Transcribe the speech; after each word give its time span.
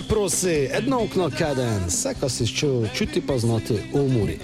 se 0.00 0.08
prosi, 0.08 0.68
edno 0.72 1.02
okno 1.02 1.30
kaden, 1.38 1.84
vse, 1.86 2.14
kar 2.20 2.30
si 2.30 2.46
čutil, 2.46 2.88
čuti 2.94 3.20
pa 3.26 3.38
znati 3.38 3.74
v 3.74 4.00
umori. 4.00 4.38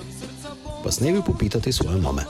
Pa 0.85 0.91
s 0.93 1.01
nebi 1.01 1.21
popitati 1.27 1.73
svoje 1.73 2.01
mame. 2.01 2.23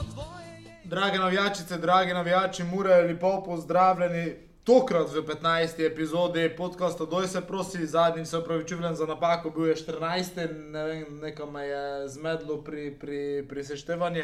Drage 0.85 1.19
navijačice, 1.19 1.79
dragi 1.79 2.15
navijači, 2.15 2.65
mure, 2.65 3.03
lepo 3.03 3.43
pozdravljeni. 3.47 4.35
Tokrat 4.65 5.13
v 5.15 5.23
15. 5.23 5.87
epizodi 5.87 6.51
podcasta 6.57 7.05
Doj 7.05 7.29
se 7.29 7.41
prosi, 7.41 7.87
zadnjič 7.87 8.29
se 8.29 8.39
upravičujem 8.39 8.97
za 8.97 9.07
napako, 9.07 9.51
bil 9.51 9.67
je 9.67 9.77
14. 9.77 10.71
Ne 10.71 10.85
vem, 10.85 11.19
nekaj 11.23 11.47
me 11.47 11.67
je 11.67 12.09
zmedlo 12.09 12.63
pri, 12.63 12.99
pri, 13.01 13.47
pri 13.49 13.65
seštevanju. 13.65 14.23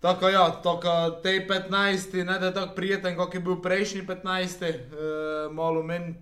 Tako 0.00 0.28
ja, 0.28 0.60
tako 0.62 1.20
tej 1.22 1.46
15. 1.48 2.24
ne 2.24 2.38
da 2.38 2.46
je 2.46 2.54
tako 2.54 2.74
prijeten, 2.74 3.16
kot 3.16 3.34
je 3.34 3.40
bil 3.40 3.60
prejšnji 3.62 4.02
15. 4.06 4.64
E, 4.64 4.78
malo 5.52 5.82
meni 5.82 6.14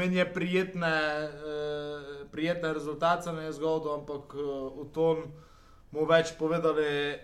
men 0.00 0.12
je 0.12 0.32
prijetne, 0.32 0.96
e, 1.28 2.24
prijetne 2.32 2.72
rezultate 2.72 3.32
me 3.32 3.42
je 3.42 3.52
zgodil, 3.52 3.94
ampak 3.94 4.34
e, 4.34 4.42
v 4.80 4.86
tom 4.94 5.22
mu 5.90 6.06
več 6.08 6.32
povedali 6.38 6.86
e, 6.86 7.18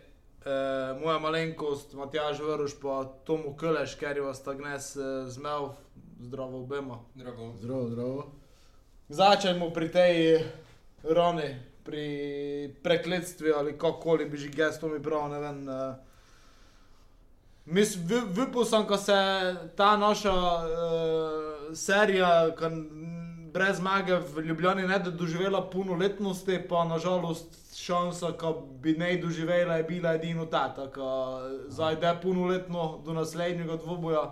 moja 1.00 1.18
malenkost, 1.18 1.94
Matjaž 1.94 2.40
Vrš, 2.44 2.76
pa 2.82 3.04
Tomu 3.24 3.56
Kleš, 3.56 3.96
ker 3.96 4.16
je 4.16 4.22
vas 4.22 4.42
tak 4.44 4.60
nes 4.60 4.92
e, 4.96 5.24
zmev, 5.32 5.72
zdravo 6.20 6.62
obema. 6.62 7.00
Drago. 7.14 7.52
Zdravo, 7.56 7.88
zdravo. 7.88 8.26
Začnemo 9.08 9.70
pri 9.70 9.88
tej 9.90 10.14
roni, 11.02 11.48
pri 11.86 12.74
prekletstvu 12.82 13.54
ali 13.56 13.78
kako 13.78 14.18
bi 14.30 14.36
že 14.36 14.48
gesto 14.48 14.88
mi 14.88 15.02
prav, 15.02 15.30
ne 15.30 15.40
vem. 15.40 15.68
Uh, 15.68 15.94
Vypil 17.66 18.64
sem, 18.64 18.86
ko 18.86 18.96
se 18.96 19.14
ta 19.76 19.96
naša 19.96 20.34
uh, 20.34 21.74
serija, 21.74 22.54
ki 22.54 22.70
brez 23.52 23.80
zmage 23.80 24.14
v 24.14 24.44
Ljubljani 24.46 24.86
ne 24.86 24.98
bi 24.98 25.10
doživela 25.10 25.64
polnoletnosti, 25.70 26.60
pa 26.68 26.84
nažalost 26.84 27.56
šansa, 27.74 28.32
ki 28.38 28.52
bi 28.82 28.94
ne 28.98 29.16
doživela, 29.16 29.76
je 29.76 29.84
bila 29.84 30.14
edino 30.14 30.46
ta. 30.46 30.68
Tako, 30.74 31.40
zdaj 31.68 31.94
je 32.02 32.14
polnoletno 32.22 33.02
do 33.04 33.12
naslednjega 33.12 33.76
dvoboja. 33.76 34.24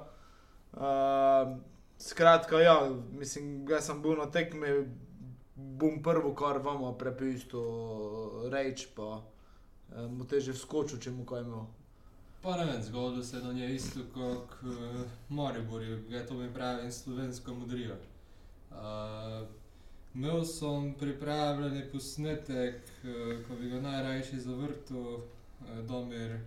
Uh, 0.73 1.57
skratka, 1.99 2.61
ja, 2.61 2.91
mislim, 3.13 3.67
da 3.67 3.81
sem 3.81 4.03
bil 4.03 4.19
na 4.19 4.31
tekmi, 4.31 4.69
bom 5.57 6.03
prvo, 6.03 6.35
kar 6.35 6.59
vam 6.59 6.99
prepisal, 6.99 8.49
reč, 8.51 8.89
pa 8.97 9.23
uh, 9.23 10.11
mu 10.11 10.27
teže 10.27 10.53
vskočil, 10.53 10.99
če 10.99 11.11
mu 11.11 11.27
kaj 11.27 11.45
imel. 11.45 11.67
Pa 12.43 12.57
ne 12.59 12.65
vem, 12.69 12.83
zgodilo 12.83 13.25
se 13.25 13.37
je 13.37 13.43
na 13.43 13.53
njej 13.53 13.75
isto 13.75 14.01
kot 14.15 14.57
uh, 14.63 15.05
Maribor, 15.29 15.83
je 15.83 16.27
to 16.27 16.35
mi 16.35 16.55
pravi 16.55 16.85
in 16.85 16.93
slovensko 16.93 17.55
modrijo. 17.55 17.97
Uh, 18.71 19.47
imel 20.15 20.45
sem 20.45 20.95
pripravljen 20.99 21.87
posnetek, 21.93 22.83
uh, 23.05 23.47
ko 23.47 23.57
bi 23.61 23.71
ga 23.71 23.81
najrajši 23.81 24.41
zavrtel, 24.41 25.15
uh, 25.15 25.23
Domir. 25.89 26.41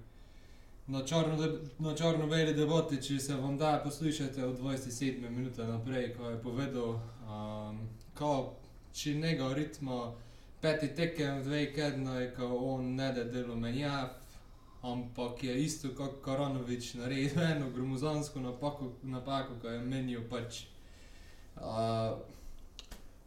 Na 0.87 1.01
črno-beli 1.03 1.97
črno 1.97 2.27
deboti, 2.55 3.01
če 3.03 3.19
se 3.19 3.35
vam 3.35 3.57
da 3.57 3.81
poslušati 3.83 4.41
od 4.41 4.59
27 4.59 5.29
minut 5.29 5.57
naprej, 5.57 6.13
ko 6.15 6.29
je 6.29 6.41
povedal, 6.41 6.99
um, 7.27 7.81
ko 8.15 8.53
če 8.93 9.13
njega 9.15 9.53
ritma 9.53 10.13
peti 10.61 10.87
tekem, 10.95 11.43
dve 11.43 11.73
kedno 11.73 12.19
je, 12.19 12.31
ko 12.35 12.47
on 12.73 12.95
ne 12.95 13.11
da 13.13 13.23
delo 13.23 13.55
menjav, 13.55 14.09
ampak 14.81 15.43
je 15.43 15.57
isto 15.63 15.89
kot 15.97 16.21
Koronovič 16.21 16.93
naredil 16.93 17.43
eno 17.51 17.69
gromozansko 17.75 18.39
napako, 18.39 18.91
napako 19.03 19.59
ki 19.61 19.67
je 19.67 19.83
menil 19.83 20.25
pač. 20.29 20.63
Uh, 21.57 22.17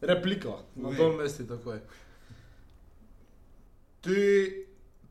Replika, 0.01 0.55
na 0.75 0.89
dol 0.97 1.13
mesti 1.13 1.45
takoj. 1.47 1.77
Ti, 4.01 4.21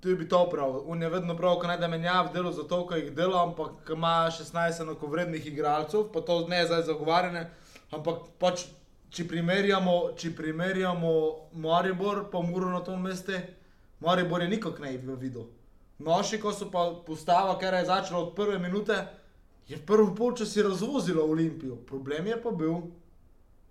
ti 0.02 0.14
bi 0.18 0.26
to 0.28 0.40
prav, 0.50 0.80
on 0.90 1.02
je 1.02 1.08
vedno 1.08 1.36
prav, 1.36 1.60
ko 1.60 1.68
ne 1.70 1.76
da 1.78 1.88
menjav 1.88 2.32
delo 2.34 2.50
zato, 2.52 2.82
ker 2.88 2.98
jih 2.98 3.12
dela, 3.14 3.44
ampak 3.46 3.84
ko 3.86 3.94
ima 3.94 4.26
16 4.34 4.82
enakovrednih 4.82 5.46
igralcev, 5.46 6.08
pa 6.12 6.24
to 6.26 6.40
ne 6.48 6.64
zdaj 6.66 6.82
zagovarjane, 6.88 7.44
ampak 7.94 8.26
pač, 8.42 8.64
če 9.10 9.26
primerjamo, 9.28 9.94
če 10.16 10.30
primerjamo 10.36 11.12
Maribor 11.52 12.26
pa 12.30 12.42
Muro 12.42 12.70
na 12.70 12.80
tom 12.86 13.02
mestu, 13.02 13.38
Maribor 14.00 14.42
je 14.42 14.48
nikak 14.48 14.78
ne 14.80 14.92
bi 14.98 15.16
videl. 15.20 15.48
Naši, 16.00 16.38
ko 16.40 16.52
so 16.52 16.70
pa 16.72 16.86
postava, 17.06 17.58
ker 17.60 17.74
je 17.74 17.88
začela 17.90 18.22
od 18.22 18.34
prve 18.36 18.58
minute, 18.58 18.96
je 19.68 19.76
v 19.76 19.84
prvem 19.86 20.14
polčasu 20.16 20.62
razvozilo 20.64 21.26
Olimpijo. 21.28 21.76
Problem 21.86 22.26
je 22.26 22.38
pa 22.42 22.50
bil, 22.50 22.78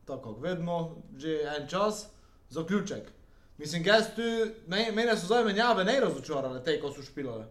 tako 0.05 0.33
kot 0.33 0.43
vedno, 0.43 0.75
že 1.17 1.39
en 1.57 1.67
čas, 1.67 2.05
zaključek. 2.49 3.09
Mislim, 3.57 3.83
da 3.83 4.03
so 4.03 4.21
me, 4.67 4.91
mene 4.91 5.17
so 5.17 5.25
zdaj 5.25 5.43
menjave 5.43 5.83
ne 5.83 5.99
razočarale, 5.99 6.63
te, 6.63 6.77
ko 6.81 6.91
so 6.91 7.01
špilale. 7.03 7.47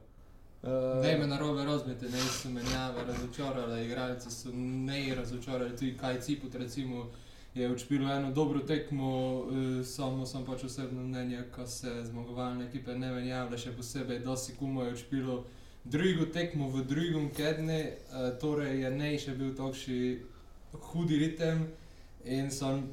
Uh, 0.63 1.03
Ne 1.03 1.19
me 1.19 1.27
na 1.27 1.39
robe 1.39 1.65
razumete, 1.65 2.09
ne 2.09 2.21
so 2.21 2.49
menjave 2.49 3.05
razočarali, 3.05 3.85
igralci 3.85 4.31
so 4.31 4.49
ne 4.55 5.15
razočarali, 5.15 5.77
tudi 5.77 5.97
kaj 5.99 6.21
Ciput 6.21 6.55
recimo 6.55 7.11
je 7.59 7.73
učpilo 7.73 8.13
eno 8.13 8.33
dobro 8.33 8.61
tekmo, 8.61 9.11
eh, 9.11 9.85
samo 9.85 10.27
sem 10.27 10.45
pač 10.45 10.65
osebno 10.65 11.03
mnenje, 11.03 11.43
ko 11.55 11.67
se 11.67 12.05
zmagovalne 12.05 12.67
ekipe 12.67 12.95
ne 12.95 13.13
menjavlja, 13.13 13.59
še 13.59 13.73
posebej 13.77 14.19
dosti 14.25 14.55
kumo 14.59 14.85
je 14.85 14.93
učpilo 14.93 15.45
drugo 15.85 16.27
tekmo 16.33 16.69
v 16.69 16.85
drugem 16.85 17.31
kedne, 17.35 17.81
eh, 17.81 18.31
torej 18.41 18.81
je 18.81 18.91
ne 18.91 19.19
še 19.19 19.35
bil 19.35 19.55
takšni 19.55 20.19
hudi 20.93 21.19
ritem 21.19 21.67
in 22.25 22.51
sem 22.51 22.85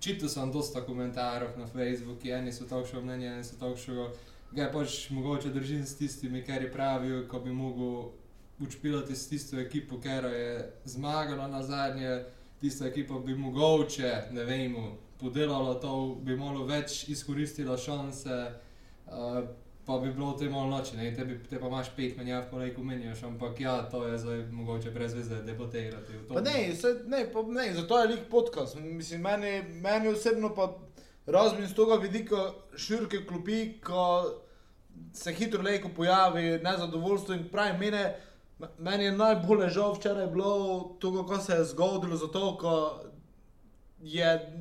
čital 0.00 0.28
sem 0.28 0.52
dosta 0.52 0.80
komentarjev 0.80 1.58
na 1.58 1.66
Facebooku, 1.66 2.28
eni 2.28 2.52
so 2.52 2.64
takšno 2.64 3.02
mnenje, 3.02 3.32
eni 3.34 3.44
so 3.44 3.58
takšno 3.60 4.10
ga 4.52 4.70
pač 4.72 5.10
mogoče 5.10 5.50
držim 5.52 5.84
s 5.86 5.96
tistimi, 5.96 6.44
kar 6.44 6.64
pravijo, 6.72 7.26
ko 7.28 7.40
bi 7.40 7.52
mogel 7.52 8.10
učpilati 8.60 9.16
s 9.16 9.28
tisto 9.28 9.58
ekipo, 9.60 10.00
ker 10.00 10.24
je 10.24 10.72
zmagala 10.84 11.48
na 11.48 11.62
zadnje, 11.62 12.24
tista 12.60 12.86
ekipa 12.86 13.18
bi 13.18 13.34
mogoče, 13.34 14.12
ne 14.30 14.44
vem, 14.44 14.76
podelala 15.20 15.74
to, 15.80 16.18
bi 16.22 16.36
malo 16.36 16.64
več 16.66 17.08
izkoristila 17.08 17.76
šanse, 17.76 18.38
uh, 19.06 19.42
pa 19.88 19.98
bi 19.98 20.10
bilo 20.12 20.34
v 20.34 20.38
tem 20.38 20.52
malo 20.52 20.68
noči, 20.68 20.96
ne, 20.96 21.08
te, 21.16 21.24
bi, 21.24 21.38
te 21.48 21.56
pa 21.60 21.66
imaš 21.66 21.88
pet 21.96 22.16
menjav, 22.18 22.42
pa 22.50 22.58
reko 22.60 22.82
menjaš, 22.84 23.22
ampak 23.24 23.60
ja, 23.60 23.78
to 23.90 24.02
je 24.06 24.18
zdaj 24.20 24.42
mogoče 24.52 24.90
brez 24.90 25.14
veze 25.16 25.40
debatirati. 25.46 26.18
Pa 26.28 26.42
ne, 26.44 26.74
se, 26.76 26.92
ne, 27.06 27.22
pa 27.32 27.42
ne, 27.42 27.70
zato 27.74 28.00
je 28.00 28.10
lik 28.10 28.26
podcast. 28.30 28.76
Mislim, 28.80 29.24
meni, 29.24 29.62
meni 29.80 30.12
osebno 30.12 30.52
pa 30.54 30.74
razumem 31.26 31.66
z 31.66 31.74
tega 31.74 31.96
vidika 32.02 32.50
širke 32.76 33.24
klopi, 33.26 33.78
ko 33.80 34.04
se 35.14 35.32
hitro 35.32 35.62
lejko 35.62 35.88
pojavi 35.96 36.58
nezadovoljstvo 36.62 37.34
in 37.34 37.48
pravi 37.48 37.78
mene. 37.78 38.04
Meni 38.78 39.04
je 39.04 39.12
najbolj 39.12 39.68
žal 39.70 39.92
včeraj 39.94 40.26
bilo 40.26 40.96
to, 40.98 41.12
kako 41.16 41.38
se 41.40 41.52
je 41.52 41.64
zgodilo, 41.64 42.16
zato 42.16 42.56
ko 42.58 43.00
je, 44.02 44.52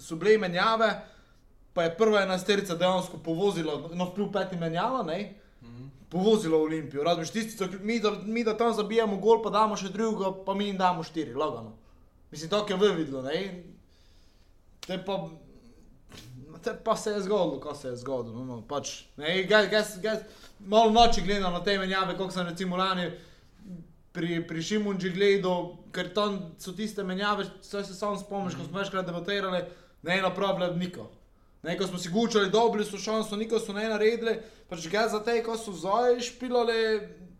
so 0.00 0.16
bile 0.16 0.38
menjave, 0.38 1.06
pa 1.72 1.82
je 1.82 1.96
prva 1.96 2.22
enajsterica 2.22 2.74
dejansko 2.74 3.18
povozila, 3.18 3.76
no 3.92 4.08
vpliv 4.10 4.32
peti 4.32 4.56
menjava, 4.56 5.02
ne? 5.02 5.34
Mhm. 5.62 5.86
povozilo 6.08 6.58
Olimpijo. 6.62 7.04
Razumeš, 7.04 7.30
tisti, 7.30 7.56
so, 7.56 7.66
mi, 7.80 8.00
da, 8.00 8.10
mi 8.24 8.44
da 8.44 8.56
tam 8.56 8.74
zabijamo 8.74 9.16
gol, 9.16 9.42
pa 9.42 9.50
damo 9.50 9.76
še 9.76 9.88
drugega, 9.88 10.32
pa 10.46 10.54
mi 10.54 10.66
jim 10.66 10.76
damo 10.78 11.02
štiri, 11.02 11.34
lagano. 11.34 11.76
Mislim, 12.30 12.50
to 12.50 12.66
je 12.68 12.92
vidno, 12.94 13.22
ne? 13.22 13.64
Te 14.86 14.98
pa, 15.06 15.28
te 16.62 16.74
pa 16.84 16.96
se 16.96 17.10
je 17.10 17.22
zgodilo, 17.22 17.60
ko 17.60 17.74
se 17.74 17.88
je 17.88 17.96
zgodilo. 17.96 18.34
No, 18.34 18.44
no, 18.44 18.62
pač, 18.68 19.04
ne, 19.16 19.42
gas, 19.42 19.70
gas, 19.70 19.98
gas, 20.02 20.18
malo 20.58 20.90
noči 20.90 21.22
gledam 21.22 21.52
na 21.52 21.62
te 21.64 21.78
menjave, 21.78 22.16
kot 22.16 22.32
sem 22.32 22.46
recimo 22.46 22.76
lani 22.76 23.10
pri, 24.14 24.38
pri 24.46 24.62
Šimunži 24.62 25.10
gledal, 25.10 25.72
ker 25.92 26.12
tam 26.14 26.38
so 26.62 26.72
tiste 26.72 27.02
menjave, 27.02 27.48
vse 27.62 27.82
se 27.82 27.94
sam 27.98 28.14
spomniš, 28.18 28.54
ko 28.54 28.66
smo 28.68 28.78
večkrat 28.78 29.06
debatirali, 29.06 29.64
ne 30.06 30.18
ena 30.18 30.30
problem, 30.34 30.78
niko. 30.78 31.08
Ne, 31.64 31.74
ko 31.78 31.86
smo 31.88 31.98
si 31.98 32.12
gučali, 32.12 32.50
dobili 32.52 32.84
so 32.84 33.00
šanso, 33.00 33.36
niko 33.36 33.58
so 33.58 33.72
ne 33.72 33.88
naredili, 33.88 34.36
pač 34.68 34.86
ga 34.92 35.08
za 35.10 35.22
te, 35.24 35.38
ko 35.42 35.56
so 35.58 35.72
zdaj 35.74 36.20
špilali, 36.28 36.78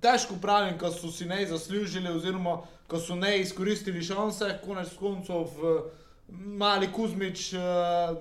težko 0.02 0.40
pravim, 0.42 0.78
ko 0.80 0.90
so 0.90 1.12
si 1.12 1.28
ne 1.30 1.44
zaslužili, 1.46 2.10
oziroma 2.10 2.62
ko 2.90 2.98
so 2.98 3.14
ne 3.14 3.36
izkoristili 3.42 4.02
šanse, 4.02 4.56
konec 4.64 4.90
koncev 4.98 5.54
mali 6.58 6.88
Kuzmič, 6.92 7.52
uh, 7.54 8.16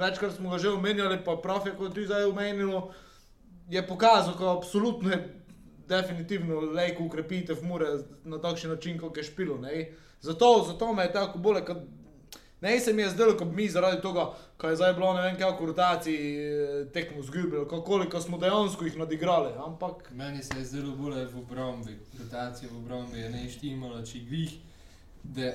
večkrat 0.00 0.40
smo 0.40 0.50
ga 0.50 0.58
že 0.58 0.72
omenjali, 0.72 1.20
pa 1.24 1.36
prav 1.36 1.68
je, 1.68 1.76
kot 1.76 1.94
tudi 1.94 2.08
zdaj 2.08 2.32
omenilo, 2.32 2.88
je 3.70 3.86
pokazal, 3.86 4.34
ko 4.34 4.56
absolutno 4.56 5.12
je 5.12 5.39
definitivno 5.90 6.60
lejko 6.60 7.04
ukrepitev 7.04 7.64
mure 7.66 7.88
na 8.24 8.38
takšen 8.38 8.70
način, 8.70 8.98
kot 8.98 9.16
je 9.16 9.26
špilo. 9.26 9.58
Zato, 10.20 10.64
zato 10.68 10.92
me 10.92 11.02
je 11.02 11.12
tako 11.12 11.38
bolje, 11.38 11.64
kot 11.64 11.78
ne 12.60 12.80
se 12.80 12.92
mi 12.92 13.02
je 13.02 13.10
zdelo, 13.10 13.36
kot 13.36 13.48
mi 13.54 13.68
zaradi 13.68 14.02
tega, 14.02 14.26
kaj 14.56 14.72
je 14.72 14.76
zdaj 14.76 14.92
bilo 14.94 15.14
ne 15.14 15.22
vem 15.22 15.38
kako 15.38 15.66
rotaciji 15.66 16.36
eh, 16.36 16.86
tekmo 16.92 17.22
zgubili, 17.22 17.68
koliko 17.68 18.20
smo 18.20 18.38
dejansko 18.38 18.84
jih 18.84 18.98
nadigrali, 18.98 19.52
ampak 19.66 20.10
Meni 20.12 20.42
se 20.42 20.58
je 20.58 20.64
zelo 20.64 20.96
bolje 20.96 21.24
v 21.24 21.38
obrambi, 21.38 21.98
rotacija 22.18 22.68
v 22.72 22.76
obrambi 22.76 23.18
je 23.18 23.30
ne 23.30 23.48
štimala, 23.48 24.04
če 24.04 24.18
glih, 24.28 24.52
da 25.24 25.52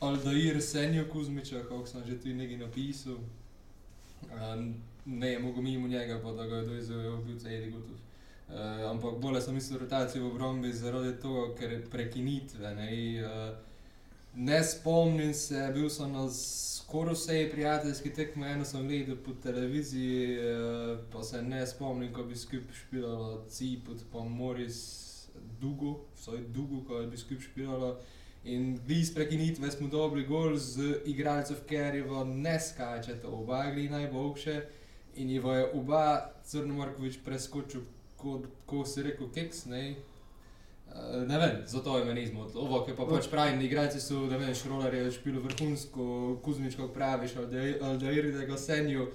Aldair 0.00 0.62
Senjo 0.62 1.06
Kuzmiča, 1.12 1.62
kako 1.62 1.86
sem 1.86 2.02
že 2.06 2.18
tu 2.20 2.28
nekaj 2.28 2.56
napisal. 2.56 3.16
Uh, 4.26 4.74
ne 5.06 5.32
je 5.32 5.38
mogel 5.38 5.62
mimo 5.62 5.88
njega, 5.88 6.20
pa 6.22 6.32
da 6.32 6.46
ga 6.46 6.56
je 6.56 6.66
doizel, 6.66 7.16
bil 7.22 7.38
celi 7.38 7.70
gotov. 7.70 8.05
Uh, 8.46 8.90
ampak 8.90 9.18
bolje 9.18 9.40
sem 9.42 9.54
mislil 9.54 9.80
rotacijo 9.80 10.22
v 10.22 10.28
obrambi 10.30 10.72
zaradi 10.72 11.16
tega, 11.18 11.46
ker 11.58 11.72
je 11.72 11.78
prekinitve. 11.90 12.74
Ne, 12.74 12.90
uh, 13.26 13.56
ne 14.34 14.60
spomnim 14.64 15.32
se, 15.34 15.64
bil 15.74 15.88
sem 15.90 16.12
na 16.12 16.28
skoraj 16.30 17.16
vsej 17.18 17.48
prijateljski 17.50 18.12
tekmi, 18.14 18.46
eno 18.46 18.64
sem 18.64 18.86
gledal 18.86 19.18
po 19.24 19.34
televiziji, 19.42 20.36
uh, 20.38 20.92
pa 21.12 21.24
se 21.26 21.42
ne 21.42 21.64
spomnim, 21.66 22.12
ko 22.14 22.22
bi 22.22 22.38
skupaj 22.38 22.78
špilalo 22.84 23.42
Ciput, 23.50 24.06
pa 24.12 24.22
Moris 24.22 24.78
Dugo, 25.60 25.96
vsaj 26.14 26.46
Dugo, 26.54 26.84
ko 26.86 27.02
bi 27.10 27.18
skupaj 27.18 27.48
špilalo. 27.48 27.96
In 28.46 28.78
vi 28.86 29.00
iz 29.00 29.14
prekinitve 29.14 29.70
smo 29.70 29.88
dobili 29.88 30.22
gol 30.26 30.54
z 30.56 31.00
igralcev, 31.10 31.64
ker 31.66 31.98
je 31.98 32.06
v 32.06 32.22
ne 32.30 32.60
skačete, 32.60 33.26
oba 33.26 33.64
gli 33.74 33.88
najboljše. 33.88 34.60
In 35.16 35.30
je 35.30 35.42
oba 35.74 36.30
Crnomorkovič 36.44 37.18
preskočil 37.24 37.82
kot 38.26 38.46
ko 38.66 38.82
si 38.88 39.06
rekel, 39.06 39.30
keks, 39.34 39.64
ne. 39.70 39.82
Uh, 40.86 41.22
ne 41.28 41.38
vem, 41.38 41.60
zato 41.66 41.98
je 41.98 42.04
meni 42.04 42.26
zmotilo. 42.26 42.64
Ovo, 42.64 42.80
ki 42.86 42.96
pa 42.98 43.06
pač 43.06 43.28
pravim, 43.30 43.60
igralci 43.62 44.00
so, 44.02 44.24
ne 44.30 44.38
vem, 44.40 44.54
šrolar 44.54 44.94
je 44.94 45.12
špilo 45.14 45.42
vrhunsko, 45.44 46.08
Kuzmič, 46.42 46.74
kako 46.78 46.94
praviš, 46.94 47.36
da 47.50 47.62
je 48.10 48.32
da 48.32 48.44
ga 48.48 48.58
senju 48.58 49.06
uh, 49.06 49.12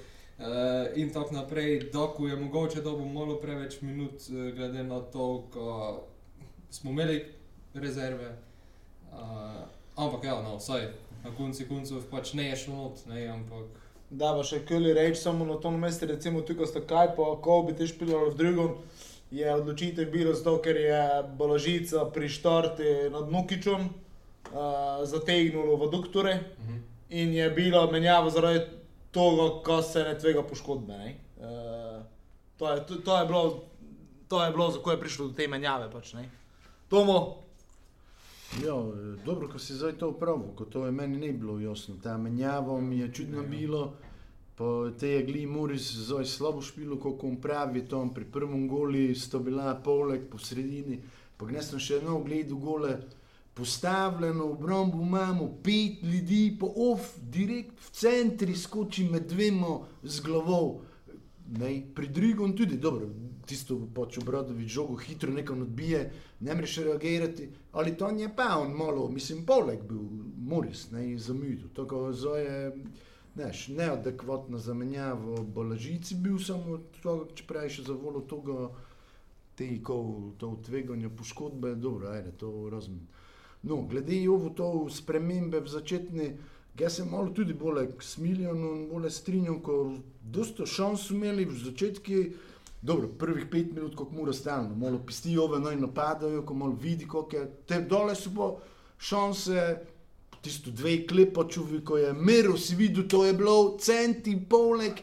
in 0.96 1.12
tako 1.14 1.36
naprej, 1.36 1.90
doku 1.94 2.28
je 2.28 2.36
mogoče 2.36 2.82
dobo 2.82 3.06
malo 3.06 3.40
preveč 3.42 3.82
minut, 3.82 4.24
uh, 4.30 4.52
glede 4.56 4.84
na 4.84 5.00
to, 5.00 5.48
ko 5.54 5.68
smo 6.70 6.92
imeli 6.92 7.26
rezerve. 7.74 8.36
Uh, 9.12 9.64
ampak 9.96 10.24
ja, 10.24 10.42
no, 10.42 10.58
vsaj, 10.58 10.88
na 11.24 11.32
konci 11.38 11.68
koncev 11.68 12.04
pač 12.12 12.34
ne 12.34 12.50
je 12.50 12.56
šlo 12.66 12.76
not, 12.76 13.06
ne, 13.08 13.28
ampak... 13.28 13.82
Da, 14.12 14.34
pa 14.36 14.44
še 14.44 14.66
kjoli 14.68 14.92
reči 14.92 15.22
samo 15.22 15.46
na 15.48 15.56
tom 15.64 15.78
mestu, 15.80 16.08
recimo 16.10 16.42
tukaj 16.44 16.68
sta 16.68 16.82
kaj, 16.84 17.14
pa 17.16 17.30
ko 17.44 17.62
bi 17.68 17.76
te 17.80 17.88
špilo 17.88 18.26
v 18.28 18.36
drugom, 18.36 18.74
je 19.32 19.56
odločitev 19.56 20.12
bila 20.12 20.34
zato, 20.36 20.58
ker 20.62 20.76
je 20.76 21.24
Balažica 21.38 22.06
pri 22.14 22.30
štartu 22.30 22.84
nad 23.12 23.32
Nukičem 23.32 23.88
uh, 23.88 25.04
zategnilo 25.04 25.76
v 25.76 25.92
doktore 25.92 26.34
uh 26.34 26.68
-huh. 26.68 26.80
in 27.10 27.34
je 27.34 27.50
bila 27.50 27.92
menjava 27.92 28.30
zaradi 28.30 28.60
tega, 29.12 29.64
ko 29.64 29.82
se 29.82 30.04
ne 30.04 30.20
tvega 30.20 30.44
poškodbe. 30.44 30.94
Ne? 30.94 31.16
Uh, 31.38 32.04
to, 32.58 32.74
je, 32.74 32.86
to, 32.86 32.96
to, 32.96 33.18
je 33.18 33.26
bilo, 33.26 33.64
to 34.28 34.44
je 34.44 34.52
bilo, 34.52 34.72
zakaj 34.72 34.94
je 34.94 35.00
prišlo 35.00 35.28
do 35.28 35.34
te 35.34 35.48
menjave. 35.48 35.92
Pač, 35.92 36.14
Tomo. 36.90 37.38
Ja, 38.60 38.76
dobro, 39.26 39.48
ko 39.48 39.60
si 39.60 39.74
zdaj 39.74 39.94
to 39.94 40.10
upravil, 40.10 40.52
ko 40.56 40.66
to 40.66 40.86
je 40.86 40.92
meni 40.92 41.18
ne 41.18 41.32
bilo 41.32 41.60
jasno. 41.60 41.96
Ta 42.04 42.18
menjava 42.18 42.82
mi 42.82 43.00
je 43.00 43.14
čudno 43.14 43.44
bilo. 43.44 43.94
Po 44.56 44.92
tej 45.00 45.20
igli 45.20 45.46
Moris 45.48 45.94
zelo 45.96 46.26
slabo 46.26 46.62
špilo, 46.62 46.98
kako 47.00 47.28
on 47.28 47.42
pravi, 47.42 47.86
tam 47.88 48.14
pri 48.14 48.26
prvem 48.26 48.68
goli 48.68 49.16
sta 49.16 49.40
bila 49.40 49.76
poleg 49.76 50.28
po 50.30 50.38
sredini, 50.38 51.00
pa 51.38 51.48
ne 51.50 51.64
sem 51.64 51.80
še 51.80 52.02
eno 52.02 52.20
gledal 52.26 52.60
gole, 52.60 52.92
postavljeno 53.54 54.46
v 54.46 54.52
obrambu 54.52 55.02
imamo 55.02 55.48
pet 55.64 56.04
ljudi, 56.04 56.58
po 56.60 56.72
off, 56.76 57.18
direkt 57.18 57.80
v 57.80 57.92
centri 57.92 58.56
skoči 58.56 59.08
med 59.10 59.28
dvema 59.28 59.80
z 60.04 60.22
glavo. 60.22 60.82
Ne, 61.58 61.72
pri 61.96 62.08
drugem 62.08 62.56
tudi, 62.56 62.78
dobro, 62.78 63.10
tisto 63.46 63.76
pač 63.96 64.18
obradovi 64.22 64.68
žogo 64.68 64.96
hitro 64.96 65.34
nekam 65.34 65.62
odbije, 65.62 66.04
ne 66.40 66.56
moreš 66.56 66.78
reagirati, 66.86 67.50
ali 67.72 67.98
to 67.98 68.10
je 68.10 68.30
pa 68.36 68.56
on 68.60 68.72
malo, 68.72 69.10
mislim, 69.10 69.46
poleg 69.46 69.84
bil 69.84 70.00
Moris, 70.38 70.92
ne, 70.92 71.18
zamudil, 71.18 71.68
tako 71.76 72.14
zdaj 72.14 72.44
je 72.44 72.62
neš, 73.36 73.68
neadekvatna 73.68 74.58
zamenjava 74.58 75.42
v 75.42 75.46
Balažici, 75.56 76.16
bil 76.16 76.40
samo 76.40 76.80
to, 77.02 77.28
če 77.36 77.48
prej 77.48 77.70
še 77.78 77.88
za 77.88 77.96
volo 77.96 78.24
tega, 78.28 78.70
te 79.56 79.68
ikov, 79.78 80.36
to 80.42 80.56
tveganja 80.66 81.10
poškodbe, 81.10 81.76
dobro, 81.76 82.12
ajde, 82.12 82.32
to 82.40 82.70
razumem. 82.72 83.08
No, 83.64 83.84
glede 83.86 84.18
ovo 84.30 84.50
to 84.50 84.68
spremembe 84.90 85.62
v 85.62 85.70
začetni, 85.70 86.32
jaz 86.80 86.98
sem 86.98 87.10
malo 87.12 87.30
tudi 87.36 87.54
bolj 87.54 87.92
smiljen 88.02 88.64
in 88.66 88.88
bolj 88.90 89.12
strinjam, 89.14 89.60
ko 89.62 89.98
dosta 90.22 90.66
šans 90.66 91.12
imeli 91.14 91.46
v 91.46 91.60
začetki, 91.62 92.22
dobro, 92.82 93.08
prvih 93.08 93.46
pet 93.52 93.74
minut, 93.76 93.96
kako 93.96 94.18
mora 94.18 94.34
stalno, 94.34 94.76
malo 94.76 95.00
pisti 95.06 95.38
ove, 95.38 95.60
naj 95.62 95.78
napadajo, 95.78 96.42
ko 96.46 96.58
malo 96.58 96.78
vidi, 96.82 97.06
kako 97.06 97.38
je, 97.38 97.46
te 97.70 97.82
dole 97.86 98.16
so 98.16 98.34
pa 98.36 98.50
šanse, 98.98 99.68
tisto 100.42 100.72
dve 100.72 101.08
klepočuvi, 101.08 101.84
ko 101.86 101.98
je 101.98 102.14
meril, 102.14 102.58
si 102.58 102.76
videl, 102.76 103.08
to 103.08 103.26
je 103.26 103.34
bilo 103.34 103.78
centi, 103.80 104.36
poleg. 104.50 105.02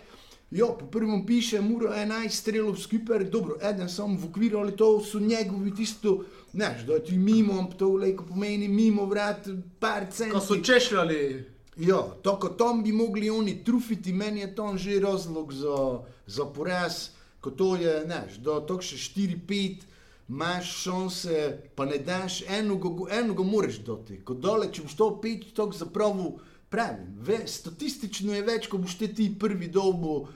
Jo, 0.51 0.73
po 0.81 0.87
prvem 0.87 1.27
piše, 1.27 1.61
mora 1.61 1.93
11 1.93 2.33
strelov 2.33 2.79
skupaj, 2.81 3.25
dobro, 3.29 3.59
eden 3.61 3.89
sam 3.89 4.17
v 4.17 4.31
okviru, 4.31 4.59
ali 4.59 4.77
to 4.77 5.01
so 5.05 5.21
njegovi 5.21 5.75
tisto, 5.77 6.25
neš, 6.53 6.87
da 6.89 6.99
ti 7.05 7.19
mimo, 7.19 7.69
to 7.79 7.91
leko 8.01 8.25
pomeni 8.25 8.69
mimo 8.69 9.05
vrat, 9.07 9.49
par 9.79 10.07
centi. 10.11 10.33
Ko 10.33 10.41
so 10.41 10.57
češljali. 10.57 11.45
Jo, 11.77 12.17
to, 12.23 12.39
ko 12.41 12.49
tam 12.49 12.83
bi 12.83 12.93
mogli 12.93 13.31
oni 13.31 13.61
trufiti, 13.65 14.13
meni 14.13 14.41
je 14.41 14.55
to 14.55 14.73
že 14.77 15.01
razlog 15.01 15.53
za, 15.53 16.01
za 16.27 16.45
poraz, 16.45 17.11
ko 17.41 17.51
to 17.51 17.77
je, 17.77 18.05
neš, 18.09 18.41
da 18.43 18.61
to 18.61 18.81
še 18.81 18.97
4-5 18.97 19.85
imaš 20.29 20.73
šanse, 20.83 21.59
pa 21.75 21.85
ne 21.85 21.99
daš 21.99 22.43
enoga, 22.49 22.89
enoga 23.21 23.45
moraš 23.45 23.79
doti. 23.79 24.21
Ko 24.25 24.35
dole, 24.35 24.69
če 24.73 24.85
boš 24.85 24.97
to 24.97 25.09
pet, 25.23 25.47
to 25.57 25.71
zapravo 25.75 26.35
pravim. 26.69 27.17
Ve, 27.25 27.41
statistično 27.49 28.35
je 28.37 28.45
več, 28.45 28.69
ko 28.69 28.79
boš 28.79 28.99
te 29.01 29.09
ti 29.09 29.31
prvi 29.41 29.71
dolbo 29.73 30.19
uh, 30.21 30.29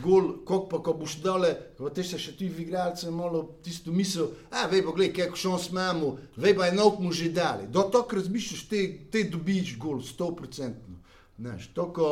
gol, 0.00 0.30
kot 0.48 0.70
pa 0.70 0.80
ko 0.82 0.96
boš 0.96 1.18
dole, 1.24 1.52
ko 1.76 1.92
te 1.92 2.04
še 2.04 2.32
ti 2.38 2.48
igralce 2.48 3.12
malo 3.12 3.44
tisto 3.62 3.92
misel, 3.92 4.32
a 4.50 4.64
vej 4.72 4.86
pa 4.86 4.96
gledaj, 4.96 5.16
kakšno 5.18 5.58
šans 5.58 5.70
imamo, 5.74 6.14
vej 6.40 6.56
pa 6.56 6.70
enok 6.72 7.02
mu 7.04 7.12
že 7.12 7.28
dali. 7.28 7.68
Do 7.68 7.84
tok 7.92 8.16
razmišljaš, 8.16 8.68
te, 8.70 8.86
te 9.12 9.28
dobiš 9.28 9.76
gol, 9.78 10.00
sto 10.02 10.32
procentno. 10.36 11.02
Znaš, 11.36 11.68
to 11.76 11.92
ko... 11.92 12.08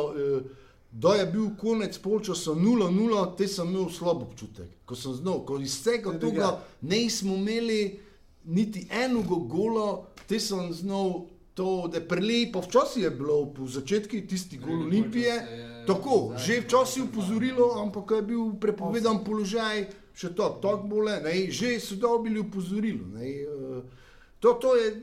Da 0.93 1.15
je 1.17 1.25
bil 1.25 1.47
konec 1.57 1.97
polčasa 1.97 2.53
0-0, 2.53 3.21
te 3.37 3.47
sem 3.49 3.69
imel 3.69 3.89
slab 3.89 4.21
občutek. 4.27 4.69
Ko 4.85 4.95
sem 4.95 5.15
znal, 5.17 5.39
ko 5.45 5.57
iz 5.57 5.73
vsega 5.79 6.13
tega 6.21 6.51
nismo 6.81 7.33
imeli 7.35 7.97
niti 8.45 8.85
enega 8.91 9.39
gola, 9.49 10.03
te 10.29 10.39
sem 10.39 10.69
znal 10.73 11.25
to, 11.53 11.87
da 11.89 11.97
je 11.97 12.07
prelepo. 12.07 12.61
Včasih 12.61 13.03
je 13.03 13.09
bilo 13.09 13.53
po 13.53 13.67
začetku 13.67 14.21
tisti 14.29 14.57
gol 14.57 14.85
Olimpije, 14.85 15.33
tako, 15.87 16.33
že 16.37 16.61
včasih 16.61 17.03
je 17.03 17.09
upozorilo, 17.09 17.71
ampak 17.81 18.11
je 18.11 18.21
bil 18.21 18.53
prepovedan 18.61 19.23
položaj, 19.25 19.87
še 20.13 20.33
to, 20.37 20.49
tako 20.61 20.87
bole, 20.87 21.17
ne, 21.25 21.49
že 21.51 21.79
so 21.81 21.97
dobili 21.97 22.39
upozorilo. 22.39 23.07
Ne, 23.17 23.33
uh, 23.49 23.81
to, 24.39 24.53
to 24.61 24.75
je 24.75 25.01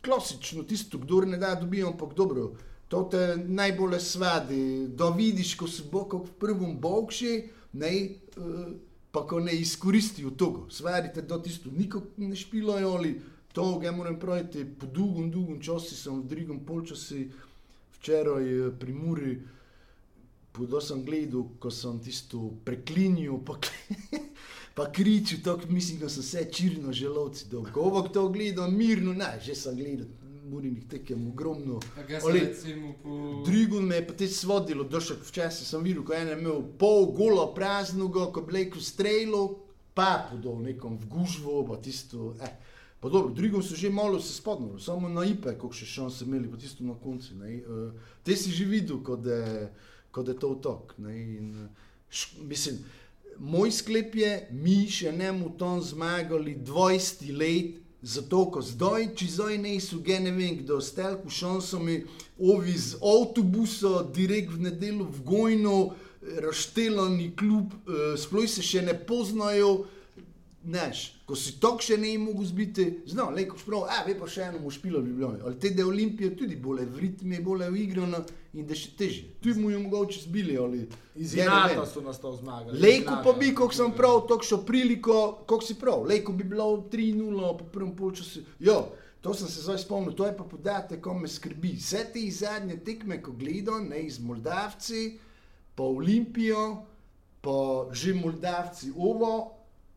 klasično, 0.00 0.64
tisto, 0.64 0.98
kdo 0.98 1.20
ne 1.28 1.36
da 1.36 1.54
dobijo, 1.54 1.92
ampak 1.92 2.14
dobro. 2.14 2.54
To 2.88 3.02
te 3.10 3.36
najbolj 3.36 4.00
svadi, 4.00 4.88
da 4.88 5.08
vidiš, 5.10 5.56
ko 5.58 5.66
si 5.66 5.82
bo 5.90 6.04
kot 6.06 6.28
v 6.28 6.34
prvem 6.38 6.76
bokši, 6.78 7.32
ne, 7.72 7.92
uh, 8.38 8.68
pa 9.10 9.24
ko 9.26 9.40
ne 9.40 9.56
izkoristijo 9.58 10.30
to. 10.30 10.66
Svadite, 10.70 11.22
da 11.22 11.40
tisto 11.42 11.70
nikoli 11.70 12.28
ne 12.28 12.36
špilajo 12.36 12.92
ali 12.94 13.20
to, 13.52 13.78
ga 13.78 13.92
moram 13.92 14.20
praviti, 14.20 14.64
po 14.78 14.86
dolgem, 14.86 15.30
dolgem 15.30 15.60
času 15.62 15.96
sem 15.96 16.20
v 16.20 16.28
drugem 16.28 16.60
polčasu 16.66 17.26
včeraj 17.96 18.44
eh, 18.44 18.70
pri 18.78 18.92
Muri, 18.92 19.38
podo 20.52 20.80
sem 20.80 21.02
gledal, 21.04 21.48
ko 21.58 21.70
sem 21.72 21.98
tisto 22.04 22.52
preklinil, 22.64 23.40
pa, 23.44 23.56
pa 24.76 24.86
kričil, 24.92 25.40
tako 25.42 25.72
mislim, 25.72 25.98
da 26.04 26.12
so 26.12 26.20
vse 26.20 26.44
čirno 26.52 26.92
želovci. 26.92 27.48
Ko 27.72 27.88
ovo 27.88 28.04
to 28.08 28.28
gledam, 28.28 28.76
mirno, 28.76 29.16
ne, 29.16 29.40
že 29.42 29.56
sem 29.56 29.74
gledal 29.76 30.06
murinih 30.50 30.84
tekem 30.88 31.28
ogromno. 31.28 31.80
Po... 33.02 33.42
Drugo 33.46 33.80
me 33.80 33.96
je 34.00 34.06
pa 34.06 34.14
te 34.14 34.28
svodilo, 34.28 34.84
došel 34.84 35.16
včasih 35.26 35.68
sem 35.68 35.82
videl, 35.84 36.04
ko 36.04 36.14
je 36.14 36.32
imel 36.32 36.62
pol 36.78 37.10
golo 37.16 37.48
praznogo, 37.54 38.30
ko 38.32 38.40
je 38.40 38.46
bleko 38.46 38.80
strelo, 38.80 39.42
pa 39.94 40.28
podol 40.30 40.62
nekom 40.62 40.98
v 40.98 41.10
gužvo, 41.10 41.64
pa 41.66 41.80
tisto. 41.82 42.34
Eh. 42.40 42.54
Pa 43.00 43.10
dobro, 43.12 43.34
drugom 43.34 43.62
so 43.62 43.76
že 43.76 43.90
malo 43.90 44.20
se 44.20 44.32
spodnili, 44.32 44.80
samo 44.80 45.08
na 45.08 45.24
ipe, 45.24 45.52
koliko 45.58 45.76
še 45.76 45.86
šanse 45.86 46.24
imeli, 46.24 46.48
pa 46.48 46.56
tisto 46.56 46.84
na 46.84 46.94
koncu. 46.96 47.36
Uh, 47.36 47.92
te 48.24 48.36
si 48.36 48.50
že 48.50 48.64
videl, 48.64 49.02
kot 49.04 49.26
je, 49.26 49.68
kot 50.10 50.28
je 50.28 50.34
to 50.34 50.50
otok. 50.56 50.94
Mislim, 52.40 52.80
moj 53.38 53.70
sklep 53.70 54.16
je, 54.16 54.30
mi 54.50 54.88
še 54.88 55.12
ne 55.12 55.28
mu 55.32 55.52
tam 55.58 55.82
zmagali 55.84 56.56
20 56.56 57.30
let, 57.36 57.76
Zato, 58.06 58.44
ko 58.54 58.60
zdaj, 58.62 59.08
če 59.18 59.26
zdaj 59.34 59.56
ne 59.58 59.72
so, 59.82 59.98
ne 59.98 60.30
vem, 60.30 60.60
kdo 60.60 60.78
stel, 60.80 61.16
ko 61.18 61.30
šanso 61.32 61.80
mi 61.82 62.04
ovi 62.38 62.76
z 62.78 63.00
avtobusa, 63.02 64.06
direkt 64.14 64.52
v 64.54 64.68
nedeljo 64.68 65.08
v 65.10 65.24
Gojno, 65.26 65.78
razštelani 66.22 67.32
klub, 67.38 67.74
uh, 67.74 68.14
sploh 68.14 68.46
se 68.46 68.62
še 68.62 68.84
ne 68.86 68.94
poznajo, 68.94 69.86
Neš, 70.66 71.00
ko 71.22 71.36
si 71.38 71.52
tok 71.62 71.78
še 71.84 71.94
ne 71.94 72.16
mogel 72.18 72.48
zbiti, 72.48 72.84
znamo, 73.06 73.30
le 73.36 73.44
ko 73.46 73.58
sprav, 73.60 73.84
a 73.86 74.00
ve 74.02 74.16
pa 74.18 74.26
še 74.26 74.48
eno 74.48 74.58
mu 74.58 74.72
špilo 74.74 74.98
v 74.98 75.12
Ljubljani. 75.12 75.44
Ali 75.46 75.58
te 75.62 75.70
da 75.70 75.84
Olimpije 75.86 76.32
tudi 76.34 76.56
bolje 76.58 76.88
v 76.90 77.02
ritmi, 77.04 77.38
bolje 77.38 77.68
v 77.70 77.78
igro 77.84 78.06
no, 78.10 78.18
in 78.50 78.66
da 78.66 78.74
še 78.74 78.90
teže. 78.98 79.22
Tu 79.38 79.54
mu 79.60 79.70
je 79.70 79.78
mogoče 79.84 80.24
zbili 80.24 80.56
ali 80.58 80.82
Iz. 81.14 81.36
Inata 81.38 81.86
so 81.86 82.02
nas 82.02 82.18
to 82.18 82.34
zmagali. 82.34 82.80
Lejko 82.82 83.20
pa 83.22 83.36
bi, 83.38 83.52
kot 83.54 83.78
sem 83.78 83.94
prav, 83.94 84.24
tako 84.26 84.48
šo 84.48 84.58
priliko, 84.66 85.20
kot 85.46 85.62
si 85.62 85.78
prav. 85.78 86.02
Lejko 86.10 86.34
bi 86.34 86.44
bilo 86.50 86.66
3-0 86.90 87.52
po 87.60 87.70
prvem 87.70 87.94
polčasu. 87.96 88.42
Jo, 88.58 88.80
to 89.22 89.34
sem 89.38 89.48
se 89.48 89.62
zdaj 89.62 89.84
spomnil, 89.86 90.18
to 90.18 90.26
je 90.26 90.34
pa 90.34 90.44
podatek, 90.44 90.98
ko 91.04 91.14
me 91.14 91.30
skrbi. 91.30 91.76
Vse 91.78 92.08
te 92.10 92.26
zadnje 92.26 92.80
tekme, 92.82 93.22
ko 93.22 93.38
gledam, 93.38 93.86
ne 93.94 94.02
iz 94.02 94.18
Moldavci, 94.18 95.12
pa 95.78 95.86
Olimpijo, 95.86 96.82
pa 97.38 97.58
že 97.94 98.18
Moldavci, 98.18 98.90
ovo, 98.98 99.55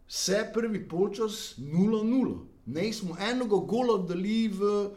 vse 0.09 0.49
prvi 0.53 0.87
polčas 0.87 1.55
0-0. 1.57 2.37
Ne 2.65 2.93
smo 2.93 3.17
enega 3.31 3.55
gola 3.55 3.97
dali 4.07 4.47
v. 4.47 4.89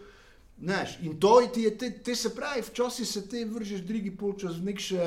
Znaš, 0.62 0.99
in 1.02 1.21
to 1.21 1.40
ti 1.54 1.62
je 1.62 1.78
te, 1.78 1.90
te 1.90 2.14
se 2.14 2.35
pravi, 2.35 2.62
včasih 2.62 3.09
se 3.09 3.28
te 3.28 3.45
vržeš, 3.45 3.81
drugi 3.81 4.12
polčas 4.16 4.61
v 4.61 4.71
nek 4.71 4.78
še 4.78 5.07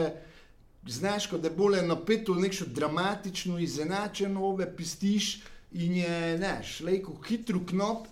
znaš, 0.87 1.29
da 1.31 1.47
je 1.47 1.53
bolje 1.55 1.81
napeto, 1.81 2.35
nekšno 2.35 2.67
dramatično, 2.75 3.59
izenačeno, 3.59 4.43
ove 4.45 4.67
pistiš 4.75 5.39
in 5.71 5.95
je, 5.97 6.37
znaš, 6.37 6.79
lejko 6.79 7.15
hitro 7.27 7.61
knop. 7.69 8.07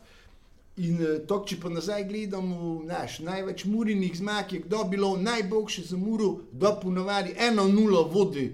In 0.78 1.02
eh, 1.02 1.20
to, 1.28 1.44
če 1.46 1.60
pa 1.62 1.70
nazaj 1.70 2.08
gledamo, 2.10 2.80
naš 2.88 3.20
največ 3.22 3.66
murinih 3.70 4.16
zmag 4.18 4.54
je 4.54 4.64
kdo 4.64 4.84
bilo 4.90 5.18
najboljši 5.18 5.84
za 5.92 5.98
muru, 5.98 6.40
da 6.52 6.72
ponovadi 6.82 7.36
eno 7.38 7.68
nulo 7.68 8.08
vodi 8.10 8.48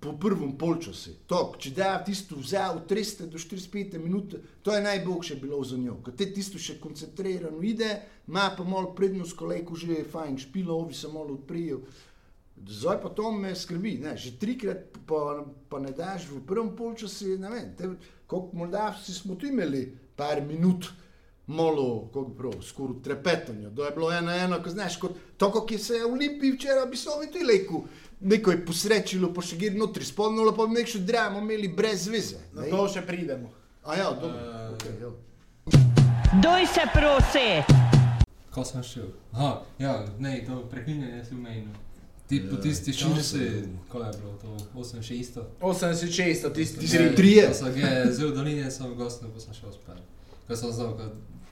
po 0.00 0.12
prvem 0.18 0.52
polčasu. 0.58 1.14
To, 1.26 1.40
če 1.58 1.72
da 1.74 1.96
tisto 2.06 2.38
vzel 2.38 2.82
300 2.88 3.26
do 3.32 3.38
45 3.38 3.98
minut, 3.98 4.36
to 4.62 4.74
je 4.74 4.82
najboljše 4.82 5.38
bilo 5.42 5.58
za 5.64 5.76
njo. 5.76 5.96
Ko 6.04 6.14
te 6.14 6.28
tisto 6.32 6.58
še 6.58 6.78
koncentrirano 6.80 7.62
ide, 7.66 7.90
ima 8.28 8.48
pa 8.56 8.64
malo 8.64 8.94
prednost, 8.94 9.36
kolejko 9.38 9.76
že 9.76 9.98
je 9.98 10.06
fajn, 10.12 10.38
špilo, 10.38 10.78
ovi 10.78 10.94
se 10.94 11.10
malo 11.10 11.34
odprijo. 11.34 11.82
Zdaj 12.68 13.02
pa 13.02 13.10
to 13.14 13.32
me 13.32 13.54
skrbi, 13.54 13.98
ne, 14.02 14.16
že 14.18 14.36
trikrat 14.38 14.98
pa, 15.06 15.44
pa 15.70 15.78
ne 15.82 15.92
daš 15.94 16.26
v 16.30 16.42
prvem 16.46 16.72
polčasu, 16.76 17.36
ne 17.38 17.50
vem, 17.50 17.98
koliko 18.26 18.62
Moldavci 18.62 19.14
smo 19.14 19.38
tu 19.38 19.46
imeli 19.46 19.86
par 20.18 20.42
minut, 20.42 20.90
malo, 21.48 22.10
kako 22.12 22.30
prav, 22.36 22.62
skoraj 22.62 23.02
trepetanje, 23.04 23.70
da 23.70 23.84
je 23.84 23.90
bilo 23.90 24.12
ena 24.12 24.34
ena, 24.36 24.62
ko 24.62 24.70
znaš, 24.70 24.98
kot 25.00 25.16
to, 25.36 25.50
kot 25.52 25.70
je 25.70 25.78
se 25.78 26.00
v 26.04 26.12
Olimpiji 26.12 26.52
včeraj, 26.52 26.86
bi 26.90 26.96
se 26.96 27.08
ovi 27.10 27.30
tu 27.32 27.38
leku, 27.46 27.84
neko 28.20 28.50
je 28.50 28.64
posrečilo, 28.64 29.32
pa 29.32 29.42
še 29.42 29.56
gir 29.56 29.74
notri, 29.74 30.04
spomnilo 30.04 30.52
pa 30.52 30.66
bi 30.66 30.74
nekšo 30.74 30.98
dramo 31.00 31.38
imeli 31.38 31.68
brez 31.68 32.06
veze. 32.06 32.36
Na 32.52 32.62
to 32.64 32.88
še 32.88 33.02
pridemo. 33.02 33.50
A 33.84 33.94
ja, 33.94 34.10
dobro, 34.12 34.38
Eh, 34.38 34.70
okay, 34.70 34.92
ja. 35.00 35.10
Doj 36.34 36.66
se 36.66 36.84
prosi! 36.92 37.48
Ko 38.50 38.64
sem 38.64 38.82
šel? 38.82 39.06
Aha, 39.32 39.50
ja, 39.78 39.92
ne, 40.18 40.44
to 40.44 40.62
preklinjanje 40.64 41.24
si 41.24 41.34
umenil. 41.34 41.68
Ti 42.26 42.42
po 42.42 42.56
Ja, 42.56 42.60
tisti 42.60 42.90
je- 42.90 43.68
ko 43.88 43.98
je 43.98 44.12
bilo 44.12 44.32
to 44.34 44.48
8-6. 44.74 45.40
86, 45.60 46.50
tisti 46.50 46.86
tri. 46.88 47.14
tri. 47.16 47.34
Ga 47.72 48.12
zelo 48.12 48.30
doline, 48.32 48.70
sem 48.70 48.94
gostno, 48.94 49.28
pa 49.28 49.40
sem 49.40 49.54
šel 49.54 49.72
spet. 49.72 50.02
Ko 50.46 50.56
sem 50.56 50.72
znal, 50.72 50.92
ko... 50.92 51.08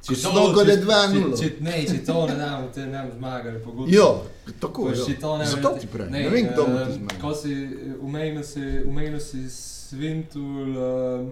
Ko 0.06 0.14
si 0.14 0.20
znal, 0.22 0.54
ko 0.54 0.60
je 0.62 0.76
2:0. 0.76 1.30
Če, 1.32 1.48
če, 1.48 1.54
ne, 1.60 1.72
če 1.84 2.04
to 2.04 2.26
ne 2.26 2.34
damo, 2.34 2.68
te 2.68 2.86
ne 2.86 2.98
bomo 3.00 3.14
zmagali. 3.14 3.58
Jo, 3.88 4.08
tako 4.60 4.88
je. 4.88 4.96
še 4.96 5.16
to 5.18 5.36
ne 5.36 5.46
Zato 5.46 5.68
verjeti. 5.68 5.80
ti 5.80 5.92
pravim, 5.92 6.12
Ne, 6.12 6.20
ne 6.20 6.28
vem, 6.28 6.46
kdo 6.46 6.62
bo 6.64 6.76
eh, 6.76 6.86
ti 6.86 6.92
zmagal. 6.92 7.20
Ko 7.20 7.34
si 7.34 7.52
umenil 8.00 8.42
si, 8.44 8.60
umenil 8.84 9.20
si 9.20 9.40
Svintul, 9.50 10.70
uh, 10.72 11.26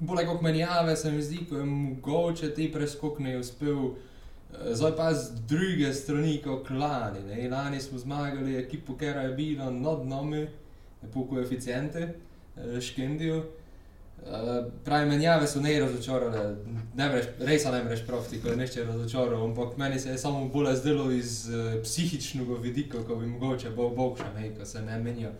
bolj 0.00 0.26
kot 0.26 0.42
menjave, 0.42 0.96
se 0.96 1.10
mi 1.10 1.22
zdi, 1.22 1.44
ko 1.44 1.56
je 1.56 1.64
mogoče 1.64 2.50
ti 2.50 2.72
preskok 2.72 3.18
ne 3.18 3.38
uspel. 3.38 3.78
eh, 4.50 4.74
Zdaj 4.74 4.96
pa 4.96 5.14
z 5.14 5.22
druge 5.44 5.92
strani, 5.92 6.38
kot 6.38 6.70
lani. 6.72 7.20
Ne? 7.26 7.48
Lani 7.50 7.80
smo 7.80 7.98
zmagali 7.98 8.56
ekipo, 8.56 8.96
ki 8.96 9.04
je 9.04 9.28
bila 9.36 9.70
nad 9.70 10.06
nami, 10.06 10.46
po 11.12 11.24
koeficiente, 11.24 12.14
eh, 12.56 12.80
Škendijo. 12.80 13.44
Uh, 14.28 14.72
pravi 14.84 15.08
menjave 15.08 15.46
so 15.46 15.60
ne 15.60 15.80
razočarale, 15.80 16.56
ne 16.94 17.08
vreš, 17.08 17.26
res 17.38 17.64
ne 17.64 17.82
vreš 17.82 18.02
profiti, 18.06 18.42
ko 18.42 18.48
je 18.48 18.56
nešče 18.56 18.84
razočaral, 18.84 19.44
ampak 19.44 19.76
meni 19.76 20.00
se 20.00 20.10
je 20.10 20.18
samo 20.18 20.48
bolj 20.48 20.74
zdelo 20.76 21.10
iz 21.10 21.48
uh, 21.48 21.82
psihičnega 21.82 22.58
vidika, 22.62 23.00
ko 23.04 23.16
bi 23.16 23.26
mogoče 23.26 23.70
bo 23.70 23.88
bog 23.96 24.20
še 24.20 24.28
ne, 24.36 24.50
ko 24.58 24.66
se 24.68 24.82
ne 24.84 24.98
menja. 25.00 25.32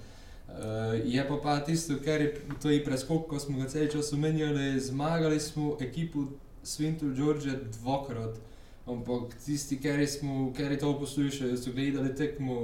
Uh, 0.49 0.97
je 1.05 1.27
pa 1.29 1.37
pa 1.43 1.59
tisto, 1.61 1.99
kar 2.05 2.25
je 2.25 2.33
to 2.63 2.73
i 2.73 2.81
preskok, 2.85 3.29
ko 3.29 3.39
smo 3.39 3.59
ga 3.61 3.69
cel 3.69 3.91
čas 3.93 4.13
omenjali, 4.13 4.81
zmagali 4.81 5.41
smo 5.41 5.77
ekipo 5.81 6.25
Svintul 6.63 7.13
Đorđe 7.15 7.59
dvakrat. 7.81 8.41
Ampak 8.89 9.35
tisti, 9.45 9.77
ki 9.77 10.07
smo, 10.07 10.53
ki 10.57 10.79
to 10.81 10.99
poslušali, 10.99 11.57
so 11.61 11.73
gledali 11.77 12.15
tekmo, 12.17 12.55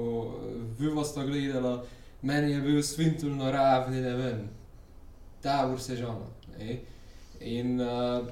viva 0.78 1.04
sta 1.04 1.24
gledala, 1.24 1.84
meni 2.22 2.52
je 2.52 2.60
bil 2.60 2.82
Svintul 2.82 3.36
na 3.36 3.50
ravni, 3.50 4.00
ne 4.00 4.14
vem, 4.16 4.46
ta 5.44 5.76
sežona. 5.78 6.26
ne. 6.58 6.78
In 7.40 7.80
uh, 7.80 8.26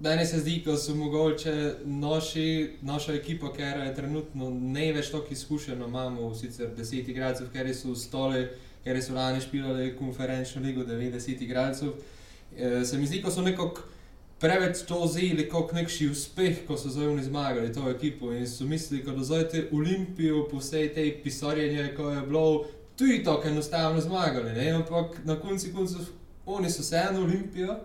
meni 0.00 0.26
se 0.26 0.40
zdi, 0.40 0.62
da 0.64 0.76
so 0.76 0.94
mogoče 0.94 1.74
naši, 1.84 2.70
naša 2.82 3.14
ekipa, 3.14 3.52
ker 3.52 3.84
je 3.86 3.94
trenutno 3.94 4.50
ne 4.50 4.92
več 4.92 5.12
tako 5.12 5.30
izkušena, 5.30 5.86
imamo 5.86 6.34
sicer 6.34 6.72
10 6.76 7.10
igralcev, 7.10 7.52
ker 7.52 7.70
so 7.74 7.94
stole, 7.94 8.48
ker 8.84 8.98
so 9.02 9.14
lani 9.14 9.40
špilali 9.40 9.94
konferenčno 9.98 10.62
ligo 10.64 10.82
90 10.88 11.44
igralcev. 11.44 11.94
Eh, 12.56 12.84
se 12.84 12.98
mi 12.98 13.06
zdi, 13.06 13.22
da 13.22 13.30
so 13.30 13.42
nekako 13.46 13.86
preveč 14.40 14.82
to 14.88 15.04
vzeli 15.04 15.44
kot 15.48 15.72
nekši 15.76 16.08
uspeh, 16.10 16.64
ko 16.66 16.78
so 16.80 16.88
zdaj 16.88 17.12
oni 17.12 17.22
zmagali 17.22 17.72
to 17.72 17.84
ekipo 17.90 18.32
in 18.32 18.48
so 18.48 18.64
mislili, 18.64 19.04
da 19.04 19.24
zdaj 19.24 19.48
te 19.48 19.64
Olimpijo 19.72 20.46
po 20.50 20.58
vsej 20.58 20.94
tej 20.94 21.12
pisarjenju, 21.22 21.90
ko 21.96 22.10
je 22.10 22.22
bilo 22.26 22.64
tudi 23.00 23.24
tako 23.24 23.48
enostavno 23.48 24.00
zmagali, 24.00 24.52
ne? 24.52 24.70
ampak 24.70 25.24
na 25.24 25.36
koncu 25.40 25.72
koncev 25.74 26.00
oni 26.46 26.70
so 26.70 26.82
vseeno 26.82 27.22
Olimpijo, 27.22 27.76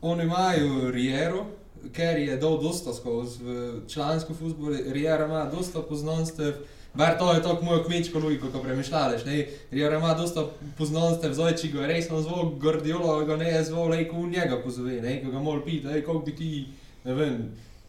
oni 0.00 0.24
imajo 0.24 0.90
Riero, 0.90 1.46
ker 1.92 2.18
je 2.18 2.36
dal 2.36 2.58
dosta 2.62 2.94
skozi 2.94 3.38
člansko 3.88 4.34
futbol, 4.34 4.74
Riera 4.92 5.24
ima 5.24 5.44
dosta 5.44 5.82
poznanstev, 5.82 6.54
Bar 6.94 7.18
to 7.18 7.32
je 7.32 7.42
tako 7.42 7.64
mojo 7.64 7.84
kmečko 7.84 8.18
logiko, 8.18 8.48
ko 8.52 8.58
premišljališ? 8.62 9.22
Riera 9.70 9.98
ima 9.98 10.14
dosta 10.14 10.46
poznanstev, 10.78 11.34
zdaj 11.34 11.54
če 11.56 11.68
ga 11.70 11.86
res 11.86 12.08
na 12.10 12.18
zvok 12.22 12.56
Guardiola, 12.58 13.20
ga 13.24 13.36
ne 13.36 13.50
je 13.52 13.60
zvok, 13.64 13.92
lej, 13.92 14.08
ko 14.10 14.24
v 14.24 14.30
njega 14.32 14.58
pozove, 14.64 14.96
ne? 15.02 15.20
Ko 15.22 15.30
ga 15.30 15.38
mora 15.38 15.62
pita, 15.64 15.92
koliko 15.92 16.24
bi 16.26 16.34
ti, 16.34 16.48
ne 17.04 17.14
vem, 17.14 17.36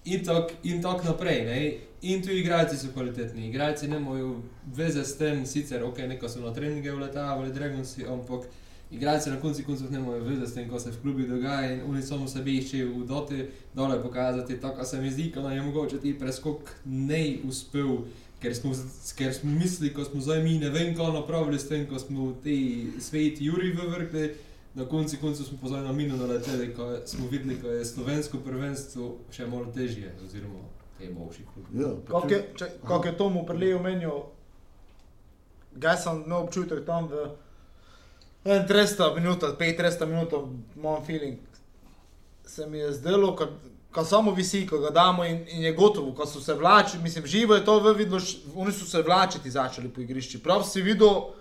in 0.06 0.22
tako 0.26 0.54
in 0.64 0.86
tak 0.86 1.02
naprej, 1.04 1.42
ne? 1.50 1.58
In 2.02 2.22
tudi 2.22 2.40
igralci 2.40 2.78
so 2.78 2.88
kvalitetni, 2.94 3.48
igralci 3.48 3.88
nemajo 3.88 4.42
veze 4.76 5.04
s 5.06 5.18
tem, 5.18 5.46
sicer 5.46 5.84
ok, 5.84 6.00
neko 6.10 6.30
so 6.30 6.40
na 6.42 6.54
treninge 6.54 6.92
vletavali, 6.92 7.54
Dragonsi, 7.54 8.06
ampak 8.10 8.48
igralci 8.92 9.30
na 9.30 9.38
koncu 9.40 9.64
koncev 9.66 9.92
nemajo 9.92 10.24
veze 10.24 10.48
s 10.48 10.54
tem, 10.54 10.70
ko 10.70 10.80
se 10.80 10.92
v 10.92 11.02
klubi 11.02 11.28
dogaja 11.28 11.76
in 11.76 11.84
oni 11.90 12.02
samo 12.02 12.28
sebi 12.28 12.58
iščejo 12.58 12.88
v 12.96 13.06
doti 13.06 13.46
dole 13.76 14.02
pokazati, 14.02 14.58
tako 14.62 14.86
se 14.86 15.02
mi 15.02 15.12
zdi, 15.12 15.30
da 15.36 15.52
je 15.52 15.62
mogoče 15.62 16.02
ti 16.02 16.16
preskok 16.20 16.74
ne 16.86 17.38
uspel, 17.46 17.94
ker 18.42 18.56
smo, 18.56 18.74
ker 19.16 19.34
smo 19.34 19.52
mislili, 19.52 19.94
ko 19.94 20.04
smo 20.04 20.22
zdaj 20.22 20.44
mi 20.44 20.58
ne 20.58 20.74
vem, 20.74 20.96
kaj 20.98 21.14
napravili 21.14 21.60
s 21.60 21.70
tem, 21.70 21.86
ko 21.86 22.00
smo 22.00 22.34
te 22.44 22.58
sveti 23.00 23.46
Juri 23.46 23.76
vrgli, 23.78 24.34
na 24.74 24.90
koncu 24.90 25.22
koncev 25.22 25.46
smo 25.46 25.62
pozorni 25.62 25.86
na 25.86 25.94
minu 25.94 26.18
naleteli, 26.18 26.74
ko 26.74 26.96
smo 27.06 27.30
videli, 27.30 27.62
da 27.62 27.78
je 27.78 27.86
slovensko 27.86 28.42
prvenstvo 28.42 29.18
še 29.30 29.46
malo 29.46 29.70
težje, 29.70 30.16
oziroma 30.26 30.71
te 31.02 31.14
boljši 31.14 31.46
klubi. 31.54 31.84
Ja, 31.84 31.90
Kako 32.08 32.34
je, 32.34 32.42
če, 32.58 32.70
kako 32.88 33.08
je 33.08 33.18
Tomu 33.18 33.46
prelej 33.46 33.76
omenil, 33.80 34.24
ga 35.72 35.96
sem 35.98 36.24
imel 36.26 36.46
občutek 36.46 36.86
tam 36.86 37.10
v 37.12 37.30
30 38.46 39.16
minutah, 39.16 39.56
35 39.58 40.06
minutah, 40.10 40.46
moj 40.76 41.02
feeling. 41.06 41.40
Se 42.46 42.68
mi 42.68 42.82
je 42.82 42.92
zdelo, 42.98 43.36
ko, 43.36 43.48
ko 43.94 44.04
samo 44.06 44.34
visi, 44.36 44.66
ko 44.68 44.80
ga 44.82 44.90
damo 44.90 45.26
in, 45.26 45.46
in 45.48 45.64
je 45.64 45.74
gotovo, 45.78 46.14
ko 46.18 46.26
so 46.26 46.42
se 46.42 46.54
vlačili, 46.54 47.04
mislim, 47.04 47.26
živo 47.26 47.56
je 47.56 47.66
to 47.66 47.80
v 47.80 47.94
vidno, 47.98 48.20
oni 48.56 48.72
so 48.72 48.86
se 48.86 49.02
vlačiti 49.02 49.52
začeli 49.52 49.90
po 49.90 50.02
igrišču. 50.02 50.42
Prav 50.44 50.64
si 50.64 50.82
videl 50.82 51.08
uh, 51.08 51.34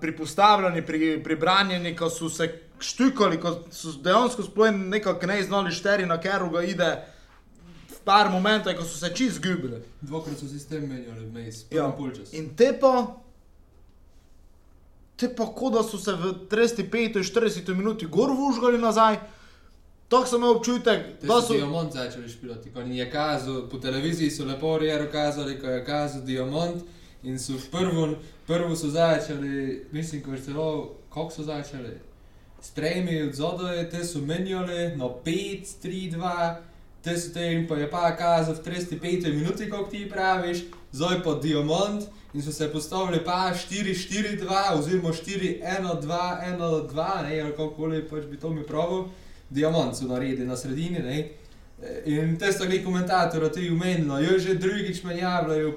pri 0.00 0.16
postavljanju, 0.16 0.86
pri, 0.86 1.20
pri 1.24 1.36
branjenju, 1.36 1.96
ko 1.98 2.10
so 2.10 2.28
se 2.28 2.50
štukali, 2.80 3.40
ko 3.40 3.54
so 3.70 3.94
dejansko 4.02 4.42
sploh 4.42 4.74
nekako 4.74 5.26
ne 5.26 5.42
znali 5.42 5.72
šteri 5.72 6.06
na 6.06 6.20
keru 6.20 6.50
ga 6.50 6.62
ide. 6.62 6.90
Par 8.06 8.30
momentov, 8.30 8.76
ko 8.78 8.84
so 8.86 8.98
se 8.98 9.10
čist 9.14 9.40
zgubili. 9.40 9.80
Dvakrat 10.00 10.38
so 10.38 10.46
sistem 10.46 10.84
menjali 10.86 11.26
vmes, 11.26 11.64
Ja. 11.74 11.88
polčas. 11.90 12.30
In 12.32 12.52
te 12.56 12.70
pa, 12.80 13.16
te 15.16 15.26
pa, 15.28 15.46
kot 15.46 15.72
da 15.74 15.82
so 15.82 15.98
se 15.98 16.12
v 16.12 16.34
35-40 16.46 17.74
minuti 17.74 18.06
gor 18.06 18.30
vužgali 18.30 18.78
nazaj, 18.78 19.16
tako 20.08 20.26
sem 20.26 20.38
imel 20.38 20.50
občutek, 20.50 21.06
Te 21.20 21.26
da 21.26 21.40
so. 21.42 21.54
Diamant 21.54 21.92
začeli 21.92 22.28
špilati, 22.28 22.70
ko 22.70 22.80
je 22.80 23.10
kazal, 23.10 23.68
po 23.68 23.78
televiziji 23.78 24.30
so 24.30 24.44
lepo 24.44 24.78
Riero 24.78 25.10
kazali, 25.12 25.58
ko 25.60 25.66
je 25.66 25.84
kazal 25.84 26.22
Diamant 26.22 26.84
in 27.22 27.38
so 27.38 27.58
prvo, 27.70 28.14
prvo 28.46 28.76
so 28.76 28.86
začeli, 28.88 29.86
mislim, 29.92 30.22
ko 30.22 30.30
je 30.32 30.42
celo, 30.42 30.68
koliko 31.08 31.32
so 31.32 31.42
začeli? 31.42 31.98
stremi 32.60 33.22
od 33.22 33.34
zadaj, 33.34 33.90
te 33.90 34.04
so 34.04 34.18
menjali 34.20 34.96
na 34.96 35.04
5, 35.04 35.66
3, 35.82 36.12
2, 36.12 36.56
te 37.06 37.14
so 37.20 37.30
te 37.30 37.44
jim 37.46 37.66
pa 37.70 37.76
je 37.78 37.86
pa 37.90 38.10
kazal 38.18 38.54
v 38.54 38.64
35 38.66 39.30
minuti, 39.34 39.70
kot 39.70 39.90
ti 39.90 40.08
praviš, 40.10 40.64
zdaj 40.92 41.22
pa 41.22 41.36
diamant 41.42 42.08
in 42.34 42.42
so 42.42 42.52
se 42.52 42.66
postavili 42.72 43.22
pa 43.24 43.52
4, 43.54 43.94
4, 43.94 44.40
2 44.42 44.64
oziroma 44.78 45.12
4, 45.14 45.52
1, 45.62 46.00
2, 46.02 46.18
1, 46.50 46.88
2, 46.90 47.22
ne, 47.28 47.40
ali 47.40 47.54
kako 47.56 47.90
pač 48.10 48.26
bi 48.30 48.40
to 48.42 48.50
mi 48.50 48.66
pravil, 48.66 49.06
diamant 49.50 49.94
so 49.96 50.10
naredili 50.10 50.46
na 50.46 50.56
sredini, 50.56 50.98
ne. 50.98 51.28
In 52.10 52.34
te 52.40 52.50
sta 52.52 52.64
gledali 52.64 52.84
komentatorja, 52.84 53.52
ti 53.52 53.70
umenili, 53.70 54.24
jo 54.24 54.38
že 54.38 54.58
drugič 54.58 55.04
menjavljajo 55.04 55.74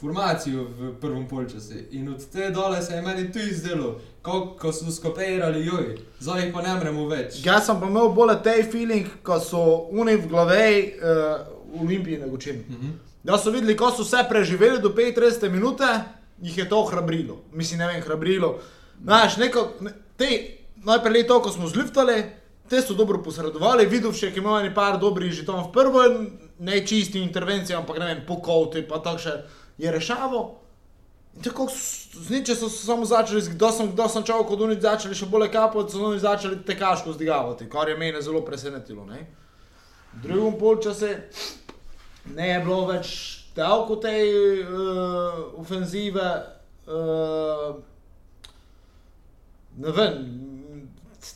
formacijo 0.00 0.64
v 0.78 0.94
prvem 1.00 1.26
polčasu. 1.28 1.82
In 1.90 2.08
od 2.08 2.30
te 2.32 2.50
dole 2.50 2.82
se 2.82 2.94
je 2.94 3.02
meni 3.02 3.32
tu 3.32 3.38
izdelo, 3.38 4.00
ko, 4.22 4.56
ko 4.60 4.72
so 4.72 4.90
skopirali, 4.92 5.66
joj, 5.66 5.98
zdaj 6.20 6.52
pa 6.52 6.62
ne 6.62 6.74
moremo 6.74 7.06
več. 7.08 7.40
Jaz 7.44 7.66
sem 7.66 7.80
pa 7.80 7.88
imel 7.88 8.12
bolj 8.16 8.36
tej 8.44 8.64
feeling, 8.72 9.08
ko 9.24 9.40
so 9.40 9.62
oni 9.92 10.16
v 10.16 10.28
glavi 10.28 10.66
uh, 10.98 11.80
Olimpiji 11.80 12.20
na 12.20 12.28
Gočinu. 12.28 12.64
Mhm. 12.68 12.98
Da 13.22 13.38
so 13.38 13.52
videli, 13.52 13.76
ko 13.76 13.90
so 13.92 14.04
vse 14.04 14.24
preživeli 14.28 14.80
do 14.80 14.94
35 14.96 15.50
minute, 15.52 15.88
jih 16.42 16.58
je 16.58 16.68
to 16.68 16.84
hrabrilo. 16.88 17.42
Mislim, 17.52 17.78
ne 17.78 17.86
vem, 17.86 18.02
hrabrilo. 18.02 18.58
Znaš, 19.02 19.36
neko, 19.36 19.66
ne, 19.80 19.92
te, 20.16 20.28
najprej 20.84 21.20
je 21.20 21.26
to, 21.26 21.40
ko 21.42 21.50
smo 21.52 21.68
zliftali, 21.68 22.22
te 22.68 22.80
so 22.80 22.94
dobro 22.94 23.20
posredovali, 23.22 23.86
videl 23.86 24.12
še, 24.16 24.30
ki 24.32 24.40
imajo 24.40 24.62
nekaj 24.68 24.96
dobrih 25.00 25.36
tam 25.44 25.66
v 25.66 25.72
prvo, 25.74 26.04
ne 26.60 26.80
čisti 26.86 27.20
intervencije, 27.20 27.76
ampak 27.76 27.98
ne 27.98 28.06
vem, 28.06 28.24
pokovti, 28.28 28.86
pa 28.88 29.02
tako 29.04 29.20
še 29.20 29.36
je 29.80 29.92
rešavo. 29.92 30.59
In 31.36 31.42
tako 31.42 31.68
s- 31.68 32.10
z 32.14 32.30
niče 32.30 32.54
so 32.54 32.68
se 32.68 32.86
samo 32.86 33.04
začeli, 33.04 33.42
kdo 33.54 33.70
sem, 33.72 33.92
kdo 33.92 34.08
sem 34.08 34.22
čovek, 34.22 34.46
kot 34.48 34.60
oni 34.60 34.80
začeli 34.80 35.14
še 35.14 35.26
bolj 35.26 35.50
kapati, 35.52 35.92
so 35.92 36.04
oni 36.04 36.18
začeli 36.18 36.58
tekaško 36.66 37.12
zdigavati, 37.12 37.68
kar 37.70 37.88
je 37.88 37.96
mene 37.96 38.22
zelo 38.22 38.42
presenetilo. 38.44 39.06
Ne? 39.06 39.26
V 40.14 40.22
drugem 40.24 40.58
polčasu 40.58 41.06
ne 42.34 42.48
je 42.48 42.60
bilo 42.60 42.86
več 42.86 43.12
tako 43.54 43.96
te 43.96 44.10
uh, 44.10 45.38
ofenzive. 45.54 46.26
Uh, 46.86 47.78
ne 49.78 49.92
vem, 49.92 50.16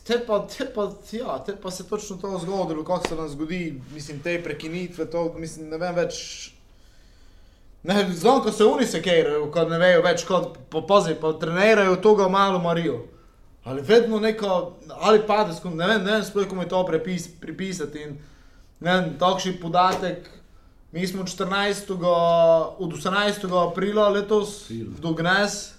te 0.03 0.19
pa, 0.27 0.39
te, 0.47 0.65
pa, 0.75 0.89
ja, 1.11 1.39
te 1.39 1.55
pa 1.55 1.71
se 1.71 1.87
točno 1.87 2.17
to 2.17 2.39
zgodilo, 2.43 2.83
kako 2.83 3.07
se 3.07 3.15
nam 3.15 3.29
zgodi, 3.29 3.81
mislim, 3.93 4.19
te 4.19 4.43
prekinitve, 4.43 5.05
to, 5.05 5.33
mislim, 5.39 5.69
ne 5.69 5.77
vem 5.77 5.95
več. 5.95 6.51
Ne, 7.87 8.05
znam, 8.13 8.41
ko 8.41 8.51
se 8.51 8.65
oni 8.65 8.85
sekerajo, 8.85 9.51
ko 9.53 9.63
ne 9.69 9.77
vejo 9.77 10.01
več, 10.01 10.23
kot 10.25 10.57
popazi, 10.73 11.13
pa 11.21 11.35
trenirajo 11.39 11.99
to 12.01 12.15
ga 12.17 12.27
malo 12.29 12.59
marijo. 12.59 13.03
Ali 13.63 13.81
vedno 13.81 14.19
neko, 14.19 14.73
ali 15.01 15.21
pade, 15.27 15.53
ne 15.63 15.87
vem, 15.87 16.03
ne 16.03 16.11
vem 16.11 16.23
sploh, 16.23 16.45
kako 16.45 16.55
mi 16.55 16.65
to 16.69 16.81
prepis, 16.85 17.27
pripisati. 17.41 18.01
In, 18.01 18.17
ne 18.79 18.95
vem, 18.95 19.13
takšni 19.21 19.55
podatek, 19.61 20.29
mi 20.91 21.07
smo 21.07 21.23
14. 21.23 21.93
od 22.77 22.93
18. 22.93 23.47
aprila 23.69 24.09
letos 24.09 24.65
April. 24.65 24.91
do 25.01 25.13
Gnes, 25.13 25.73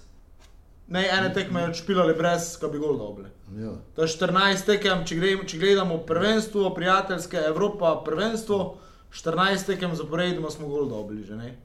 ne 0.87 1.03
ene 1.11 1.33
tekme 1.33 1.67
odšpilali 1.67 2.15
brez, 2.15 2.53
ko 2.59 2.71
bi 2.71 2.79
gol 2.79 2.97
dobili. 2.97 3.29
Ja. 3.59 3.75
To 3.95 4.03
je 4.03 4.07
14 4.15 4.65
tekem, 4.65 5.05
če, 5.07 5.15
gre, 5.15 5.37
če 5.47 5.59
gledamo 5.59 5.97
prvenstvo, 6.07 6.71
prijateljske 6.75 7.43
Evropa, 7.47 7.97
prvenstvo, 8.05 8.77
14 9.11 9.73
tekem 9.73 9.95
zaporedoma 9.95 10.51
smo 10.51 10.67
gol 10.67 10.87
dobili 10.87 11.23
že. 11.23 11.35
Ne? 11.35 11.55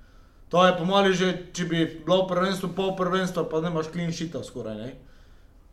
To 0.53 0.67
je 0.67 0.75
po 0.77 0.85
mojem 0.85 1.13
že, 1.13 1.29
če 1.53 1.65
bi 1.65 1.79
bilo 2.05 2.27
prvenstvo, 2.29 2.69
pol 2.77 2.93
prvenstva, 2.93 3.47
pa 3.49 3.61
ne 3.61 3.71
imaš 3.73 3.89
clean 3.89 4.13
sheeta 4.13 4.43
skoraj. 4.45 4.77
Ne? 4.77 4.91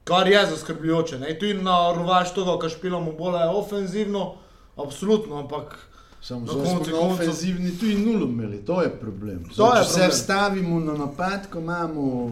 Kar 0.04 0.24
je 0.24 0.40
zaskrbljujoče. 0.46 1.20
Ne? 1.20 1.34
Tu 1.36 1.52
in 1.52 1.64
na 1.64 1.92
rovaš 1.92 2.32
tega, 2.34 2.56
kar 2.56 2.72
špilamo 2.72 3.12
bolj 3.12 3.36
ofenzivno, 3.52 4.38
absolutno, 4.78 5.36
ampak 5.38 5.76
Samo 6.22 6.48
koncu 6.48 6.64
smo 6.64 6.64
na 6.64 6.80
koncev- 6.80 7.12
ofenzivni 7.12 7.78
tu 7.80 7.86
in 7.86 8.06
nulo 8.06 8.26
imeli, 8.26 8.58
to 8.66 8.82
je 8.82 8.90
problem. 8.90 9.44
To 9.46 9.54
Zdaj, 9.54 9.78
je 9.78 9.84
če 9.84 9.90
se 9.90 9.94
problem. 9.94 10.12
vstavimo 10.12 10.80
na 10.80 10.94
napad, 10.94 11.50
ko 11.50 11.60
imamo 11.60 12.32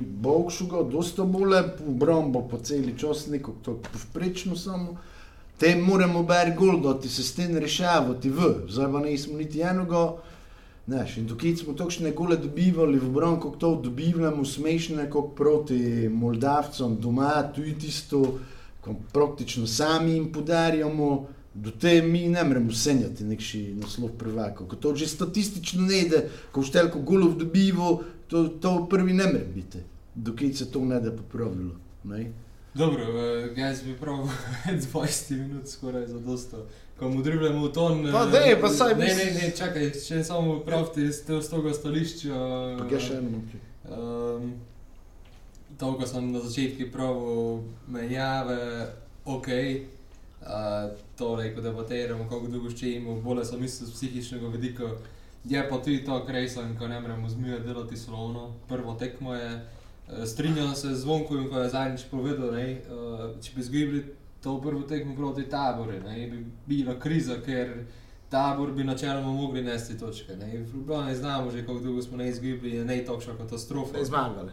Bogšuga, 0.00 0.82
dosta 0.82 1.24
bolje, 1.24 1.64
obrambo 1.88 2.48
po 2.48 2.58
celi 2.58 2.98
čas, 2.98 3.26
neko 3.26 3.52
to 3.62 3.80
povprečno 3.82 4.56
samo. 4.56 4.96
Te 5.58 5.76
moramo 5.76 6.22
bar 6.22 6.52
gol 6.56 6.80
dati, 6.80 7.08
se 7.08 7.22
s 7.22 7.34
tem 7.34 7.56
rešavati 7.58 8.30
v, 8.30 8.54
zdaj 8.68 8.92
pa 8.92 9.00
nismo 9.00 9.38
niti 9.38 9.60
enega. 9.60 10.12
Znaš, 10.90 11.16
in 11.16 11.28
tukaj 11.28 11.56
smo 11.56 11.72
točne 11.72 12.10
gole 12.10 12.36
dobivali 12.36 12.98
v 12.98 13.06
obrambo, 13.06 13.40
kako 13.40 13.56
to 13.56 13.68
dobivamo, 13.84 14.44
smešne, 14.44 15.04
kot 15.10 15.36
proti 15.36 16.08
Moldavcem 16.08 16.96
doma, 17.00 17.42
tu 17.54 17.62
je 17.62 17.76
tisto, 17.78 18.38
ko 18.80 18.96
praktično 19.12 19.66
sami 19.66 20.12
jim 20.12 20.32
podarjamo. 20.32 21.28
Do 21.54 21.70
te 21.70 22.02
mi 22.02 22.28
ne 22.28 22.42
moremo 22.44 22.72
sanjati 22.72 23.24
nekši 23.24 23.62
naslov 23.78 24.10
prvaka. 24.18 24.66
Ko 24.66 24.76
to 24.76 24.94
že 24.96 25.06
statistično 25.06 25.86
ne 25.86 26.00
ide, 26.00 26.24
ko 26.52 26.62
štelko 26.62 26.98
golov 27.06 27.38
dobivo, 27.38 28.02
to, 28.26 28.48
to 28.48 28.86
prvi 28.90 29.12
ne 29.12 29.26
more 29.26 29.46
biti. 29.54 29.78
Dokaj 30.14 30.52
se 30.52 30.72
to 30.72 30.84
ne 30.84 31.00
da 31.00 31.14
popravilo. 31.14 31.74
Ne? 32.04 32.32
Dobro, 32.74 33.04
jaz 33.56 33.82
bi 33.82 33.94
prav 33.94 34.26
20 34.92 35.36
minut 35.38 35.68
skoraj 35.68 36.06
za 36.06 36.18
dosto. 36.20 36.66
Ko 37.00 37.08
mu 37.08 37.22
dribljamo 37.22 37.64
v 37.64 37.72
ton. 37.72 38.02
Pa 38.12 38.26
eh, 38.26 38.30
daj, 38.30 38.60
pa 38.60 38.68
saj 38.68 38.92
Ne, 38.92 39.06
bi- 39.06 39.14
ne, 39.14 39.26
ne, 39.32 39.50
čakaj, 39.50 39.86
če 39.98 40.24
samo 40.24 40.58
pravite 40.60 41.06
z 41.08 41.24
te- 41.24 41.40
z 41.40 41.48
tega 41.48 41.72
stališča. 41.72 42.34
Pa 42.76 42.84
kaj 42.84 43.00
še 43.00 43.14
eno? 43.16 43.40
Um, 43.88 44.50
to, 45.74 45.94
ko 45.94 46.04
sem 46.06 46.28
na 46.28 46.40
začetku 46.40 46.90
pravil, 46.92 47.64
menjave, 47.88 48.60
ok. 49.24 49.48
Uh, 50.40 50.92
torej, 51.16 51.54
ko 51.54 51.60
debatiramo, 51.60 52.24
kako 52.24 52.48
dolgo 52.48 52.70
še 52.70 52.94
imamo, 52.94 53.20
bolj 53.20 53.44
sem 53.44 53.60
mislil 53.60 53.88
z 53.88 53.92
psihičnega 53.92 54.48
vidika. 54.50 54.92
Je 55.44 55.60
pa 55.64 55.76
tudi 55.78 56.04
to, 56.04 56.20
kar 56.20 56.36
sem, 56.48 56.76
ko 56.76 56.84
ne 56.84 57.00
moremo 57.00 57.28
zmijo 57.28 57.58
delati 57.60 57.96
slovno. 57.96 58.50
Prvo 58.68 58.92
tekmo 58.94 59.34
je, 59.34 59.50
uh, 59.56 60.24
strinjam 60.26 60.74
se 60.74 60.92
z 60.92 61.00
zvonkom, 61.00 61.48
ko 61.48 61.60
je 61.60 61.68
zadnjič 61.70 62.08
povedal, 62.10 62.52
ne, 62.52 62.66
uh, 62.86 63.40
če 63.40 63.52
bi 63.54 63.60
izgubili 63.60 64.04
to 64.42 64.60
prvo 64.60 64.82
tekmo 64.82 65.16
proti 65.16 65.42
taboru, 65.42 65.92
ne, 65.92 66.26
bi 66.26 66.46
bila 66.66 66.98
kriza, 67.00 67.40
ker 67.44 67.84
tabor 68.30 68.72
bi 68.72 68.84
načeloma 68.84 69.32
mogli 69.32 69.62
nesti 69.62 69.98
točke. 69.98 70.36
Ne. 70.36 70.58
V 70.58 70.74
Ljubljani 70.74 71.14
znamo 71.14 71.50
že, 71.50 71.66
kako 71.66 71.78
dolgo 71.78 72.02
smo 72.02 72.16
ne 72.16 72.28
izgubili, 72.28 72.76
je 72.76 72.84
ne 72.84 73.04
takšna 73.04 73.36
katastrofa. 73.36 73.98
ne 73.98 74.04
zmagali. 74.04 74.50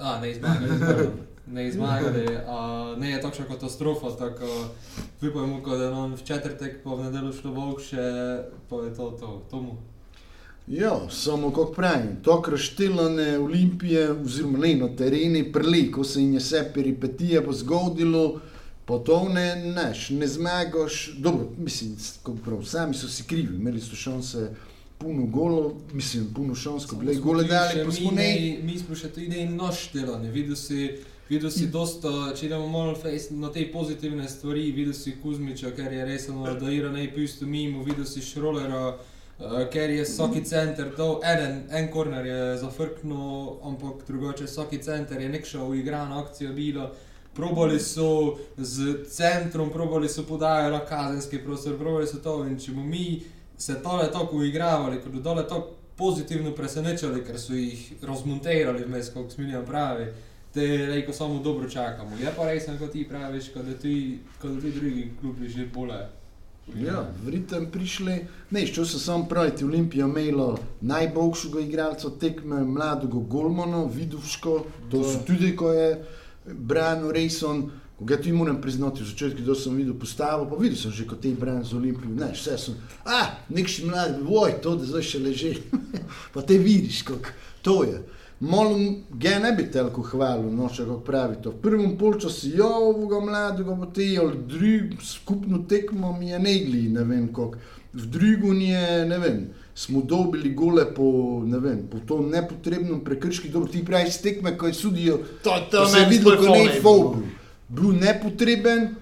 A, 0.00 0.20
ne 0.20 0.30
izmagali, 0.30 0.80
pardon. 0.80 1.12
ne 1.46 1.68
izmagali, 1.68 2.26
a, 2.46 2.94
ne 2.98 3.10
je 3.10 3.20
takšna 3.20 3.44
katastrofa, 3.44 4.10
tako 4.18 4.68
vipajmo, 5.20 5.62
ko 5.62 5.76
da 5.76 5.90
nam 5.90 6.14
v 6.14 6.22
četrtek 6.24 6.82
pa 6.84 6.94
v 6.94 7.04
nedeljo 7.04 7.32
šlo 7.32 7.52
volk 7.52 7.80
še, 7.80 8.04
pa 8.68 8.76
je 8.84 8.94
to 8.94 9.10
to, 9.20 9.42
tomu. 9.50 9.76
Ja, 10.66 11.10
samo 11.10 11.50
kot 11.50 11.74
pravim, 11.76 12.16
to 12.22 12.42
kraštilane 12.42 13.38
olimpije, 13.38 14.10
oziroma 14.12 14.58
ne 14.58 14.74
na 14.74 14.88
tereni, 14.96 15.52
prli, 15.52 15.90
ko 15.92 16.04
se 16.04 16.22
jim 16.22 16.32
je 16.32 16.40
vse 16.40 16.62
peripetije 16.74 17.44
pa 17.44 17.52
zgodilo, 17.52 18.40
to 18.98 19.28
ne, 19.28 19.56
ne 20.10 20.26
zmagaš, 20.26 21.14
dobro, 21.16 21.48
mislim, 21.58 21.96
prav, 22.44 22.62
sami 22.64 22.94
so 22.94 23.08
si 23.08 23.24
krivi, 23.24 23.56
imeli 23.56 23.80
so 23.80 23.96
šanse, 23.96 24.50
puno 24.98 25.26
golo, 25.26 25.74
mislim, 25.92 26.34
puno 26.34 26.54
šans, 26.54 26.86
ko 26.86 26.96
bile 26.96 27.14
gole 27.14 27.42
tudi 27.42 27.54
dali, 27.54 27.78
še 27.78 27.84
pa 27.84 27.92
smo 27.92 28.10
ne. 28.10 28.28
Mi 28.62 28.78
smo 28.78 28.96
še 28.96 29.08
tudi 29.12 29.46
noč 29.48 29.88
delali, 29.94 30.28
videl 30.32 30.56
si, 30.56 30.90
videl 31.28 31.50
si 31.50 31.70
dosta, 31.72 32.12
če 32.36 32.46
idemo 32.46 32.68
malo 32.68 32.94
na 33.40 33.50
te 33.52 33.64
pozitivne 33.72 34.28
stvari, 34.28 34.70
videl 34.76 34.94
si 34.96 35.16
Kuzmiča, 35.22 35.72
ker 35.76 35.92
je 35.92 36.04
res 36.04 36.28
ono, 36.28 36.54
da 36.60 36.72
ira 36.72 36.92
ne 36.92 37.08
pusto 37.14 37.46
mimo, 37.46 37.84
videl 37.84 38.04
si 38.08 38.22
Šrolera, 38.22 38.84
uh, 38.92 39.58
ker 39.72 39.96
je 39.96 40.04
vsaki 40.04 40.44
center 40.44 40.92
dal, 40.96 41.18
eden, 41.24 41.64
en 41.72 41.90
korner 41.92 42.28
je 42.28 42.44
zafrknil, 42.60 43.58
ampak 43.64 44.06
drugače 44.06 44.48
vsaki 44.48 44.82
center 44.84 45.20
je 45.20 45.32
nek 45.32 45.48
šel 45.48 45.72
uigrana 45.72 46.20
akcija 46.20 46.52
bila. 46.52 46.92
Probali 47.34 47.80
so 47.80 48.36
z 48.56 49.04
centrom, 49.10 49.70
probali 49.70 50.08
so 50.08 50.22
podajati 50.22 50.86
kazenski 50.88 51.38
prostor, 51.38 51.78
probali 51.78 52.06
so 52.06 52.18
to. 52.22 52.44
In 52.46 52.58
če 52.58 52.72
bomo 52.72 52.86
mi 52.86 53.22
se 53.58 53.82
tole 53.82 54.10
tako 54.12 54.36
uigravali, 54.36 55.00
kot 55.02 55.12
dole 55.22 55.42
tako 55.48 55.74
pozitivno 55.96 56.54
presenečali, 56.54 57.22
ker 57.24 57.38
so 57.38 57.54
jih 57.54 57.92
razmontirali 58.02 58.84
vmes, 58.84 59.10
kot 59.14 59.32
Smiljan 59.32 59.66
pravi, 59.66 60.08
te 60.54 60.66
reko 60.86 61.12
samo 61.12 61.38
dobro 61.42 61.70
čakamo. 61.70 62.16
Je 62.20 62.32
pa 62.36 62.50
res, 62.50 62.66
kot 62.78 62.92
ti 62.92 63.06
praviš, 63.08 63.52
kot 63.54 63.66
da 63.66 63.74
ti, 63.78 64.18
kot 64.42 64.50
da 64.50 64.60
ti 64.60 64.72
drugi 64.72 65.10
klubi 65.20 65.48
že 65.48 65.66
bolje. 65.74 66.04
Ja, 66.80 67.04
v 67.24 67.28
ritem 67.28 67.66
prišli, 67.70 68.24
ne, 68.50 68.66
što 68.66 68.84
se 68.84 68.98
sam 68.98 69.26
praviti, 69.28 69.64
Olimpija 69.64 70.06
imela 70.06 70.56
najboljšega 70.80 71.60
igralca 71.60 72.10
tekme, 72.20 72.62
mladega 72.64 73.20
Golmana, 73.28 73.84
Vidovško, 73.84 74.62
to 74.90 75.02
so 75.04 75.18
tudi, 75.26 75.52
ko 75.56 75.72
je 75.72 76.04
branil 76.46 77.10
Rejson, 77.12 77.70
ko 77.98 78.04
ga 78.04 78.16
ti 78.16 78.32
moram 78.32 78.60
priznati, 78.60 79.02
v 79.02 79.06
začetku, 79.06 79.42
da 79.42 79.54
sem 79.54 79.76
videl 79.76 79.94
postavo, 79.94 80.48
pa 80.50 80.56
videl 80.58 80.78
sem 80.78 80.92
že, 80.92 81.06
ko 81.06 81.16
te 81.16 81.30
brani 81.34 81.64
z 81.64 81.76
Olimpijo, 81.78 82.10
ne, 82.10 82.32
vse 82.34 82.58
sem, 82.58 82.74
a, 83.06 83.20
nekši 83.48 83.86
mladi, 83.86 84.22
voj, 84.26 84.58
to 84.62 84.74
da 84.76 84.88
zdaj 84.88 85.06
še 85.12 85.22
leži, 85.22 85.54
pa 86.34 86.42
te 86.42 86.58
vidiš, 86.58 87.02
kako 87.06 87.34
to 87.64 87.84
je. 87.84 88.02
malo 88.40 88.76
ga 89.10 89.38
ne 89.38 89.52
bi 89.52 89.70
toliko 89.70 90.02
hvalil, 90.02 90.50
no, 90.52 90.68
če 90.68 90.84
kako 90.84 91.00
pravi 91.06 91.36
to. 91.42 91.50
V 91.54 91.62
prvem 91.62 91.94
polčasu 91.96 92.50
jo 92.52 92.66
ovoga 92.90 93.20
mladega 93.24 93.74
bo 93.74 93.86
te, 93.86 94.08
ali 94.20 94.36
drug, 94.48 94.98
skupno 95.02 95.62
tekmo 95.68 96.12
mi 96.18 96.28
je 96.28 96.38
negli, 96.38 96.88
ne 96.92 97.04
vem 97.04 97.28
kako. 97.32 97.62
V 97.94 98.06
drugem 98.10 98.60
je, 98.60 99.04
ne 99.06 99.18
vem, 99.22 99.38
smo 99.74 100.02
dobili 100.02 100.54
gole 100.54 100.94
po, 100.94 101.42
ne 101.46 101.58
vem, 101.58 101.88
po 101.90 101.98
tom 102.06 102.30
nepotrebnem 102.30 103.00
prekrški, 103.04 103.48
dobro, 103.48 103.68
ti 103.68 103.84
praviš 103.84 104.16
tekme, 104.22 104.58
ko 104.58 104.66
je 104.66 104.74
sudijo, 104.74 105.18
To, 105.42 105.50
to 105.70 105.78
To 105.78 105.86
se 105.86 105.98
je 105.98 106.06
videlo, 106.06 106.36
ko 106.36 106.48
ne 106.48 106.58
je 106.58 106.70
bi 106.70 106.80
foul. 106.80 107.08
bilo. 107.10 107.22
Bil 107.68 107.92
nepotreben, 108.00 108.94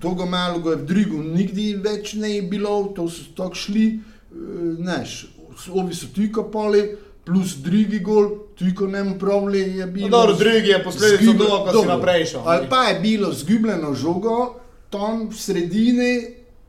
toga 0.00 0.24
malega 0.24 0.70
je 0.70 0.76
v 0.76 0.86
drugu, 0.86 1.22
nikdy 1.22 1.76
več 1.76 2.14
ne 2.14 2.30
je 2.30 2.42
bilo, 2.42 2.92
to 2.96 3.08
so 3.08 3.22
tako 3.36 3.54
šli, 3.54 3.86
eh, 3.86 4.34
neš, 4.78 5.26
ovi 5.70 5.94
so 5.94 6.06
ti 6.14 6.32
kopali, 6.32 6.96
plus 7.24 7.56
drugi 7.56 7.98
gol, 7.98 8.28
ti 8.58 8.74
ko 8.74 8.86
ne 8.86 9.18
pravili, 9.18 9.76
je 9.78 9.86
bilo. 9.86 10.08
No, 10.08 10.18
dobro, 10.18 10.34
drugi 10.34 10.68
je 10.68 10.84
posledica 10.84 11.38
toho, 11.38 11.64
ko 11.64 11.82
si 11.82 11.88
naprej 11.88 12.24
šel, 12.24 12.40
Ali 12.44 12.66
pa 12.70 12.82
je 12.82 13.00
bilo 13.00 13.32
zgubljeno 13.32 13.94
žogo, 13.94 14.54
tam 14.90 15.28
v 15.28 15.34
sredini, 15.34 16.12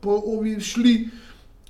po 0.00 0.22
ovi 0.26 0.60
šli, 0.60 1.08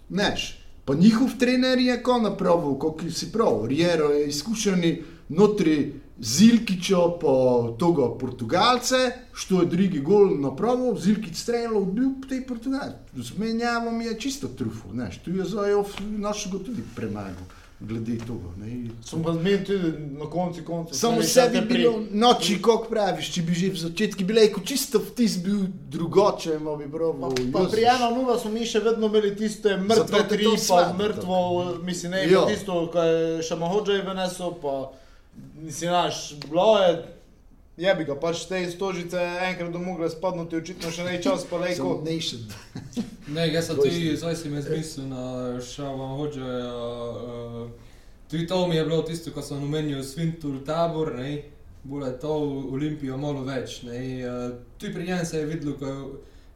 neš. 0.08 0.57
Pa 0.88 0.94
njihov 0.94 1.34
trener 1.38 1.78
je 1.78 2.02
ko 2.02 2.14
napravil, 2.18 2.78
kot 2.80 3.02
si 3.12 3.26
prav, 3.32 3.66
Riero 3.68 4.06
je 4.08 4.28
izkušeni 4.28 5.02
notri 5.28 5.92
Zilkičo 6.18 7.18
po 7.20 7.34
togo 7.78 8.18
Portugalce, 8.18 8.96
što 9.32 9.60
je 9.60 9.66
drugi 9.66 10.00
gol 10.00 10.40
napravil, 10.40 10.96
Zilkič 10.96 11.36
strelil, 11.36 11.84
bil 11.84 12.08
po 12.22 12.28
tej 12.28 12.40
Portugalci. 12.46 12.96
Zmenjavo 13.16 13.92
mi 13.92 14.04
je 14.04 14.20
čisto 14.20 14.48
trufo, 14.48 14.88
neš, 14.92 15.20
tu 15.24 15.30
je 15.30 15.44
Zojov 15.44 15.92
našega 16.00 16.64
tudi 16.64 16.82
premagal, 16.96 17.44
glede 17.80 18.18
toga. 18.26 18.50
Ne. 18.56 18.90
Sem 19.04 19.22
pa 19.22 19.32
zmenil 19.32 19.64
tudi 19.64 19.92
na 20.18 20.26
koncu 20.26 20.64
konca. 20.64 20.94
Samo 20.94 21.22
sebi 21.22 21.56
je 21.56 21.62
bilo 21.62 21.92
noči, 22.10 22.56
kako 22.62 22.88
praviš, 22.90 23.30
če 23.30 23.42
bi 23.42 23.54
že 23.54 23.68
v 23.70 23.76
začetku 23.78 24.24
bil 24.24 24.36
rekel, 24.36 24.64
čisto 24.64 24.98
vtis 24.98 25.36
bil 25.38 25.60
drugače, 25.88 26.56
ima 26.58 26.76
bi 26.76 26.88
prav. 26.90 27.14
Pa 27.52 27.64
pri 27.70 27.82
1-0 27.82 28.40
smo 28.40 28.50
mi 28.50 28.66
še 28.66 28.80
vedno 28.80 29.06
imeli 29.06 29.36
tiste 29.36 29.76
mrtve 29.76 30.24
tri, 30.28 30.44
pa 30.44 30.58
svadba 30.58 31.04
mrtvo, 31.04 31.36
mislim, 31.82 32.12
ne, 32.12 32.24
Ja. 32.26 32.40
pa 32.40 32.50
tisto, 32.50 32.90
ko 32.92 32.98
je 33.00 33.42
še 33.42 33.54
Mahodžaj 33.56 34.02
venesel, 34.02 34.52
pa 34.62 34.90
mislim, 35.62 35.90
naš, 35.90 36.34
bilo 36.50 36.78
je, 36.78 37.17
jebi 37.78 38.04
ga, 38.04 38.16
pač 38.18 38.44
te 38.50 38.60
stožice 38.70 39.20
enkrat 39.48 39.70
do 39.72 39.78
mogle 39.78 40.10
spadnuti, 40.10 40.58
očitno 40.58 40.90
še 40.90 41.06
ne 41.06 41.18
čas, 41.22 41.46
pa 41.50 41.60
lejko. 41.62 42.00
Nation. 42.06 42.44
Ne, 43.28 43.44
jaz 43.52 43.66
sem 43.68 43.76
tudi, 43.76 44.14
zdaj 44.16 44.38
si 44.40 44.48
me 44.48 44.62
zmislil 44.64 45.10
na 45.10 45.22
Šavan 45.60 46.14
Hođaja. 46.16 46.68
Uh, 46.72 47.66
tudi 48.30 48.46
to 48.48 48.62
mi 48.66 48.78
je 48.78 48.84
bilo 48.86 49.02
tisto, 49.04 49.34
ko 49.36 49.44
sem 49.44 49.60
omenil 49.60 50.00
Svintur 50.02 50.62
tabor, 50.64 51.12
ne. 51.18 51.42
Bolj 51.84 52.06
je 52.06 52.14
to 52.22 52.32
v 52.40 52.62
Olimpijo 52.72 53.18
malo 53.20 53.44
več. 53.44 53.82
Ne. 53.84 54.00
Uh, 54.24 54.56
tudi 54.80 54.94
pri 54.94 55.10
njem 55.10 55.26
se 55.28 55.42
je 55.42 55.50
videlo, 55.50 55.76
ko, 55.76 55.92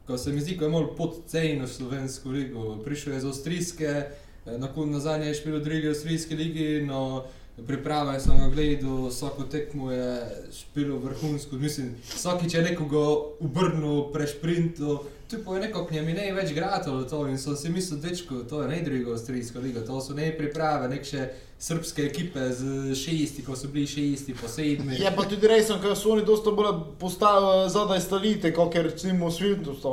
ko 0.09 0.19
se 0.19 0.33
mi 0.33 0.41
zdi, 0.41 0.57
ko 0.57 0.65
je 0.65 0.73
malo 0.73 0.95
podcenil 0.97 1.69
slovensko 1.69 2.33
ligo. 2.33 2.79
Prišel 2.81 3.19
je 3.19 3.21
z 3.21 3.33
Avstrijske, 3.35 3.93
eh, 3.93 4.57
na 4.57 4.73
koncu 4.73 4.97
nazaj 4.97 5.29
je 5.29 5.37
špil 5.43 5.61
v 5.61 5.65
drugi 5.69 5.93
Avstrijski 5.93 6.41
ligi, 6.41 6.69
no 6.89 7.27
priprave 7.67 8.21
sem 8.21 8.39
ga 8.39 8.49
gledal, 8.49 9.09
vsako 9.09 9.43
tekmo 9.43 9.93
je 9.93 10.21
špilo 10.53 10.99
vrhunsko. 10.99 11.57
Mislim, 11.57 11.95
vsakič 12.15 12.55
je 12.55 12.63
nekoga 12.63 13.03
obrnil, 13.41 14.13
prešprintil. 14.13 14.99
Tu 15.31 15.55
je 15.55 15.61
nekako 15.61 15.95
njemi 15.95 16.13
ne 16.13 16.33
več 16.33 16.53
gratalo 16.53 17.05
to 17.09 17.27
in 17.29 17.39
sem 17.39 17.57
si 17.57 17.71
mislil, 17.73 18.01
dečko, 18.01 18.43
to 18.49 18.63
je 18.63 18.69
ne 18.69 18.83
druga 18.85 19.15
avstrijska 19.15 19.59
liga, 19.59 19.81
to 19.87 20.01
so 20.01 20.13
ne 20.15 20.29
priprave, 20.37 20.91
nek 20.93 21.07
še 21.09 21.31
srpske 21.63 22.05
ekipe 22.05 22.51
z 22.53 22.93
šesti, 22.99 23.45
ko 23.47 23.57
so 23.57 23.71
bili 23.73 23.87
šesti, 23.87 24.35
po 24.35 24.49
sedmi. 24.49 24.99
Je 25.01 25.13
pa 25.17 25.25
tudi 25.25 25.49
res, 25.49 25.71
ker 25.81 25.97
so 25.97 26.13
oni 26.13 26.27
dosta 26.29 26.53
bolj 26.53 26.75
postavili 27.01 27.71
zadaj 27.73 28.01
stalite, 28.05 28.53
kot 28.53 28.75
je 28.75 28.83
recimo 28.91 29.31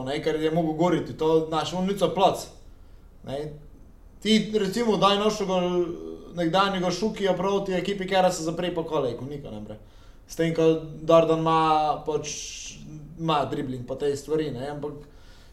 ne, 0.05 0.19
ker 0.23 0.41
je 0.41 0.51
mogel 0.51 0.73
goriti, 0.73 1.13
to 1.13 1.47
naš 1.51 1.73
ulica 1.73 2.12
plac. 2.12 2.47
Ne. 3.23 3.39
Ti 4.19 4.51
recimo 4.60 4.97
daj 4.97 5.19
našega 5.23 5.62
nekdanjega 6.39 6.91
šukija 6.91 7.36
proti 7.38 7.75
ekipi, 7.78 8.08
ker 8.08 8.32
se 8.34 8.47
zapre 8.47 8.73
po 8.75 8.84
kolejku, 8.88 9.28
nikaj 9.30 9.52
ne 9.52 9.62
bre. 9.62 9.80
S 10.30 10.38
tem, 10.38 10.54
ko 10.56 10.71
Dardan 11.02 11.43
ima 11.43 11.60
pač 12.06 12.34
ima 13.19 13.45
dribling 13.45 13.88
pa 13.88 13.95
te 13.95 14.15
stvari, 14.15 14.52
ne, 14.52 14.69
ampak 14.69 14.91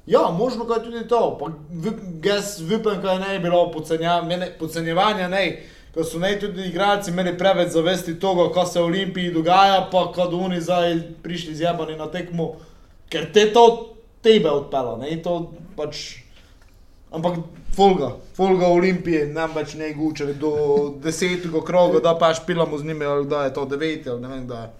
ja, 0.07 0.20
možno 0.38 0.66
je 0.75 0.85
tudi 0.85 1.09
to, 1.09 1.38
jaz 2.25 2.61
vipem, 2.61 3.01
ko 3.03 3.09
je 3.09 3.18
ne 3.18 3.38
bilo 3.38 3.70
podcenja, 3.72 4.22
mene- 4.22 4.53
podcenjevanja, 4.59 5.29
ne, 5.29 5.62
ko 5.94 6.05
so 6.05 6.18
ne 6.18 6.38
tudi 6.40 6.68
igralci 6.68 7.11
imeli 7.11 7.38
preveč 7.38 7.72
zavesti 7.72 8.18
toga, 8.20 8.53
kaj 8.55 8.66
se 8.66 8.81
v 8.81 8.85
Olimpiji 8.85 9.33
dogaja, 9.33 9.88
pa 9.92 10.12
kad 10.12 10.35
oni 10.35 10.61
zdaj 10.61 11.01
prišli 11.22 11.55
zjebani 11.55 11.96
na 11.96 12.07
tekmo, 12.07 12.55
ker 13.09 13.33
te 13.33 13.49
to 13.53 13.96
tebe 14.22 14.51
odpela, 14.51 14.96
ne, 15.01 15.16
to 15.22 15.53
pač, 15.77 16.25
ampak 17.16 17.38
folga, 17.76 18.11
folga 18.37 18.66
v 18.66 18.79
Olimpiji, 18.79 19.26
nam 19.33 19.52
več 19.57 19.74
ne 19.74 19.92
gučali 19.94 20.35
do 20.35 20.52
desetega 21.02 21.61
kroga, 21.64 22.00
da 22.00 22.14
pa 22.18 22.35
špilamo 22.35 22.79
z 22.79 22.85
njimi, 22.85 23.05
ali 23.05 23.26
da 23.26 23.44
je 23.44 23.55
to 23.55 23.64
deveti, 23.66 24.09
ali 24.11 24.22
ne 24.22 24.29
vem, 24.29 24.46
da 24.46 24.62
je 24.62 24.72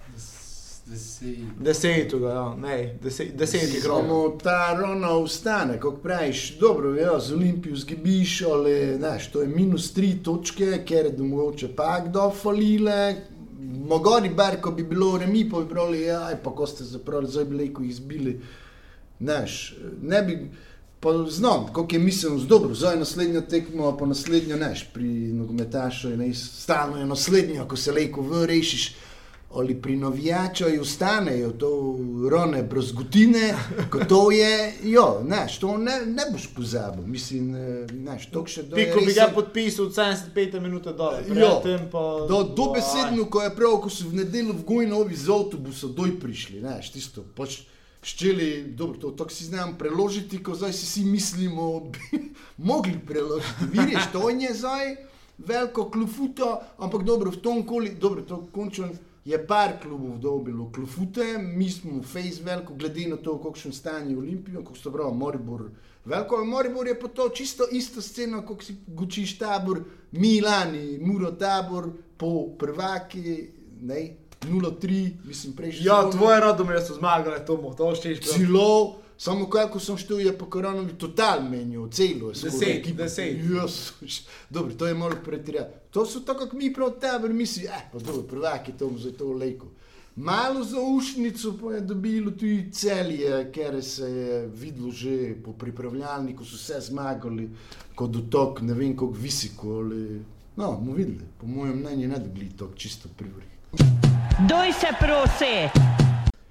Deset. 0.87 1.37
desetega, 1.59 2.29
ja, 2.29 2.55
ne, 2.55 2.75
deset, 3.03 3.33
deseti 3.35 3.81
krog. 3.81 4.01
Samo 4.01 4.37
ta 4.43 4.73
rona 4.79 5.09
ostane, 5.17 5.79
kot 5.79 5.97
praviš, 6.03 6.57
dobro, 6.59 6.93
ja, 6.95 7.19
z 7.19 7.33
Olimpijo 7.33 7.75
zgibiš, 7.75 8.41
ali 8.41 8.95
znaš, 8.97 9.31
to 9.31 9.41
je 9.41 9.47
minus 9.47 9.89
tri 9.93 10.13
točke, 10.23 10.83
ker 10.87 11.05
je 11.05 11.11
domoče 11.11 11.73
pa 11.75 11.99
kdo 12.05 12.29
falile. 12.31 13.15
Mogori 13.87 14.29
bar, 14.29 14.61
ko 14.61 14.71
bi 14.71 14.83
bilo 14.83 15.17
remi, 15.17 15.49
pa 15.49 15.59
bi 15.59 15.67
pravili, 15.69 16.01
ja, 16.01 16.21
pa 16.43 16.55
ko 16.55 16.67
ste 16.67 16.83
zapravili, 16.83 17.31
zdaj 17.31 17.45
bi 17.45 17.55
lejko 17.55 17.83
izbili. 17.83 18.39
Znaš, 19.19 19.75
ne 20.01 20.21
bi, 20.23 20.39
pa 20.99 21.25
znam, 21.29 21.67
koliko 21.73 21.95
je 21.95 21.99
miselnost, 21.99 22.45
dobro, 22.45 22.73
zdaj 22.73 22.93
je 22.93 22.99
naslednja 22.99 23.41
tekma, 23.41 23.97
pa 23.97 24.05
naslednja 24.05 24.55
neš, 24.55 24.87
pri 24.93 25.33
nogometašu 25.33 26.09
je 26.09 26.33
stalno 26.33 26.97
je 26.97 27.05
naslednja, 27.05 27.67
ko 27.67 27.77
se 27.77 27.91
lejko 27.91 28.21
v 28.21 28.45
rešiš. 28.45 28.95
Ali 29.55 29.81
pri 29.81 29.95
navijaču 29.95 30.65
ostanejo 30.81 31.51
to 31.51 31.97
rone 32.29 32.63
brezgotine, 32.63 33.55
ko 33.91 33.99
to 34.09 34.31
je, 34.31 34.73
jo, 34.83 35.21
znaš, 35.25 35.59
to 35.59 35.77
ne, 35.77 36.01
ne 36.05 36.23
boš 36.31 36.49
pozabil, 36.55 37.07
mislim, 37.07 37.55
znaš, 37.91 38.25
to 38.31 38.43
še 38.45 38.63
do 38.63 38.75
Piko 38.75 38.99
bi 39.05 39.13
ga 39.13 39.29
podpisal 39.35 39.85
75 39.85 40.59
minut 40.59 40.83
dol, 40.83 41.15
predtem 41.29 41.87
pa... 41.91 42.03
Do, 42.29 42.43
dobesedno, 42.43 43.29
ko 43.31 43.41
je 43.41 43.55
prav, 43.55 43.79
ko 43.81 43.89
so 43.89 44.09
v 44.11 44.19
nedeljo 44.19 44.53
v 44.59 44.67
Gojnovi 44.67 45.15
z 45.15 45.31
avtobusom 45.31 45.95
doj 45.95 46.19
prišli, 46.19 46.59
znaš, 46.59 46.91
tisto, 46.91 47.23
pač 47.35 47.61
ščeli, 48.01 48.63
dobro, 48.77 48.99
to 48.99 49.11
tako 49.11 49.33
si 49.33 49.45
znam 49.45 49.75
preložiti, 49.77 50.43
ko 50.43 50.55
zdaj 50.55 50.73
si 50.73 50.85
vsi 50.85 51.05
mislimo, 51.05 51.79
bi 51.79 52.21
mogli 52.69 52.99
preložiti. 53.07 53.71
Vidiš, 53.73 54.11
to 54.13 54.29
je 54.29 54.53
zdaj 54.53 54.95
veliko 55.37 55.89
klufuto, 55.89 56.59
ampak 56.77 57.03
dobro, 57.03 57.31
v 57.31 57.41
tom 57.41 57.65
koli, 57.65 57.95
dobro, 57.99 58.21
to 58.21 58.47
končno 58.51 58.89
je 59.27 59.47
par 59.47 59.73
klubov 59.81 60.17
dobilo 60.17 60.71
klufute, 60.71 61.37
mi 61.37 61.69
smo 61.69 62.01
face 62.03 62.43
veliko, 62.43 62.73
glede 62.73 63.07
na 63.07 63.17
to, 63.17 63.35
v 63.35 63.43
kakšnem 63.43 63.73
stanju 63.73 64.11
je 64.11 64.17
Olimpijo, 64.17 64.63
kako 64.63 64.77
so 64.77 64.91
prav, 64.91 65.11
Moribor. 65.13 65.65
Veliko, 66.05 66.45
Moribor 66.45 66.87
je 66.87 66.99
pa 66.99 67.07
to 67.07 67.29
čisto 67.29 67.67
isto 67.71 68.01
sceno, 68.01 68.45
kot 68.45 68.63
si 68.63 68.77
gučiš 68.87 69.37
tabor, 69.37 69.83
Milani, 70.11 70.97
Muro 71.01 71.31
tabor, 71.31 71.91
po 72.17 72.55
prvaki, 72.59 73.49
ne, 73.81 74.15
0-3, 74.41 75.11
mislim, 75.25 75.53
prejšnji. 75.53 75.85
Ja, 75.85 76.09
tvoje 76.11 76.39
radomlje 76.39 76.81
so 76.81 76.93
zmagale, 76.93 77.45
Tomo, 77.45 77.73
to 77.73 77.95
šteješ 77.95 78.19
prav. 78.19 78.33
Celo, 78.33 78.95
samo 79.17 79.49
kako 79.49 79.79
sem 79.79 79.97
štel, 79.97 80.19
je 80.19 80.37
po 80.37 80.45
koronavi 80.45 80.93
total 80.93 81.43
menil, 81.49 81.89
celo. 81.89 82.29
je 82.29 82.35
skoraj 82.35 82.51
Deset, 82.59 82.75
ekipa. 82.77 83.03
deset. 83.03 83.37
Jezus, 83.37 84.27
dobro, 84.49 84.73
to 84.75 84.87
je 84.87 84.93
malo 84.93 85.15
pretirano. 85.25 85.67
To 85.91 86.05
so 86.05 86.19
tako, 86.19 86.45
kot 86.45 86.53
mi 86.53 86.73
prav 86.73 86.99
tabor 87.01 87.33
misli, 87.33 87.65
eh, 87.65 87.89
pa 87.91 87.99
dobro, 87.99 88.21
prvaki 88.21 88.71
to 88.71 88.91
za 88.97 89.11
to 89.11 89.33
lejko. 89.33 89.65
Malo 90.15 90.63
za 90.63 90.77
ušnico 90.81 91.57
pa 91.61 91.73
je 91.73 91.81
dobilo 91.81 92.31
tudi 92.31 92.71
celje, 92.71 93.51
ker 93.53 93.83
se 93.83 94.11
je 94.11 94.47
videlo 94.47 94.91
že 94.91 95.35
po 95.45 95.53
pripravljalniku, 95.53 96.45
so 96.45 96.55
vse 96.55 96.79
zmagali, 96.81 97.49
kot 97.95 98.09
dotok, 98.11 98.61
ne 98.61 98.73
vem, 98.73 98.93
kako 98.93 99.11
visoko. 99.11 99.79
Ali... 99.79 100.21
No, 100.57 100.71
bomo 100.71 100.93
videli, 100.93 101.21
po 101.37 101.47
mojem 101.47 101.77
mnenju 101.79 102.07
ne 102.07 102.19
dobili 102.19 102.49
to 102.57 102.71
čisto 102.75 103.09
pri 103.17 103.29
vrhu. 103.29 103.56
Doj 104.39 104.73
se 104.73 104.87
prosi. 104.99 105.69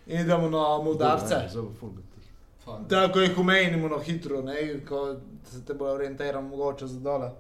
Idemo 0.07 0.51
na 0.51 0.59
ja, 0.59 0.79
bo. 0.79 0.95
Fakt. 2.65 2.89
Tako 2.89 3.21
jih 3.21 3.39
omenimo 3.39 3.89
na 3.89 3.99
hitro, 3.99 4.43
ne, 4.43 4.55
ko 4.81 5.17
se 5.45 5.65
te 5.65 5.75
bolj 5.75 5.91
orientiramo 5.91 6.49
mogoče 6.49 6.87
za 6.87 7.01
dole. 7.01 7.31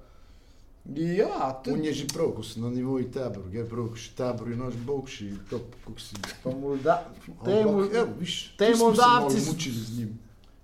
Ja, 0.87 1.27
On 1.49 1.65
tudi 1.65 1.87
je 1.87 1.93
že 1.93 2.07
prav, 2.07 2.31
ko 2.31 2.43
si 2.43 2.61
na 2.61 2.71
nivoju 2.71 3.11
tabor, 3.11 3.43
je 3.53 3.65
prav, 3.65 3.89
še 3.97 4.13
tabor 4.15 4.49
je 4.49 4.57
naš 4.57 4.75
bogši, 4.77 5.33
top, 5.51 5.63
kako 5.77 6.01
si. 6.01 6.15
pa 6.45 6.51
Molda... 6.53 7.03
Te 7.45 7.51
Mol- 7.65 7.91
evo, 7.93 8.13
viš, 8.21 8.55
te 8.57 8.71
smo 8.71 8.85
Moldavci 8.85 9.41
s- 9.41 9.49
mučili 9.49 9.75
z 9.77 9.99
njim. 9.99 10.19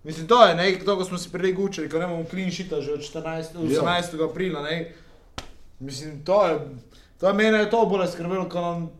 Mislim, 0.04 0.26
to 0.26 0.46
je, 0.46 0.54
ne, 0.54 0.78
to, 0.78 0.96
ko 0.96 1.04
smo 1.04 1.18
si 1.18 1.30
prej 1.30 1.52
gučili, 1.52 1.90
ko 1.90 1.98
nemamo 1.98 2.24
clean 2.24 2.50
sheeta 2.50 2.80
že 2.80 2.92
od 2.92 3.00
14. 3.02 3.58
Ja. 3.66 3.82
18. 3.82 4.30
aprila, 4.30 4.62
ne. 4.62 4.94
Mislim, 5.80 6.22
to 6.24 6.46
je, 6.46 6.58
To 7.18 7.28
je 7.28 7.34
mene 7.34 7.58
je 7.58 7.70
to 7.70 7.86
bolj 7.86 8.06
skrbelo, 8.08 8.48
ko 8.48 8.60
nam 8.60 8.90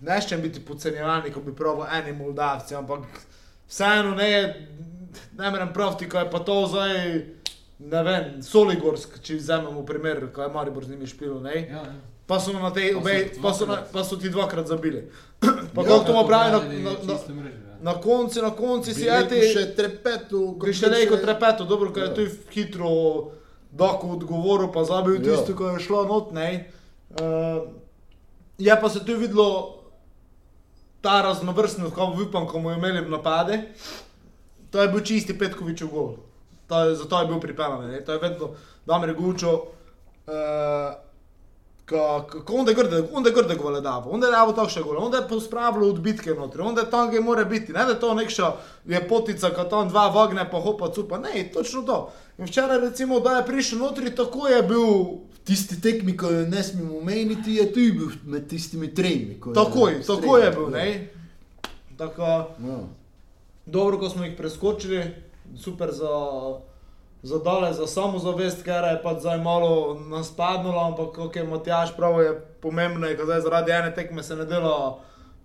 ne 0.00 0.20
ščem 0.20 0.40
biti 0.42 0.60
podcenjevani, 0.60 1.32
ko 1.32 1.40
bi 1.40 1.52
pravil 1.56 1.84
eni 1.98 2.12
Moldavci, 2.16 2.74
ampak 2.74 3.04
vseeno 3.68 4.14
ne, 4.14 4.30
ne 5.38 5.50
merem 5.50 5.72
praviti, 5.72 6.08
ko 6.08 6.18
je 6.18 6.30
pa 6.30 6.38
to 6.40 6.66
zdaj, 6.66 6.94
ne 7.80 8.02
vem, 8.02 8.30
Soligorsk, 8.42 9.18
če 9.24 9.36
vzamemo 9.36 9.84
primer, 9.86 10.26
ko 10.32 10.42
je 10.42 10.52
Maribor 10.52 10.84
z 10.84 10.94
njimi 10.94 11.06
špil, 11.06 11.40
ne. 11.40 11.56
Ja, 11.66 11.84
ja. 11.84 11.98
Pa 12.26 12.38
so 12.38 12.52
na 12.52 12.70
tej 12.70 12.92
Pa 12.94 12.94
so 12.94 13.00
obe, 13.00 13.14
pa 13.42 13.50
so, 13.52 13.66
na, 13.66 13.76
pa 13.92 14.04
so 14.04 14.16
ti 14.16 14.30
dvakrat 14.30 14.66
zabili. 14.66 15.08
pa 15.74 15.82
Ja, 15.82 15.88
kako 15.88 16.04
to 16.04 16.26
pravi 16.26 16.52
na, 16.52 16.58
na, 16.58 16.92
na, 17.02 17.14
ja. 17.50 17.76
na 17.82 17.94
koncu, 18.00 18.42
na 18.42 18.50
koncu 18.50 18.94
si 18.94 19.08
eti. 19.08 19.40
še 19.50 19.64
trepetu. 19.74 20.54
Bi 20.54 20.70
še 20.70 20.92
rekel 20.92 21.18
trepeto, 21.18 21.66
dobro, 21.66 21.90
ker 21.90 22.04
je 22.04 22.08
Ja. 22.08 22.14
tu 22.14 22.26
hitro 22.54 22.90
doko 23.72 24.14
odgovoril, 24.14 24.70
pa 24.70 24.84
zabil 24.84 25.18
tisto, 25.18 25.56
ko 25.58 25.74
je 25.74 25.82
šlo 25.82 26.04
not, 26.06 26.30
ne. 26.30 26.70
Uh, 27.18 27.66
je 28.58 28.80
pa 28.80 28.88
se 28.88 29.02
tu 29.02 29.16
videlo 29.18 29.79
ta 31.00 31.22
raznovrstnost, 31.22 31.94
ko 31.94 32.12
upam, 32.28 32.46
ko 32.46 32.58
bomo 32.58 32.72
imeli 32.72 33.08
napade. 33.10 33.62
To 34.70 34.82
je 34.82 34.88
bil 34.88 35.00
čisti 35.00 35.38
Petkovičev 35.38 35.88
gol. 35.88 36.16
To 36.66 36.80
je, 36.84 36.96
zato 36.96 37.20
je 37.20 37.26
bil 37.26 37.40
ne. 37.88 38.04
To 38.04 38.12
je 38.12 38.18
vedno 38.18 38.50
Damir 38.86 39.14
Gučo. 39.14 39.52
Uh, 40.26 41.09
Kako 41.90 42.54
onda 42.54 42.72
grde, 42.72 43.02
onda 43.12 43.30
grde 43.30 43.54
gole 43.54 43.80
davo, 43.80 44.10
onda 44.10 44.26
je 44.26 44.32
davo 44.32 44.52
takšne 44.52 44.82
gole, 44.82 44.98
onda 44.98 45.16
je 45.16 45.28
pospravilo 45.28 45.88
odbitke 45.88 46.30
notri, 46.30 46.62
onda 46.62 46.80
je 46.80 46.90
tam, 46.90 47.08
gdje 47.08 47.20
mora 47.20 47.44
biti, 47.44 47.72
ne 47.72 47.84
da 47.84 47.90
je 47.90 48.00
to 48.00 48.14
nekša 48.14 48.52
ljepotica, 48.86 49.50
kad 49.50 49.70
tam 49.70 49.88
dva 49.88 50.08
vagne 50.08 50.50
pa 50.50 50.60
hopa 50.60 50.90
cupa, 50.90 51.18
ne, 51.18 51.50
točno 51.52 51.82
to. 51.82 52.12
In 52.38 52.44
včeraj 52.44 52.80
recimo, 52.80 53.20
da 53.20 53.30
je 53.30 53.46
prišel 53.46 53.78
notri, 53.78 54.14
tako 54.14 54.48
je 54.48 54.62
bil, 54.62 54.86
Tisti 55.44 55.80
tekmi, 55.80 56.16
ko 56.16 56.26
jo 56.26 56.46
ne 56.46 56.62
smemo 56.62 56.98
omeniti, 56.98 57.54
je 57.54 57.66
tu 57.66 57.80
bil 57.80 58.08
med 58.24 58.48
tistimi 58.48 58.94
tremi. 58.94 59.40
ko 59.40 59.50
je 59.50 59.54
takoj, 59.54 59.94
streljal. 60.02 60.20
tako 60.20 60.38
je 60.38 60.50
bil, 60.50 60.68
ne. 60.68 61.08
Tako, 61.98 62.22
Ja. 62.22 62.78
dobro, 63.66 63.98
ko 63.98 64.08
smo 64.08 64.24
jih 64.24 64.34
preskočili, 64.36 65.04
super 65.56 65.90
za, 65.90 66.08
za 67.22 67.38
dale, 67.38 67.72
za 67.72 67.86
samozavest, 67.86 68.62
ker 68.64 68.84
je 68.84 69.00
pač 69.02 69.20
zdaj 69.20 69.40
malo 69.44 69.98
nas 70.08 70.30
padnulo, 70.36 70.80
ampak 70.80 71.12
kot 71.16 71.36
je 71.36 71.44
Matjaš 71.44 71.92
prav, 71.96 72.20
je 72.22 72.32
pomembno, 72.62 73.08
ko 73.16 73.28
zdaj 73.28 73.40
zaradi 73.44 73.72
ene 73.72 73.94
tekme 73.94 74.22
se 74.22 74.36
ne 74.36 74.44
dela 74.48 74.98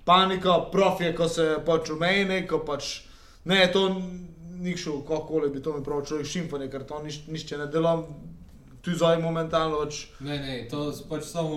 panika, 0.06 0.60
prof 0.72 1.02
je, 1.02 1.12
ko 1.16 1.28
se 1.28 1.58
pač 1.66 1.90
umejne, 1.92 2.46
ko 2.48 2.62
pač 2.64 3.02
ne 3.46 3.60
je 3.60 3.72
to 3.72 3.90
nikšo, 4.56 5.02
kakoli 5.08 5.50
bi 5.50 5.62
to 5.62 5.74
mi 5.74 5.84
prav 5.84 6.06
človek 6.06 6.28
šimfanje, 6.28 6.70
ker 6.72 6.86
to 6.88 7.02
niš, 7.04 7.26
nišče 7.28 7.58
ne 7.58 7.68
delam, 7.68 8.06
tu 8.86 8.92
zdaj 8.94 9.18
momentalno 9.20 9.78
pač. 9.80 10.08
Ne, 10.20 10.38
ne, 10.38 10.68
to 10.70 10.92
s- 10.92 11.02
pač 11.04 11.24
samo 11.26 11.56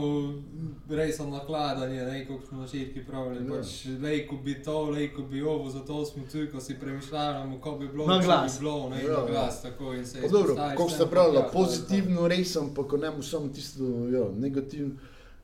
resno 0.91 1.27
nakladanje, 1.29 2.03
ne, 2.03 2.27
kot 2.27 2.47
smo 2.49 2.62
začetku 2.62 3.01
pravili, 3.07 3.45
Ja. 3.47 3.51
pač 3.53 3.69
lejko 4.01 4.37
bi 4.38 4.62
to, 4.62 4.83
lejko 4.87 5.23
bi 5.25 5.43
ovo, 5.43 5.71
zato 5.71 6.05
smo 6.05 6.23
tu, 6.25 6.38
ko 6.49 6.61
si 6.61 6.75
premišljamo, 6.77 7.61
ko 7.61 7.73
bi 7.73 7.88
bilo, 7.88 8.07
Na 8.07 8.19
glas. 8.19 8.53
bi 8.53 8.61
bilo, 8.61 8.88
ne, 8.88 8.97
Ja, 8.99 9.09
na 9.09 9.12
ja. 9.14 9.27
glas, 9.27 9.62
tako 9.62 9.93
in 9.93 10.07
se 10.07 10.21
Pa 10.21 10.29
dobro, 10.29 10.41
izpostaviš 10.49 10.77
kot 10.77 10.91
ste 10.91 11.07
pravili, 11.07 11.37
ja, 11.37 11.41
je 11.41 11.53
pozitivno 11.53 12.29
resen, 12.29 12.75
pa 12.75 12.85
ko 12.85 12.97
ne 12.97 13.11
mu 13.11 13.23
samo 13.25 13.49
tisto 13.49 13.85
ja, 14.09 14.25
negativno. 14.35 14.95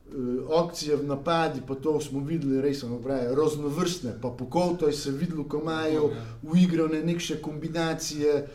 Uh, 0.07 0.21
akcije 0.59 0.95
v 0.95 1.03
napadi, 1.03 1.61
pa 1.67 1.75
to 1.75 1.99
smo 1.99 2.19
videli, 2.21 2.61
res 2.61 2.79
smo 2.79 2.99
pravi, 2.99 3.35
raznovrstne, 3.35 4.11
pa 4.21 4.29
po 4.29 4.45
koutu 4.47 4.85
je 4.85 4.93
se 4.93 5.11
videlo, 5.11 5.43
ko 5.43 5.57
imajo 5.59 6.03
Ja. 6.05 6.25
uigrane 6.43 7.01
neke 7.03 7.35
kombinacije, 7.37 8.47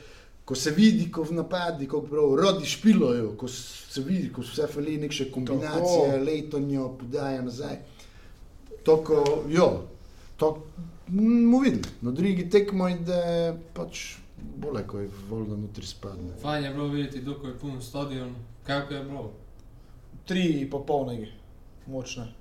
ko 0.51 0.55
se 0.55 0.71
vidi, 0.71 1.05
ko 1.13 1.23
v 1.23 1.33
napadi, 1.33 1.87
ko 1.87 2.01
prav 2.03 2.33
rodi 2.35 2.67
špilojo, 2.67 3.37
ko 3.39 3.49
se 3.49 4.01
vidi, 4.03 4.33
ko 4.35 4.43
vse 4.43 4.67
fali 4.67 4.97
neke 4.99 5.29
kombinacije, 5.31 6.09
Tako. 6.11 6.25
letonjo, 6.25 6.89
podaja 6.99 7.43
nazaj. 7.43 7.77
Toko, 8.83 9.45
jo, 9.49 9.69
to 10.37 10.67
bomo 11.07 11.61
videli. 11.61 11.87
Na 12.03 12.11
drugi 12.11 12.49
tekmo 12.51 12.89
je, 12.89 12.99
je 12.99 13.55
pač 13.75 14.17
bolje, 14.57 14.83
ko 14.87 14.99
je 14.99 15.09
voljno 15.29 15.57
notri 15.57 15.87
spadne. 15.87 16.35
Fajn 16.43 16.65
je 16.65 16.75
bilo 16.75 16.89
videti, 16.89 17.23
dok 17.23 17.47
je 17.47 17.55
pun 17.59 17.81
stadion, 17.83 18.35
kako 18.67 18.95
je 18.95 19.05
bilo. 19.05 19.33
Tri 20.27 20.69
popolnege, 20.71 21.31
močne. 21.87 22.27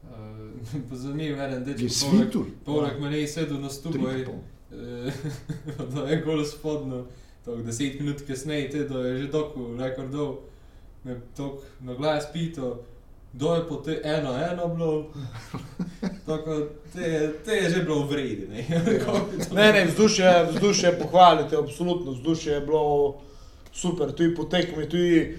Uh, 0.00 0.96
Zanimivo 0.96 1.42
je, 1.42 1.58
da 1.60 1.70
Je 1.70 1.78
če 1.78 1.88
svitul. 1.94 2.46
Poleg 2.64 2.96
mene 3.00 3.18
je 3.20 3.26
sedel 3.28 3.60
na 3.60 3.68
Tri 3.68 4.24
je, 4.70 5.08
eh, 5.08 5.12
da 5.94 6.00
je 6.00 6.20
gol 6.22 6.44
spodno, 6.44 7.04
tako 7.44 7.62
deset 7.62 8.00
minut 8.00 8.22
kasneje, 8.26 8.70
te, 8.70 8.84
da 8.84 8.98
je 8.98 9.18
že 9.18 9.28
doku 9.28 9.76
rekordov, 9.78 10.36
me 11.04 11.20
tok 11.36 11.62
na 11.80 11.94
glas 11.94 12.32
pito, 12.32 12.84
kdo 13.32 13.54
je 13.54 13.68
po 13.68 13.76
te 13.76 14.00
eno, 14.04 14.34
eno 14.52 14.68
bilo, 14.68 15.06
tako 16.26 16.66
te, 16.92 17.32
te 17.44 17.54
je 17.54 17.70
že 17.70 17.82
bilo 17.82 18.06
vredi, 18.06 18.48
ne. 18.48 18.66
Ne, 19.54 19.72
ne, 19.72 19.84
vzdušje, 19.84 20.46
vzdušje 20.50 20.98
pohvalite, 20.98 21.56
absolutno, 21.56 22.12
vzdušje 22.12 22.52
je 22.52 22.60
bilo 22.60 23.20
super, 23.72 24.12
tudi 24.12 24.34
po 24.34 24.44
tekmi, 24.44 24.88
tudi 24.88 25.38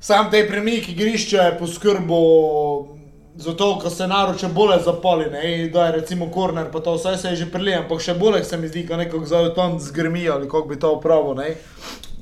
sam 0.00 0.30
te 0.30 0.46
premik 0.48 0.88
igrišča 0.88 1.42
je 1.42 1.58
poskrbel 1.58 2.96
za 3.36 3.52
to, 3.54 3.78
ko 3.78 3.90
se 3.90 4.06
naroče 4.06 4.48
bolje 4.48 4.82
zapoli, 4.82 5.30
ne, 5.30 5.68
da 5.68 5.86
je 5.86 5.92
recimo 5.92 6.30
korner, 6.30 6.70
pa 6.72 6.80
to 6.80 6.94
vse 6.94 7.16
se 7.16 7.28
je 7.28 7.36
že 7.36 7.50
prilijem, 7.52 7.82
ampak 7.82 8.00
še 8.00 8.14
bolje 8.14 8.44
se 8.44 8.56
mi 8.56 8.68
zdi, 8.68 8.86
ko 8.88 8.96
nekako 8.96 9.26
za 9.26 9.54
tam 9.54 9.80
zgrmi 9.80 10.28
ali 10.28 10.48
kako 10.48 10.68
bi 10.68 10.78
to 10.78 10.92
upravo, 10.92 11.34
ne. 11.34 11.50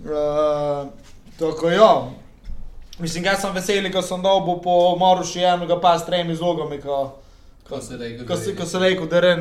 Uh, 0.05 0.88
tako 1.38 1.70
ja, 1.70 2.11
mislim, 2.98 3.24
jaz 3.24 3.40
sem 3.40 3.55
vesel, 3.55 3.92
ko 3.92 4.03
sem 4.03 4.22
dobil 4.22 4.59
po 4.62 4.96
Maruši 4.96 5.40
enega 5.40 5.81
pa 5.81 5.98
s 5.98 6.07
tremi 6.07 6.37
zlogami, 6.37 6.81
ko, 6.81 7.12
Ko 7.68 7.81
se 7.81 7.96
reče, 7.96 8.27
Ko 8.27 8.37
se, 8.37 8.57
ko 8.57 8.66
se 8.66 8.79
reče, 8.79 9.07
da 9.07 9.16
je 9.18 9.37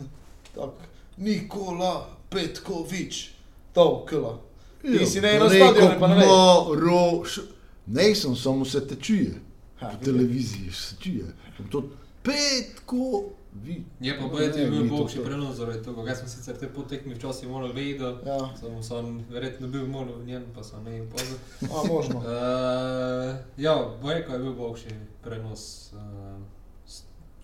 tako, 0.54 0.72
Nikola 1.16 2.06
Petkovič, 2.30 3.30
to 3.74 4.06
kilo. 4.08 4.40
Ti 4.82 5.06
si 5.06 5.20
ne 5.20 5.38
na 5.38 5.48
stadionu, 5.48 6.00
pa 6.00 6.08
ne 6.08 6.14
veš. 6.16 6.26
Moro, 6.26 7.24
š- 7.24 7.46
ne 7.86 8.14
sem, 8.14 8.36
samo 8.36 8.64
se 8.64 8.88
te 8.88 8.96
čuje. 8.96 9.34
Ha, 9.82 9.96
televiziji 10.04 10.70
se 10.72 10.96
čuje. 11.00 11.24
To 11.70 11.82
petko, 12.22 13.30
vi. 13.52 13.84
Je 14.00 14.18
pa 14.18 14.26
boje 14.26 14.52
ti 14.52 14.60
Ne, 14.60 14.70
bil 14.70 14.88
boljši 14.88 15.24
prenos 15.24 15.56
zaradi 15.56 15.82
tega, 15.84 16.04
jaz 16.08 16.18
sem 16.18 16.28
sicer 16.28 16.56
te 16.58 16.68
potekmi 16.68 17.14
včasih 17.14 17.48
malo 17.48 17.72
vedel, 17.72 18.16
Ja, 18.26 18.38
samo 18.60 18.82
sem 18.82 19.24
verjetno 19.30 19.68
bil 19.68 19.86
malo 19.86 20.16
v 20.18 20.26
njem, 20.26 20.44
pa 20.54 20.62
sem 20.62 20.84
ne 20.84 21.02
pozor. 21.10 21.38
a 21.62 21.86
možno. 21.88 22.18
Uh, 22.18 23.36
ja, 23.56 23.74
Bojko 24.02 24.32
je 24.32 24.38
bil 24.38 24.54
boljši 24.54 24.88
prenos. 25.22 25.92
Uh, 25.92 26.40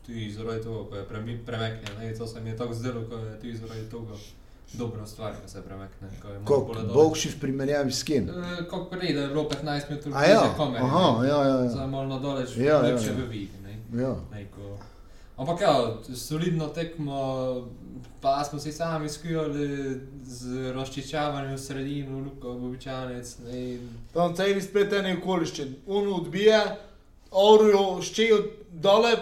tudi 0.07 0.31
zaradi 0.33 0.63
tega, 0.63 0.85
ko 0.89 0.97
je 0.97 1.07
premeknjen. 1.45 2.19
To 2.19 2.27
se 2.27 2.41
mi 2.41 2.51
je 2.51 2.57
tako 2.57 2.75
zdelo, 2.75 3.05
ko 3.09 3.17
je 3.17 3.41
tudi 3.41 3.57
zaradi 3.57 3.91
tega 3.91 4.15
dobra 4.71 5.07
stvar, 5.07 5.33
ko 5.35 5.49
se 5.49 5.63
daleč. 6.75 6.93
boljši 6.95 7.29
v 7.29 7.41
primerjavi 7.41 7.93
s 7.93 8.03
kim? 8.03 8.29
Eh, 8.29 8.35
Kako 8.61 8.85
prej, 8.87 9.15
da 9.15 9.21
je 9.21 9.29
bilo 9.29 9.45
15 9.45 9.65
metrov 9.91 10.15
A 10.15 10.25
ja, 10.25 10.55
kamere. 10.57 10.81
aha, 10.81 11.25
ja, 11.25 11.39
ja, 11.39 11.57
ja. 11.57 11.69
Zdaj 11.69 11.87
malo 11.87 12.07
na 12.07 12.19
daleč, 12.19 12.57
Ja, 12.57 12.65
ja, 12.65 12.79
lepše 12.81 13.07
ja. 13.07 13.15
bi 13.15 13.23
vidi. 13.25 13.51
ne. 13.63 14.03
ja. 14.03 14.15
Neko. 14.33 14.79
Ampak 15.37 15.61
ja, 15.61 15.73
solidno 16.17 16.67
tekmo, 16.69 17.69
pa 18.21 18.45
smo 18.45 18.59
si 18.59 18.73
sami 18.73 19.09
skijali 19.09 19.69
z 20.25 20.43
razčiščavanjem 20.73 21.55
v 21.55 21.59
sredino, 21.59 22.19
Luka 22.19 22.49
Bobičanec. 22.51 23.39
ne, 23.41 23.79
Tam 24.13 24.35
celi 24.35 24.61
splet 24.61 24.93
ene 24.93 25.17
okoliščin. 25.17 25.77
Uno 25.87 26.15
odbije, 26.15 26.59
Orijo 27.31 28.03
ščejo 28.03 28.39
dole, 28.71 29.17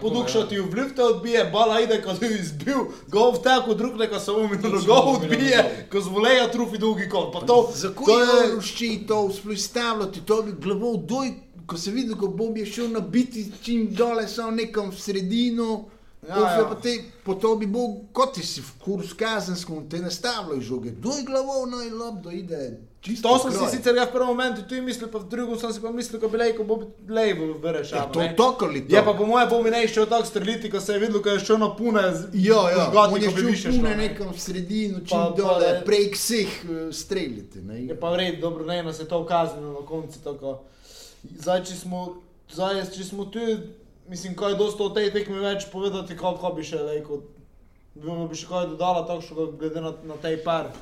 podukšati 0.00 0.54
ja. 0.54 0.62
v 0.62 0.74
lifte 0.74 1.02
odbije, 1.02 1.44
bala 1.52 1.80
ide, 1.80 2.02
ko 2.02 2.14
je 2.20 2.30
izbil, 2.38 2.84
gol 3.08 3.32
v 3.34 3.42
tako, 3.42 3.74
drug 3.74 3.96
neka 3.98 4.20
samo 4.20 4.48
minuto, 4.48 4.70
Točno, 4.70 4.86
gol 4.86 5.06
minuto 5.06 5.24
odbije, 5.24 5.88
ko 5.92 6.00
zvoleja 6.00 6.50
trufi 6.52 6.78
dolgi 6.78 7.08
kot. 7.08 7.32
Pa 7.32 7.40
to, 7.46 7.70
Zakaj 7.74 8.06
to 8.06 8.20
je 8.20 8.26
je, 8.26 8.54
rušči 8.54 8.90
to 9.08 9.28
vzpostavljati, 9.28 10.20
to 10.26 10.42
bi 10.42 10.52
glavo 10.52 10.96
doj, 10.96 11.32
ko 11.66 11.76
se 11.76 11.90
vidi, 11.90 12.14
ko 12.20 12.28
Bob 12.28 12.56
je 12.56 12.66
šel 12.66 12.90
nabiti 12.90 13.46
čim 13.62 13.88
dole, 13.94 14.28
samo 14.28 14.50
nekam 14.50 14.90
v 14.90 15.00
sredino. 15.00 15.84
Ja, 16.28 16.38
Ja, 16.40 16.58
ja. 16.58 16.74
te, 16.82 17.04
po 17.24 17.34
to 17.34 17.56
bi 17.56 17.66
bil, 17.66 18.08
kot 18.12 18.38
si 18.40 18.60
v 18.60 18.70
kursu 18.80 19.16
kazenskom, 19.16 19.88
te 19.88 19.98
nastavljajo 20.00 20.60
žoge, 20.60 20.90
doj 20.90 21.22
glavo, 21.26 21.66
naj 21.66 21.90
lobdo 21.90 22.30
ide. 22.30 22.80
Čisto 23.04 23.28
to 23.28 23.38
sem 23.38 23.52
kroj. 23.52 23.68
si 23.68 23.76
sicer 23.76 23.92
jaz 23.94 24.08
v 24.08 24.12
prvem 24.12 24.28
momentu 24.28 24.62
tudi 24.62 24.80
mislil, 24.80 25.08
pa 25.08 25.18
v 25.18 25.26
drugem 25.26 25.58
sem 25.58 25.68
si 25.70 25.78
pa 25.78 25.90
mislil, 25.90 26.16
ko 26.16 26.26
bi 26.26 26.38
lejko 26.38 26.64
bo 26.64 26.74
levo 27.06 27.44
Ja, 27.46 27.56
vrešal. 27.62 28.08
to 28.08 28.20
to 28.34 28.56
ali 28.62 28.80
to. 28.80 28.90
Je 28.90 29.00
pa 29.00 29.12
po 29.12 29.24
mojem 29.24 29.44
bo 29.46 29.60
mi 29.60 29.68
ne 29.68 29.84
išel 29.84 30.06
tako 30.06 30.24
streliti, 30.24 30.70
ko 30.70 30.80
se 30.80 30.92
je 30.92 30.98
videl, 30.98 31.20
ko 31.20 31.28
je 31.28 31.40
šel 31.40 31.58
na 31.58 31.68
pune. 31.70 32.00
z- 32.10 32.32
Ja, 32.32 32.62
ja, 32.66 32.84
žgati, 32.86 33.12
on 33.12 33.20
je 33.20 33.28
ko 33.28 33.34
bi 33.34 33.40
šel 33.42 33.50
više 33.50 33.68
pune 33.70 33.92
nekam 33.98 34.28
v 34.28 34.38
sredino, 34.38 34.98
čim 35.00 35.12
Pa- 35.12 35.24
pa 35.26 35.36
dole, 35.36 35.66
je- 35.66 35.82
prek 35.82 36.14
vseh 36.14 36.48
uh, 36.62 36.70
streljite. 36.90 37.60
Ne? 37.60 37.84
Je 37.84 37.94
pa 37.94 38.08
vred, 38.08 38.40
dobro, 38.40 38.64
ne, 38.64 38.82
nas 38.82 38.96
je 38.96 39.04
to 39.04 39.20
ukazano 39.20 39.68
na 39.70 39.84
koncu. 39.84 40.18
Tako. 40.20 40.64
Zdaj, 41.34 41.60
če 41.62 41.74
smo, 41.76 42.00
zdaj, 42.48 42.88
če 42.88 43.04
smo 43.04 43.24
tu, 43.26 43.40
mislim, 44.06 44.32
kaj 44.34 44.50
je 44.50 44.56
dosto 44.56 44.80
o 44.82 44.90
tej 44.90 45.10
tekmi 45.10 45.36
več 45.36 45.68
povedati, 45.68 46.16
kako 46.16 46.52
bi 46.52 46.62
še 46.62 46.76
rekel. 46.78 47.20
Bi 47.94 48.08
bi 48.24 48.34
še 48.34 48.46
kaj 48.46 48.66
dodala, 48.66 49.04
tako 49.04 49.20
glede 49.52 49.80
na, 49.80 49.92
na 50.02 50.16
tej 50.16 50.40
par. 50.40 50.72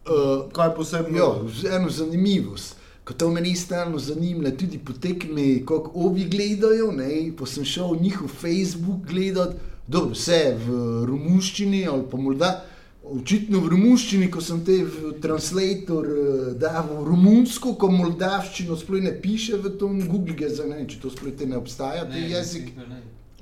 Uh, 0.00 0.50
Kaj 0.52 0.74
posebno? 0.74 1.48
Z- 1.48 1.68
eno 1.68 1.90
zanimivost. 1.90 2.76
ko 3.04 3.14
to 3.14 3.30
meni 3.30 3.56
stalno 3.56 3.98
zanima, 3.98 4.50
tudi 4.50 4.78
po 4.78 4.92
tekmi, 4.92 5.64
kako 5.66 5.90
obi 5.94 6.24
gledajo. 6.24 6.92
Ne, 6.92 7.32
pa 7.38 7.46
sem 7.46 7.64
šel 7.64 7.96
njihov 8.00 8.28
Facebook 8.28 9.06
gledati, 9.06 9.56
dobro, 9.88 10.12
vse 10.14 10.56
v 10.56 10.70
romunščini 11.06 11.86
ali 11.86 12.04
pa 12.10 12.16
morda. 12.16 12.64
Očitno 13.02 13.58
v 13.60 13.68
romunščini, 13.68 14.30
ko 14.30 14.40
sem 14.40 14.60
te 14.64 14.84
v 14.84 15.12
translator 15.20 16.06
uh, 16.06 16.52
dal 16.54 16.86
v 16.86 17.04
romunsko, 17.08 17.74
ko 17.74 17.88
moldavščino 17.90 18.76
sploh 18.76 19.02
ne 19.02 19.10
piše 19.20 19.56
v 19.58 19.72
tom 19.78 19.98
Google, 20.06 20.48
za 20.48 20.64
ne 20.64 20.84
če 20.86 21.00
to 21.02 21.10
sploh 21.10 21.34
te 21.34 21.46
ne 21.46 21.56
obstaja, 21.58 22.04
te 22.06 22.20
jezik. 22.30 22.70
da 22.76 22.86
ne. 22.86 23.00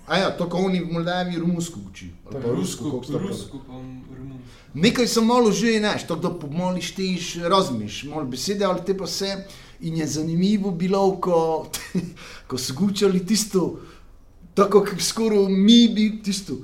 A 0.08 0.16
ja, 0.16 0.30
to, 0.30 0.48
ko 0.48 0.58
oni 0.64 0.80
v 0.80 0.92
Moldaviji 0.92 1.38
romunsko 1.38 1.80
učijo. 1.90 2.12
Rusko, 2.32 2.90
to 2.90 3.12
pravi. 3.12 3.28
rusko 3.28 3.60
pa 3.66 3.72
romunsko. 3.72 4.48
Nekaj 4.74 5.06
sem 5.08 5.26
malo 5.26 5.52
že, 5.52 5.78
znaš, 5.78 6.06
tako 6.06 6.20
da 6.20 6.30
pomoli 6.38 6.82
šteješ, 6.82 7.34
razmiš, 7.48 8.04
malo 8.04 8.24
besede, 8.24 8.64
ali 8.64 8.84
te 8.86 8.96
pa 8.96 9.04
vse. 9.04 9.44
In 9.80 9.96
je 9.96 10.06
zanimivo 10.06 10.70
bilo, 10.70 11.20
ko, 11.20 11.68
ko 12.48 12.58
so 12.58 12.74
gučali 12.74 13.26
tisto, 13.26 13.80
tako 14.54 14.80
kot 14.84 15.00
skoraj 15.00 15.46
mi 15.48 15.88
bi 15.88 16.22
tisto 16.22 16.56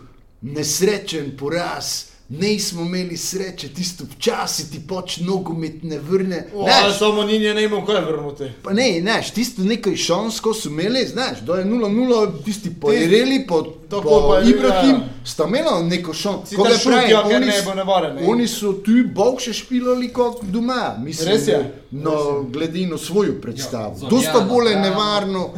nesrečen 0.42 1.36
poraz. 1.38 2.13
Ne 2.28 2.58
smo 2.58 2.82
imeli 2.82 3.16
sreče, 3.16 3.68
tisto 3.68 4.04
včasih 4.16 4.66
ti 4.72 4.80
pač 4.88 5.18
nogomet 5.20 5.82
ne 5.82 5.98
vrne. 5.98 6.46
O, 6.54 6.66
ali 6.82 6.94
samo 6.98 7.22
ni 7.22 7.38
ne 7.38 7.64
imel 7.64 7.84
kaj 7.84 8.00
vrnuti. 8.00 8.44
Pa 8.62 8.72
ne, 8.72 8.98
znaš, 9.00 9.30
tisto 9.30 9.62
nekaj 9.62 9.96
šans, 9.96 10.40
ko 10.40 10.54
so 10.54 10.68
imeli, 10.68 11.06
znaš, 11.06 11.40
da 11.40 11.54
je 11.54 11.64
0-0, 11.64 12.44
tisti 12.44 12.72
pojereli, 12.80 13.44
po, 13.48 13.62
Tako 13.90 14.08
po 14.08 14.28
pa 14.28 14.38
je, 14.38 14.50
Ibrahim, 14.50 14.90
ja. 14.90 15.08
sta 15.24 15.44
imela 15.48 15.82
neko 15.82 16.14
šans. 16.14 16.48
Si 16.48 16.56
Koga 16.56 16.70
pravim, 16.84 17.10
ja, 17.10 17.22
oni 17.26 17.46
ne 17.46 17.62
bo 17.64 17.74
nevaren. 17.74 18.16
ne. 18.16 18.26
Oni 18.26 18.48
so 18.48 18.72
tu 18.72 18.92
boljše 19.14 19.52
špilali 19.52 20.08
kot 20.08 20.44
doma, 20.44 20.96
mislim. 20.98 21.28
Res 21.28 21.48
je. 21.48 21.74
No, 21.90 22.42
glede 22.48 22.86
na 22.86 22.98
svojo 22.98 23.34
predstavo. 23.42 23.96
Ja, 24.02 24.08
Dosta 24.08 24.32
Zorjana, 24.32 24.48
bolj 24.48 24.68
je 24.68 24.76
Bravo. 24.76 24.88
nevarno. 24.88 25.50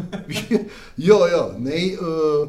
jo, 1.08 1.18
jo, 1.26 1.54
ne, 1.58 1.96
uh, 2.00 2.48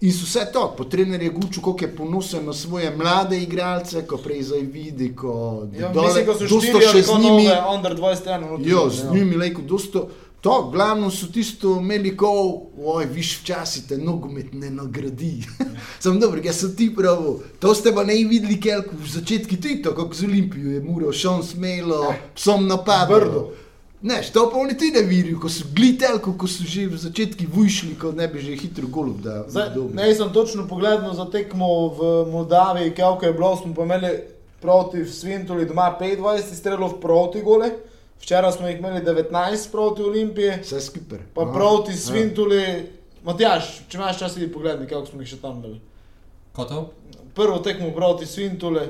in 0.00 0.12
so 0.12 0.24
vse 0.24 0.52
to, 0.52 0.74
po 0.76 0.84
trenerju 0.84 1.32
Guču, 1.32 1.60
koliko 1.60 1.84
je 1.84 1.96
ponosen 1.96 2.46
na 2.46 2.52
svoje 2.54 2.90
mlade 2.92 3.38
igralce, 3.38 4.02
ko 4.02 4.16
prej 4.18 4.42
zdaj 4.42 4.60
vidi, 4.62 5.12
ko 5.12 5.32
Ja, 5.72 5.88
dole- 5.88 6.06
mislim, 6.08 6.26
da 6.26 6.34
so 6.34 6.44
ali 6.74 6.86
še 6.86 7.02
z 7.02 7.06
kot 7.06 7.20
njimi. 7.20 7.46
under 7.74 7.94
21. 7.94 8.50
notri, 8.50 8.70
Jo, 8.70 8.90
z 8.90 8.98
ja. 8.98 9.10
njimi 9.12 9.36
lejko 9.36 9.62
dosto. 9.62 10.08
To, 10.40 10.70
glavno 10.70 11.10
so 11.10 11.26
tisto 11.26 11.76
imeli, 11.76 12.16
ko, 12.16 12.28
oj, 12.78 13.06
viš, 13.06 13.40
včasih 13.40 13.82
te 13.84 13.96
nogomet 13.98 14.52
ne 14.54 14.70
nagradi. 14.70 15.42
Sem 16.00 16.20
dober, 16.20 16.38
jaz 16.44 16.56
sem 16.56 16.76
ti 16.76 16.94
prav. 16.94 17.24
To 17.58 17.74
ste 17.74 17.90
pa 17.92 18.04
ne 18.04 18.14
videli, 18.14 18.54
kelko 18.56 18.94
v 18.94 19.08
začetku 19.08 19.56
tudi 19.56 19.82
to, 19.82 19.90
kako 19.92 20.14
z 20.14 20.24
Olimpijo 20.24 20.70
je 20.70 20.80
muro, 20.80 21.12
šon 21.12 21.42
smelo, 21.42 22.04
psom 22.34 22.66
napadlo. 22.66 23.16
Brdo. 23.16 23.48
Ne, 24.02 24.22
to 24.32 24.50
pa 24.50 24.58
oni 24.58 24.76
tudi 24.78 24.90
ne 24.90 25.02
vidijo, 25.02 25.40
ko 25.40 25.48
so 25.48 25.64
glitelko, 25.74 26.36
ko 26.38 26.46
so 26.46 26.62
že 26.62 26.86
v 26.86 26.96
začetku 26.96 27.44
vujšli, 27.50 27.96
ko 27.98 28.12
ne 28.12 28.28
bi 28.28 28.38
že 28.38 28.54
hitro 28.54 28.86
golub 28.86 29.20
da. 29.20 29.42
Zdaj, 29.48 29.74
dobili. 29.74 29.96
ne, 29.96 30.14
sem 30.14 30.32
točno 30.32 30.68
pogledal 30.68 31.14
za 31.14 31.24
tekmo 31.24 31.66
v 31.88 32.00
Moldaviji, 32.30 32.94
kako 32.94 33.26
je 33.26 33.32
bilo, 33.32 33.56
smo 33.56 33.82
imeli 33.82 34.12
proti 34.60 35.04
Svintuli 35.04 35.66
doma 35.66 35.96
25 36.00 36.54
strelov 36.54 37.00
proti 37.00 37.42
gole, 37.42 37.70
včeraj 38.20 38.52
smo 38.52 38.68
jih 38.68 38.78
imeli 38.78 39.00
19 39.00 39.70
proti 39.72 40.02
Olimpiji, 40.02 40.62
Vse 40.62 40.80
skupaj. 40.80 41.18
pa 41.34 41.42
Aha. 41.42 41.52
proti 41.52 41.90
Ja. 41.90 41.96
Svintuli, 41.96 42.62
Matjaš, 43.24 43.82
če 43.88 43.98
imaš 43.98 44.18
čas, 44.18 44.36
idi 44.36 44.46
pogledaj, 44.46 44.86
kako 44.86 45.06
smo 45.06 45.22
jih 45.22 45.28
še 45.28 45.36
tam 45.36 45.58
imeli. 45.58 45.80
Kot 46.52 46.68
to? 46.68 46.90
Prvo 47.34 47.58
tekmo 47.58 47.90
proti 47.90 48.26
Svintuli, 48.26 48.86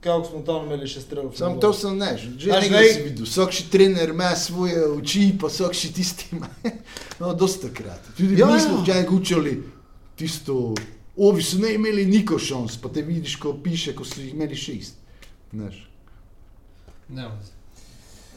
kako 0.00 0.28
smo 0.28 0.40
tam 0.42 0.66
imeli 0.66 0.88
še 0.88 1.00
strelov. 1.00 1.34
Sam 1.36 1.58
to 1.60 1.72
sem 1.76 1.98
ne, 1.98 2.14
že 2.16 2.48
nekaj 2.48 2.88
si 2.88 3.02
videl. 3.04 3.26
Vsak 3.28 3.52
še 3.52 3.66
trener 3.72 4.14
ima 4.14 4.30
svoje 4.36 4.80
oči, 4.88 5.26
pa 5.40 5.50
vsak 5.52 5.76
še 5.76 5.92
tisti 5.92 6.36
ima. 6.36 6.48
No, 7.20 7.34
dosta 7.36 7.68
krat. 7.68 8.00
Tudi 8.16 8.38
Ja, 8.38 8.46
ja, 8.46 8.54
mi 8.54 8.56
ja. 8.56 8.64
smo 8.64 8.80
včasih 8.80 9.10
učili 9.12 9.52
tisto, 10.16 10.74
ovi 11.16 11.42
so 11.44 11.58
ne 11.60 11.74
imeli 11.76 12.06
niko 12.08 12.38
šans, 12.40 12.78
pa 12.80 12.88
te 12.88 13.04
vidiš, 13.04 13.36
ko 13.36 13.52
piše, 13.60 13.92
ko 13.92 14.04
so 14.08 14.22
jih 14.22 14.32
imeli 14.32 14.56
šest. 14.56 14.96
Znaš. 15.52 15.82
Ne, 17.08 17.28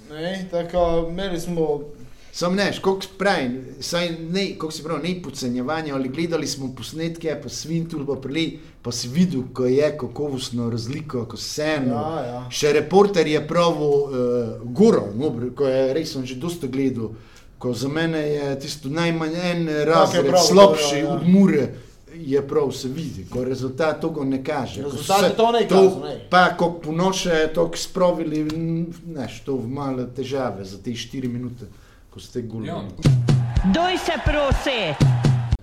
Ne, 0.10 0.48
tako 0.52 1.08
imeli 1.10 1.40
smo, 1.40 1.82
Sam 2.36 2.56
neš, 2.56 2.80
koliko 2.80 3.06
pravim, 3.18 3.66
saj 3.80 4.10
ne, 4.32 4.56
kako 4.58 4.72
se 4.72 4.84
pravi, 4.84 5.10
ne 5.10 5.22
podcenjevanje, 5.22 5.92
ali 5.92 6.10
gledali 6.10 6.48
smo 6.48 6.72
posnetke, 6.78 7.40
pa 7.44 7.50
svintul, 7.50 8.06
pa 8.06 8.16
prili, 8.16 8.60
pa 8.82 8.92
si 8.92 9.08
videl, 9.08 9.44
ko 9.54 9.66
je 9.66 9.98
kakovostno 9.98 10.70
razliko, 10.70 11.26
ko 11.26 11.38
se 11.38 11.64
eno. 11.64 11.94
ja, 11.94 12.26
ja. 12.26 12.40
Še 12.50 12.72
reporter 12.74 13.28
je 13.28 13.42
pravil, 13.48 13.84
uh, 13.84 14.64
Goro, 14.64 15.04
no, 15.16 15.30
ko 15.56 15.68
je 15.70 15.94
res 15.94 16.16
sem 16.16 16.26
že 16.26 16.40
dosta 16.42 16.68
gledal, 16.68 17.12
ko 17.62 17.74
za 17.74 17.88
mene 17.88 18.26
je 18.26 18.50
tisto 18.66 18.90
najmanj 18.90 19.38
en 19.52 19.70
razred 19.92 20.26
pravil, 20.32 20.48
slabši 20.48 20.98
ja, 20.98 21.04
ja. 21.04 21.14
od 21.14 21.30
Mure. 21.30 21.70
Je 22.14 22.42
prav 22.48 22.72
se 22.72 22.88
vidi, 22.94 23.28
ko 23.30 23.44
rezultat 23.46 24.02
tega 24.02 24.26
ne 24.26 24.42
kaže. 24.46 24.82
Rezultat 24.84 25.38
to 25.38 25.52
ne 25.52 25.64
ne. 26.02 26.18
Pa, 26.30 26.44
ko 26.58 26.74
ponoše, 26.82 27.48
to 27.54 27.70
spravili, 27.78 28.44
neš, 29.06 29.40
to 29.46 29.58
v 29.58 29.70
male 29.70 30.10
težave 30.16 30.66
za 30.66 30.78
te 30.78 30.94
4 30.94 31.30
minute, 31.30 31.70
ko 32.14 32.20
ste 32.20 32.42
guli. 32.42 32.68
Ja. 32.68 32.82
Doj 33.66 33.98
se 33.98 34.12
prosi! 34.26 34.94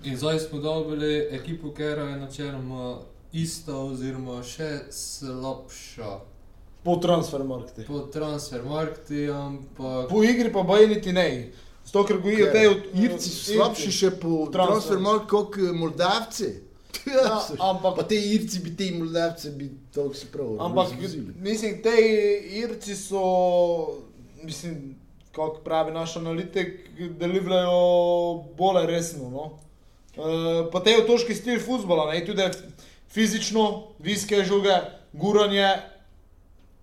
In 0.03 0.17
zdaj 0.17 0.39
smo 0.39 0.59
dobili 0.59 1.27
ekipo, 1.31 1.71
ki 1.71 1.83
je 1.83 1.95
načeloma 2.17 2.97
ista, 3.33 3.75
oziroma 3.75 4.43
še 4.43 4.79
slabša 4.89 6.19
po 6.83 6.95
transfermarkti. 6.95 7.85
po 7.87 7.99
transfermarkti, 7.99 9.29
ampak 9.29 10.09
Po 10.09 10.23
igri 10.23 10.51
pa 10.51 10.63
boji 10.63 10.87
niti 10.87 11.13
ne. 11.13 11.51
Zato, 11.85 12.03
ker 12.03 12.17
gojijo 12.17 12.51
te 12.51 12.69
od 12.69 12.77
Irci 12.95 13.29
so 13.29 13.53
slabši 13.53 13.91
še 13.91 14.11
po 14.11 14.49
Transfer. 14.51 14.97
transferu, 14.97 15.27
kot 15.27 15.57
eh, 15.57 15.71
Moldavci. 15.71 16.51
Ja, 17.05 17.39
ampak- 17.59 17.95
pa 17.95 18.03
te 18.03 18.15
Irci 18.15 18.59
bi 18.59 18.75
te 18.75 18.91
Moldavci 18.91 19.49
bi 19.49 19.71
to 19.93 20.13
se 20.13 20.25
pravi. 20.25 20.57
Ampak, 20.59 20.87
mislim, 21.35 21.81
te 21.83 21.95
Irci 22.53 22.95
so, 22.95 23.23
mislim, 24.43 24.95
kako 25.35 25.61
pravi 25.63 25.91
naš 25.91 26.15
analitik, 26.17 26.89
delivrajo 27.19 28.43
bolj 28.57 28.87
resno. 28.87 29.29
No? 29.29 29.51
E, 30.15 30.71
pa 30.71 30.83
te 30.83 30.95
otoški 31.03 31.35
stil 31.35 31.59
futbola, 31.59 32.11
ne, 32.11 32.25
tudi 32.25 32.47
fizično, 33.11 33.87
viske 33.99 34.43
žoge, 34.43 34.75
guranje. 35.13 35.67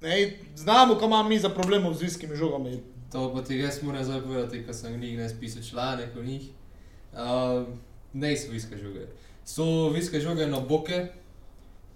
Ne, 0.00 0.38
znamo, 0.56 0.94
kam 0.94 1.10
imamo 1.10 1.28
mi 1.28 1.38
za 1.38 1.48
problemov 1.48 1.94
z 1.94 2.02
viskimi 2.02 2.36
žogami. 2.36 2.80
to 3.12 3.34
pa 3.34 3.42
ti 3.42 3.56
jaz 3.56 3.82
moram 3.82 4.04
zdaj 4.04 4.20
povedati, 4.20 4.64
ker 4.64 4.74
sem 4.74 5.00
njih 5.00 5.18
ne 5.18 5.28
spisal 5.28 5.62
članek 5.62 6.16
o 6.16 6.22
njih. 6.22 6.42
Uh, 7.12 7.66
ne 8.12 8.36
so 8.36 8.52
viske 8.52 8.76
žoge. 8.76 9.06
So 9.44 9.88
viske 9.88 10.20
žoge 10.20 10.46
na 10.46 10.60
boke, 10.60 11.06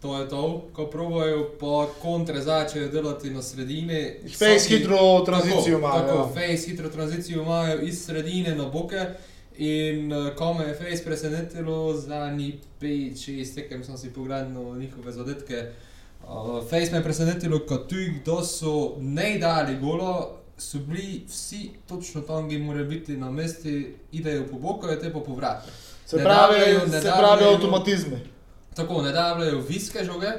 to 0.02 0.18
je 0.18 0.28
to, 0.28 0.68
ko 0.72 0.86
provajo 0.86 1.50
pa 1.60 1.86
kontre 2.02 2.40
začejo 2.40 2.88
delati 2.88 3.30
na 3.30 3.42
sredini. 3.42 4.14
Face 4.38 4.68
hitro 4.68 5.22
tranzicijo 5.26 5.62
tako, 5.62 5.78
imajo, 5.78 6.06
Tako, 6.06 6.18
ja. 6.18 6.28
face 6.34 6.70
hitro 6.70 6.88
tranzicijo 6.88 7.42
imajo 7.42 7.80
iz 7.80 8.04
sredine 8.04 8.54
na 8.54 8.64
boke. 8.68 9.06
In 9.56 10.12
uh, 10.12 10.34
ko 10.34 10.54
me 10.54 10.64
je 10.64 10.74
Face 10.74 11.04
presenetilo, 11.04 11.94
zadnji 11.94 12.58
5-6 12.80 13.54
tekem 13.54 13.84
sem 13.84 13.98
si 13.98 14.12
pogledal 14.12 14.78
njihove 14.78 15.12
zadetke. 15.12 15.66
Uh, 16.28 16.64
Face 16.70 16.90
me 16.92 16.98
je 16.98 17.04
presenetilo, 17.04 17.58
kot 17.58 17.88
tudi, 17.88 18.22
da 18.26 18.44
so 18.44 18.96
ne 18.98 19.38
dali 19.38 19.78
golo, 19.80 20.38
so 20.58 20.78
bili 20.78 21.24
vsi 21.28 21.70
točno 21.88 22.20
tam, 22.20 22.48
ki 22.48 22.58
morajo 22.58 22.84
biti 22.84 23.16
na 23.16 23.30
mestu, 23.30 23.68
idejo 24.12 24.46
po 24.50 24.58
boku, 24.58 24.86
te 25.00 25.12
pa 25.12 25.20
povratne. 25.20 25.72
Se 26.06 26.16
Ne 26.16 26.24
pravi, 26.24 26.58
dabljajo, 26.58 26.86
ne 26.86 27.00
se 27.00 27.12
pravi 27.18 27.44
avtomatizme. 27.44 28.20
Tako, 28.74 29.02
ne 29.02 29.12
dabljajo 29.12 29.60
viske 29.68 30.04
žoge, 30.04 30.30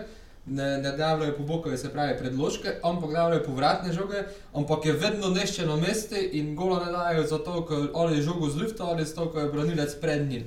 ne, 0.46 0.78
ne 0.78 0.92
dabljajo 0.98 1.36
po 1.38 1.44
boku, 1.44 1.78
se 1.78 1.92
pravi 1.94 2.18
predložke, 2.18 2.80
ampak 2.84 3.12
dabljajo 3.12 3.44
povratne 3.46 3.94
žoge, 3.94 4.24
ampak 4.54 4.86
je 4.86 4.94
vedno 4.94 5.30
nešče 5.30 5.66
na 5.66 5.76
mestu 5.76 6.16
in 6.32 6.56
golo 6.56 6.80
ne 6.86 6.92
dajo 6.92 7.24
zato, 7.24 7.66
ker 7.66 7.88
ali 7.94 8.18
je 8.18 8.22
žogo 8.22 8.50
z 8.50 8.56
lifta 8.58 8.84
ali 8.84 9.06
zato, 9.06 9.30
ker 9.32 9.44
je 9.44 9.50
branilec 9.50 9.96
pred 10.02 10.30
njim. 10.30 10.44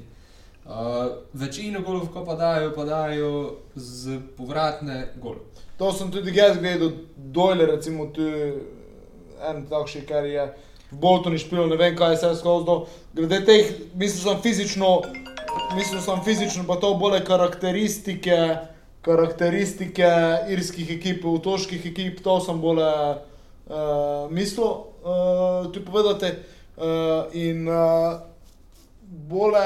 Uh, 0.66 0.72
večino 1.32 1.80
golov, 1.80 2.08
ko 2.10 2.24
pa 2.24 2.34
dajo, 2.34 2.72
pa 2.74 2.84
dajo 2.84 3.30
z 3.76 4.18
povratne 4.36 5.12
gol. 5.16 5.36
To 5.78 5.92
sem 5.92 6.10
tudi 6.10 6.32
jaz 6.34 6.58
gledal, 6.58 6.90
dojle, 7.16 7.66
recimo, 7.66 8.06
tu 8.06 8.24
en 9.46 9.66
takšen, 9.70 10.02
kar 10.08 10.24
je 10.26 10.48
v 10.90 10.96
Boltoni 10.98 11.38
špil, 11.38 11.68
ne 11.68 11.76
vem 11.76 11.94
kaj 11.96 12.10
je 12.10 12.16
vse 12.16 12.34
skozi. 12.40 12.66
do- 12.66 12.86
Glede 13.14 13.44
teh, 13.44 13.66
mislim, 13.94 14.22
sem 14.22 14.42
fizično, 14.42 15.02
mislim, 15.74 16.00
sem 16.00 16.24
fizično, 16.24 16.64
pa 16.66 16.76
to 16.80 16.94
bolj 16.94 17.20
karakteristike, 17.24 18.38
karakteristike 19.02 20.10
irskih 20.50 20.90
ekip, 20.96 21.24
otoških 21.24 21.86
ekip, 21.92 22.22
to 22.24 22.38
sem 22.40 22.60
bolj 22.60 22.82
uh, 22.82 24.30
mislil, 24.30 24.72
uh, 25.04 25.72
tu 25.72 25.84
povedati. 25.84 26.32
Uh, 26.76 27.32
in 27.32 27.68
uh, 27.68 28.20
bolj 29.02 29.56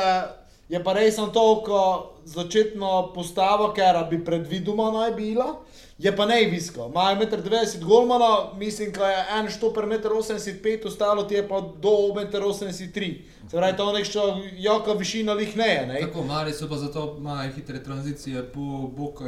je 0.70 0.78
pa 0.84 0.95
res 0.95 1.16
to, 1.16 1.47
ko 1.66 1.82
začetno 2.24 3.11
postavo, 3.14 3.72
ker 3.74 3.99
bi 4.11 4.20
predvidoma 4.24 4.91
naj 4.95 5.14
bila, 5.18 5.55
Je 6.03 6.16
pa 6.16 6.26
najvisko. 6.26 6.86
Imajo 6.90 7.16
1,90 7.16 7.76
m 7.76 7.86
golmana, 7.86 8.55
mislim, 8.57 8.92
da 8.92 9.09
je 9.09 9.26
en 9.38 9.51
štoper 9.51 9.84
1,85 9.84 10.74
m, 10.74 10.80
ostalo 10.84 11.22
ti 11.22 11.34
je 11.34 11.48
pa 11.48 11.61
do 11.61 11.88
1,83 11.88 13.09
m. 13.09 13.14
Se 13.51 13.57
pravi, 13.57 13.76
to 13.76 13.88
je 13.88 13.98
nekšča 13.98 14.20
jaka 14.57 14.92
višina 14.92 15.32
lih 15.32 15.57
ne 15.57 15.68
je. 15.68 15.86
Ne? 15.86 16.01
Tako 16.01 16.24
mali 16.24 16.53
so 16.53 16.68
pa 16.68 16.76
zato 16.76 17.16
imajo 17.18 17.53
hitre 17.53 17.82
tranzicije 17.82 18.53
po 18.53 18.90
boku, 18.96 19.24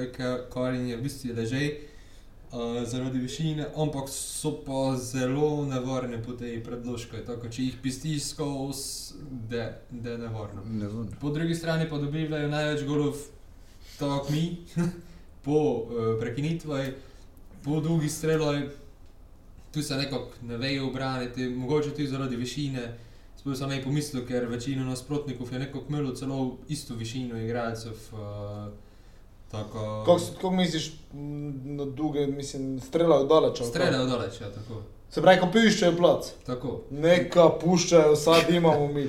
kar 0.53 0.75
jim 0.75 0.89
je 0.89 0.97
v 0.97 1.03
bistvu 1.03 1.35
ležej. 1.37 1.73
Uh, 2.53 2.83
zaradi 2.85 3.19
višine, 3.19 3.67
ampak 3.77 4.09
so 4.13 4.51
pa 4.65 4.97
zelo 4.97 5.65
nevarne 5.65 6.23
po 6.23 6.33
tej 6.33 6.59
predložki. 6.65 7.25
Tako, 7.27 7.49
če 7.49 7.63
jih 7.63 7.79
pistiš 7.83 8.27
skozi, 8.35 9.15
da 9.31 9.63
je 10.11 10.19
nevarno. 10.19 10.65
Nevarno. 10.65 11.07
Po 11.21 11.31
drugi 11.31 11.55
strani 11.55 11.89
pa 11.89 11.97
dobivajo 11.97 12.49
največ 12.53 12.85
golov, 12.85 13.17
tako 13.99 14.19
kot 14.19 14.31
mi, 14.31 14.45
po 15.45 15.59
uh, 15.59 16.21
prekinitvi, 16.21 16.93
po 17.65 17.81
dolgi 17.81 18.09
streloj. 18.09 18.69
Tu 19.73 19.83
se 19.83 19.97
nekako 19.97 20.29
ne 20.43 20.57
vejo 20.57 20.87
obraniti, 20.89 21.49
mogoče 21.49 21.91
tudi 21.91 22.07
zaradi 22.07 22.37
višine. 22.37 22.99
Sploh 23.41 23.57
sem 23.59 23.69
naj 23.69 23.83
pomislil, 23.83 24.27
ker 24.27 24.45
večina 24.47 24.85
nasprotnikov 24.85 25.53
je 25.53 25.59
nekako 25.59 25.85
imelo 25.89 26.15
celo 26.15 26.57
isto 26.69 26.95
višino 26.95 27.41
igralcev. 27.41 27.97
Uh, 28.13 28.73
tako. 29.51 30.05
Kako 30.07 30.51
misliš, 30.51 30.93
m, 31.13 31.77
na 31.77 31.85
dolge, 31.85 32.27
mislim, 32.27 32.81
streljajo 32.81 33.25
daleč? 33.25 33.51
ali 33.51 33.59
kako? 33.59 33.71
Streljajo 33.71 34.07
daleč, 34.07 34.41
ja, 34.41 34.51
tako. 34.51 34.83
Se 35.11 35.23
pravi, 35.23 35.41
ko 35.41 35.49
piščejo 35.53 35.97
plac. 35.97 36.33
tako. 36.47 36.81
Neka 36.91 37.49
puščajo, 37.61 38.17
sad 38.17 38.51
imamo 38.51 38.89
mi. 38.89 39.09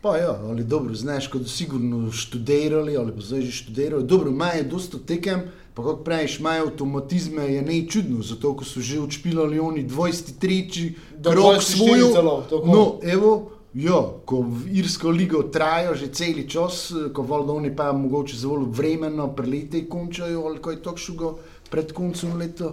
Pa 0.00 0.16
ja, 0.16 0.40
ali 0.48 0.64
dobro, 0.64 0.94
znaš, 0.94 1.26
kot 1.28 1.42
sigurno 1.46 2.12
študirali, 2.12 2.96
ali 2.96 3.12
pa 3.12 3.20
zdaj 3.20 3.40
že 3.40 3.52
študirajo. 3.52 4.02
Dobro, 4.02 4.30
imajo 4.30 4.64
dosta 4.64 4.98
tekem, 5.06 5.40
pa 5.74 5.82
kako 5.82 6.04
praviš, 6.04 6.38
imajo 6.40 6.66
avtomatizme, 6.66 7.44
je 7.54 7.62
ne 7.62 7.86
čudno, 7.88 8.22
zato 8.22 8.54
ko 8.56 8.64
so 8.64 8.80
že 8.80 9.00
odšpilali 9.00 9.60
oni 9.60 9.84
23. 9.88 10.92
Do 11.18 11.30
krog 11.30 11.54
24 11.54 11.76
svojo. 11.76 12.12
celo. 12.12 12.46
No, 12.64 12.98
evo, 13.02 13.50
ja, 13.74 14.00
ko 14.24 14.40
v 14.42 14.72
Irsko 14.80 15.10
ligo 15.10 15.42
trajajo 15.42 15.94
že 15.94 16.08
cel 16.08 16.48
čas, 16.48 16.92
ko 17.12 17.22
vodo 17.22 17.54
oni 17.54 17.76
pa 17.76 17.92
mogoče 17.92 18.36
zelo 18.36 18.64
vremeno 18.64 19.28
prelete 19.36 19.84
končajo, 19.88 20.46
ali 20.48 20.62
kaj 20.62 20.82
takšnega 20.82 21.34
pred 21.70 21.92
koncem 21.92 22.38
leta. 22.38 22.72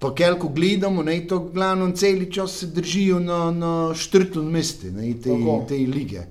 Pa 0.00 0.14
kelko 0.14 0.48
gledamo, 0.48 1.02
ne, 1.02 1.18
to 1.28 1.38
glavno 1.38 1.90
cel 1.92 2.24
čas 2.32 2.58
se 2.58 2.66
držijo 2.66 3.18
na, 3.20 3.50
na 3.50 3.94
štrtlen 3.94 4.46
mestu, 4.48 4.88
ne, 4.92 5.12
te, 5.12 5.28
Tako. 5.28 5.64
te 5.68 5.76
lige. 5.76 6.22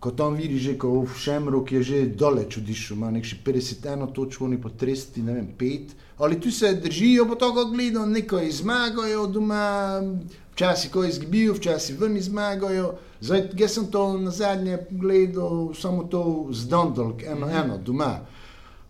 Ko 0.00 0.10
tam 0.10 0.34
vidiš, 0.34 0.62
že 0.62 0.74
ko 0.78 1.02
v 1.04 1.18
Šemrok 1.20 1.72
je 1.72 1.82
že 1.82 2.00
daleč 2.06 2.56
odišel, 2.56 2.96
ima 2.96 3.10
nekši 3.10 3.36
51 3.44 4.12
točk, 4.16 4.40
oni 4.40 4.56
pa 4.62 4.72
30, 4.72 5.20
ne 5.24 5.34
vem, 5.36 5.48
5. 5.58 5.92
Ali 6.18 6.40
tu 6.40 6.50
se 6.50 6.72
držijo, 6.74 7.26
pa 7.28 7.34
to 7.34 7.52
gledajo, 7.52 8.06
nekaj 8.06 8.50
zmagajo 8.50 9.26
doma, 9.26 10.00
včasih 10.54 10.90
ko 10.90 11.04
izgubijo, 11.04 11.54
včasih 11.54 12.00
ven 12.00 12.16
zmagajo. 12.20 12.94
Zdaj, 13.20 13.50
jaz 13.58 13.76
sem 13.76 13.90
to 13.92 14.06
na 14.18 14.30
zadnje 14.30 14.78
gledal, 14.90 15.74
samo 15.74 16.04
to 16.08 16.48
z 16.52 16.64
Dondalk, 16.68 17.22
eno, 17.22 17.48
eno, 17.48 17.76
doma. 17.78 18.24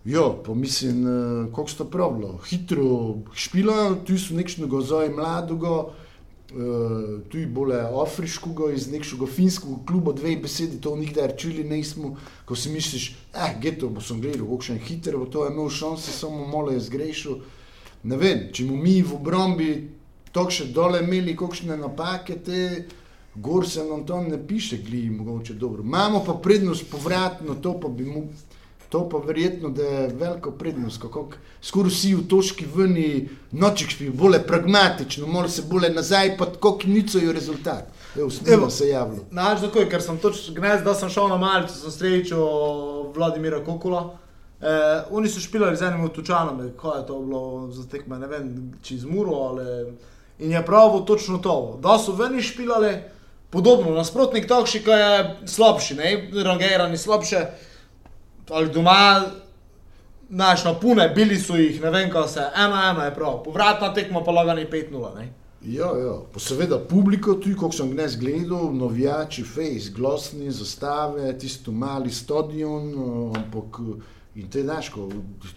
Ja, 0.06 0.30
pa 0.46 0.54
mislim, 0.54 1.06
eh, 1.06 1.46
kako 1.50 1.68
sta 1.68 1.84
pravilo, 1.84 2.38
hitro 2.48 3.16
špilajo, 3.34 3.96
tu 4.06 4.18
so 4.18 4.34
nekšnega 4.34 4.80
zdaj 4.80 5.08
mladega, 5.10 5.72
uh, 5.82 7.22
tu 7.28 7.38
je 7.38 7.46
bolje 7.46 7.80
afriškega, 8.02 8.70
iz 8.72 8.86
nekšnega 8.92 9.26
finskega 9.26 9.80
kluba, 9.86 10.12
dve 10.12 10.36
besedi, 10.36 10.78
to 10.80 10.94
nikdar 10.96 11.34
čuli 11.36 11.64
nismo, 11.64 12.14
ko 12.44 12.54
si 12.54 12.70
misliš, 12.70 13.16
eh, 13.34 13.58
geto, 13.62 13.88
bo 13.88 14.00
sem 14.00 14.20
gledal, 14.20 14.46
kako 14.46 14.62
še 14.62 14.72
en 14.72 14.78
hiter, 14.78 15.18
bo 15.18 15.26
to 15.26 15.48
imel 15.50 15.68
šanse, 15.68 16.14
samo 16.14 16.46
malo 16.46 16.70
je 16.70 16.86
zgrešil. 16.86 17.40
Ne 18.04 18.16
vem, 18.16 18.46
če 18.52 18.64
mu 18.64 18.76
mi 18.76 19.02
v 19.02 19.14
obrambi 19.14 19.70
to 20.32 20.46
še 20.50 20.70
dole 20.70 21.02
imeli, 21.02 21.34
kakšne 21.36 21.76
napake, 21.80 22.38
te 22.46 22.86
gor 23.34 23.66
se 23.66 23.82
nam 23.82 24.06
to 24.06 24.22
ne 24.22 24.38
piše, 24.38 24.78
glej, 24.86 25.10
mogoče 25.10 25.58
dobro. 25.58 25.82
Imamo 25.82 26.22
pa 26.24 26.38
prednost 26.38 26.86
povratno, 26.90 27.58
to 27.58 27.74
pa 27.80 27.88
bi 27.88 28.06
mu. 28.06 28.28
To 28.96 29.08
pa 29.08 29.18
verjetno, 29.18 29.68
da 29.68 29.82
je 29.82 30.08
velika 30.08 30.50
prednost, 30.50 31.02
kako 31.02 31.28
skoraj 31.62 31.90
vsi 31.90 32.14
v 32.14 32.22
točki 32.28 32.64
vni 32.74 33.28
noček 33.52 33.90
špijo, 33.92 34.12
bolj 34.16 34.38
pragmatično, 34.48 35.26
malo 35.26 35.48
se 35.52 35.62
bolj 35.68 35.90
nazaj, 35.92 36.36
pa 36.38 36.46
tako 36.46 36.78
nicojo 36.86 37.32
rezultat. 37.32 37.90
Evo, 38.46 38.70
se 38.70 38.88
javlja. 38.88 39.26
Naš 39.30 39.60
takoj, 39.66 39.84
ker 39.90 40.02
sem 40.02 40.16
točno 40.18 40.54
gnez, 40.56 40.80
da 40.84 40.94
sem 40.94 41.12
šel 41.12 41.28
na 41.28 41.36
malce, 41.36 41.76
sem 41.76 41.92
srečal 41.92 43.12
Vladimira 43.12 43.60
Kokula. 43.64 44.16
Eh, 44.62 45.04
oni 45.10 45.28
so 45.28 45.44
špilali 45.44 45.76
z 45.76 45.90
enim 45.90 46.08
otočanom, 46.08 46.64
kaj 46.80 47.00
je 47.02 47.06
to 47.12 47.20
bilo 47.20 47.68
za 47.76 47.84
tekme, 47.84 48.16
ne 48.18 48.32
vem, 48.32 48.50
čez 48.82 49.04
muro 49.04 49.42
ali. 49.50 49.92
In 50.38 50.56
je 50.56 50.64
prav 50.64 51.02
točno 51.04 51.38
to, 51.38 51.78
da 51.82 51.98
so 51.98 52.16
veni 52.16 52.40
špilali, 52.42 52.96
podobno, 53.52 53.92
nasprotnik 53.92 54.48
takšni, 54.48 54.80
ki 54.80 55.00
je 55.04 55.14
slabši, 55.52 56.00
ne, 56.00 56.18
rangirani 56.44 56.96
slabše, 56.96 57.46
ali 58.50 58.70
doma, 58.72 59.22
znaš, 60.30 60.64
na 60.64 60.74
pune, 60.74 61.08
bili 61.14 61.38
so 61.40 61.56
jih, 61.56 61.80
ne 61.82 61.90
vem, 61.90 62.10
kaj 62.10 62.28
se, 62.28 62.40
ena, 62.54 62.90
ena 62.90 63.04
je 63.04 63.14
prav, 63.14 63.42
povratna 63.44 63.94
tekma 63.94 64.24
pa 64.24 64.30
lagani 64.30 64.66
5-0, 64.70 65.14
ne. 65.18 65.32
Ja, 65.66 65.86
ja. 65.98 66.20
Pa 66.32 66.40
seveda 66.40 66.78
publiko, 66.78 67.34
tudi 67.34 67.56
ko 67.58 67.72
sem 67.74 67.90
gnes 67.90 68.14
gledal, 68.20 68.68
navijači, 68.76 69.42
fejs, 69.42 69.88
glasni, 69.94 70.50
zastave, 70.54 71.32
tisto 71.38 71.72
mali 71.72 72.12
stadion, 72.12 72.92
eh, 72.92 73.40
ampak 73.40 73.80
eh, 73.80 74.04
in 74.36 74.50
te 74.52 74.62
znaš, 74.62 74.92
ko 74.94 75.08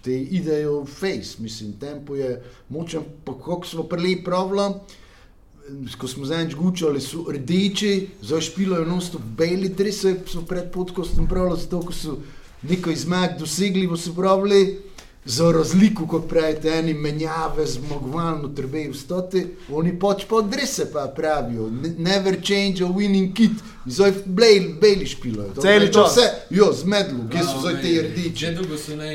te 0.03 0.15
idejo 0.15 0.85
fejs, 0.85 1.37
mislim, 1.39 1.75
tempo 1.79 2.15
je 2.15 2.41
močen, 2.69 3.03
pa 3.25 3.33
kako 3.33 3.67
smo 3.67 3.83
prili 3.83 4.23
problem, 4.23 4.79
ko 5.97 6.07
smo 6.07 6.25
zadnjič 6.25 6.55
gučali, 6.55 7.01
so 7.01 7.25
rdeči, 7.29 8.07
zdaj 8.21 8.41
špilajo 8.41 8.85
nosto 8.85 9.19
beli 9.37 9.69
drese, 9.69 10.15
so 10.25 10.41
pred 10.41 10.71
podkostom 10.73 11.27
pravili, 11.27 11.59
zato 11.59 11.81
ko 11.85 11.93
so 11.93 12.17
nekaj 12.63 12.95
zmag 12.97 13.29
dosegli, 13.39 13.87
bo 13.87 13.97
se 13.97 14.15
pravili, 14.15 14.77
za 15.25 15.51
razliko, 15.51 16.07
kot 16.07 16.29
pravite, 16.29 16.69
eni 16.69 16.93
menjave, 16.95 17.65
zmagovalno 17.67 18.47
trbejo 18.49 18.93
stoti, 18.93 19.43
oni 19.69 19.99
pač 19.99 20.25
pa 20.25 20.41
drese 20.43 20.91
pa 20.93 21.07
pravijo, 21.07 21.69
ne- 21.71 21.93
never 21.99 22.35
change 22.37 22.81
a 22.81 22.87
winning 22.87 23.33
kit, 23.33 23.51
zdaj 23.85 24.11
beli, 24.27 24.75
beli 24.81 25.05
špilajo. 25.05 25.49
To- 25.49 25.61
Celi 25.61 25.91
to 25.91 25.99
čas. 25.99 26.11
Vse, 26.11 26.25
jo, 26.51 26.73
zmedlo, 26.73 27.19
kje 27.29 27.43
so 27.43 27.49
Ja, 27.49 27.59
zdaj 27.59 27.75
te 27.75 28.01
rdeči. 28.01 28.35
Že 28.37 28.51
dolgo 28.51 28.77
so 28.77 28.95
ne 28.95 29.09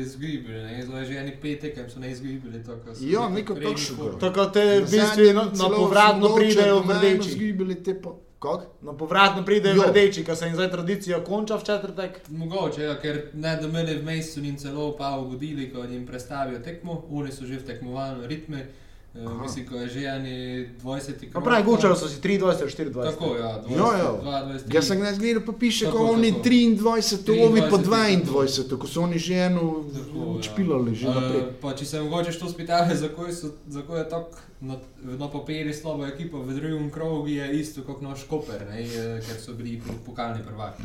izgubili, 0.00 0.62
ne, 0.62 0.82
zdaj 0.86 1.04
že 1.04 1.12
eni 1.14 1.32
pet 1.42 1.60
tekem 1.60 1.84
so 1.90 2.00
ne 2.00 2.12
izgubili. 2.12 2.64
tako 2.64 2.94
so 2.94 3.04
Ja, 3.04 3.28
nekako 3.28 3.60
neko 3.60 3.80
formi. 3.96 4.20
Tako 4.20 4.46
te 4.46 4.80
v 4.80 4.82
bistvu 4.82 5.32
na, 5.34 5.44
povratno 5.70 6.34
pridejo 6.36 6.80
v 6.80 6.90
rdeči. 6.92 7.30
Zgibili 7.30 7.74
te 7.76 7.94
pa, 7.94 8.10
kak? 8.40 8.66
Na 8.82 8.92
povratno 8.96 9.44
pridejo 9.44 9.84
rdeči, 9.90 10.24
ker 10.24 10.36
se 10.36 10.46
jim 10.48 10.54
zdaj 10.54 10.70
tradicija 10.70 11.20
konča 11.24 11.56
v 11.56 11.64
četrtek. 11.64 12.20
Mogoče, 12.28 12.82
ja, 12.82 12.98
ker 13.00 13.22
ne 13.34 13.56
da 13.60 13.68
mene 13.68 13.98
v 13.98 14.04
mestu 14.04 14.40
in 14.40 14.56
celo 14.58 14.90
pa 14.96 15.12
ugodili, 15.18 15.70
ko 15.72 15.84
jim 15.84 16.06
predstavijo 16.06 16.58
tekmo, 16.64 17.02
oni 17.10 17.32
so 17.32 17.46
že 17.46 17.60
v 17.60 17.66
tekmovalnem 17.66 18.24
ritmu. 18.24 18.64
Uh, 19.14 19.42
mislim, 19.42 19.66
ko 19.66 19.74
je 19.74 19.88
že 19.88 20.00
eni 20.00 20.34
20 20.82 21.32
Pa 21.32 21.40
pravi, 21.40 21.64
gučali 21.64 21.96
so 21.96 22.08
si 22.08 22.20
23 22.20 22.42
ali 22.44 22.56
24. 22.56 23.10
Tako, 23.10 23.36
ja, 23.36 23.62
20, 23.66 23.70
Ja, 23.72 23.98
ja. 23.98 24.12
22. 24.22 24.74
Jaz 24.74 24.86
sem 24.86 24.98
gledal, 24.98 25.18
gledal 25.18 25.42
pa 25.46 25.52
piše, 25.52 25.84
Tako, 25.84 25.98
ko 25.98 26.04
oni 26.04 26.32
tako. 26.32 26.44
23, 26.44 27.46
ovi 27.46 27.60
pa 27.60 27.76
23, 27.76 28.24
22, 28.24 28.78
ko 28.78 28.86
so 28.86 29.02
oni 29.02 29.18
že 29.18 29.34
eno 29.34 29.84
Tako, 29.84 30.38
ja. 30.88 30.94
že 30.94 31.06
naprej. 31.06 31.40
Uh, 31.40 31.48
pa 31.60 31.74
če 31.74 31.84
se 31.84 32.00
mogoče 32.00 32.38
to 32.38 32.48
spitali, 32.48 32.96
zakaj, 32.96 33.32
so, 33.32 33.50
zakaj 33.68 33.98
je 33.98 34.08
tako 34.08 34.30
na, 34.60 34.76
na 35.18 35.28
papirju 35.28 35.74
slaba 35.74 36.06
ekipa, 36.06 36.38
v 36.38 36.54
drugem 36.54 36.90
krogu 36.90 37.26
je 37.26 37.60
isto 37.60 37.82
kot 37.82 38.00
naš 38.00 38.22
Koper, 38.22 38.62
ne, 38.70 38.82
eh, 38.82 39.20
ker 39.20 39.40
so 39.40 39.52
bili 39.52 39.80
po- 39.80 39.98
pokalni 40.06 40.38
prvaki 40.46 40.82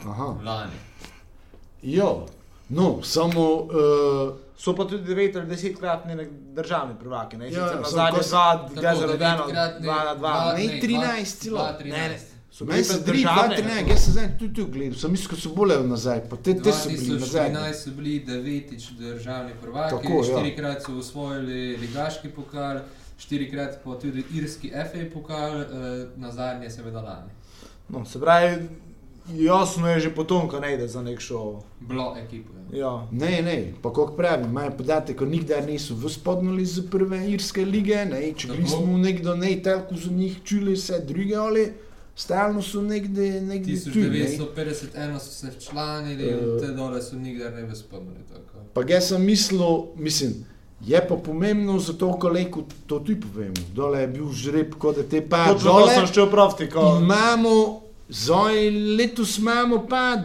Aha. 0.00 0.36
lani. 0.44 0.76
Ja, 1.82 2.26
no, 2.68 3.00
samo. 3.02 3.54
Uh, 3.54 4.49
So 4.60 4.74
pa 4.74 4.84
tudi 4.84 5.04
9 5.06 5.36
ali 5.36 5.46
10 5.48 5.76
kratni 5.76 6.16
državni 6.52 6.94
prvaki. 7.00 7.36
Ne? 7.36 7.44
Ja, 7.46 7.50
Sicer 7.50 7.62
ja, 7.66 7.80
na 7.80 7.86
s- 7.86 7.92
dva, 7.92 8.10
Tako, 8.10 8.80
Gaza 8.82 9.06
rodeno, 9.06 9.36
devetkratni- 9.38 9.80
2 9.80 10.04
na 10.04 10.14
2. 10.14 10.14
dva- 10.16 10.54
Ne, 10.54 10.64
ne, 10.66 10.80
13 10.80 11.00
dva- 11.40 11.62
celo. 11.62 11.78
13. 11.80 12.26
So 12.52 12.64
bili 12.64 12.82
državne. 13.06 13.56
je 13.56 13.62
ne, 13.64 13.84
jaz 13.88 14.04
sem 14.04 14.12
zdaj 14.12 14.38
tudi 14.38 14.54
tu 14.54 14.66
gledal, 14.66 14.98
sem 14.98 15.10
mislil, 15.10 15.28
ko 15.30 15.36
so 15.38 15.50
bolje 15.50 15.78
nazaj, 15.84 16.20
pa 16.30 16.36
te, 16.38 16.54
te 16.56 16.72
so 16.72 16.88
bili 16.88 17.08
nazaj. 17.14 17.48
2014 17.48 17.74
so 17.80 17.90
bili 17.92 18.18
devetič 18.20 18.88
državni 18.90 19.52
prvaki, 19.62 19.90
Tako, 19.92 20.12
ja. 20.14 20.24
štirikrat 20.24 20.82
so 20.82 20.92
osvojili 20.94 21.76
ligaški 21.76 22.28
pokal, 22.30 22.80
štirikrat 23.18 23.78
pa 23.84 23.94
tudi 23.96 24.24
irski 24.34 24.68
FA 24.82 25.04
pokal, 25.14 25.60
eh, 25.60 25.66
na 26.16 26.32
zadnje 26.32 26.70
seveda 26.70 27.00
lani. 27.00 27.30
No, 27.88 28.04
se 28.04 28.20
pravi, 28.20 28.68
jasno 29.34 29.88
je 29.88 30.00
že 30.00 30.10
potonka, 30.10 30.60
ne 30.60 30.74
ide 30.74 30.88
za 30.88 31.02
nek 31.02 31.20
šov. 31.20 31.62
Bilo 31.80 32.16
ekipo. 32.18 32.52
Ja. 32.72 32.78
Ja. 32.78 33.06
Ne, 33.12 33.42
ne, 33.42 33.56
pa 33.82 33.88
kako 33.88 34.12
pravim, 34.12 34.46
imajo 34.46 34.70
podatek, 34.70 35.18
ko 35.18 35.24
nikdar 35.24 35.66
niso 35.66 35.94
vzpodnili 35.96 36.66
z 36.66 36.90
prve 36.90 37.30
irske 37.30 37.64
lige, 37.64 38.04
ne, 38.04 38.32
če 38.32 38.48
bili 38.48 38.68
smo 38.68 38.98
nekdo 38.98 39.34
ne 39.34 39.62
telku 39.62 39.96
za 39.96 40.10
njih 40.10 40.36
čuli 40.44 40.72
vse 40.72 41.00
druge 41.00 41.34
ali, 41.36 41.72
stalno 42.16 42.62
so 42.62 42.82
nekde, 42.82 43.40
nekde 43.40 43.74
tu. 43.82 43.98
Ne? 43.98 44.08
1951 44.08 45.18
so 45.18 45.30
se 45.30 45.50
včlanili 45.50 46.24
Eh. 46.24 46.32
in 46.32 46.60
te 46.60 46.66
dole 46.68 47.02
so 47.02 47.16
nikdar 47.16 47.52
ne 47.52 47.62
bi 47.62 47.76
spomnili. 47.76 48.24
tako. 48.28 48.58
Pa 48.74 48.82
jaz 48.88 49.08
sem 49.08 49.24
mislil, 49.24 49.66
mislim, 49.96 50.32
je 50.80 51.08
pa 51.08 51.16
pomembno 51.16 51.78
za 51.78 51.92
to, 51.92 52.12
koliko 52.12 52.62
to 52.86 52.98
ti 53.00 53.20
povemo. 53.20 53.54
Dole 53.74 54.00
je 54.00 54.06
bil 54.08 54.32
žreb, 54.32 54.74
kot 54.74 54.96
da 54.96 55.02
te 55.02 55.20
pa 55.22 55.54
dole. 55.54 55.94
sem 55.94 56.06
šel 56.06 56.30
prav 56.30 56.56
ti, 56.56 56.68
ko 56.68 56.98
Imamo, 57.02 57.82
zdaj 58.10 58.70
letos 58.96 59.38
imamo 59.38 59.86
pa 59.88 60.16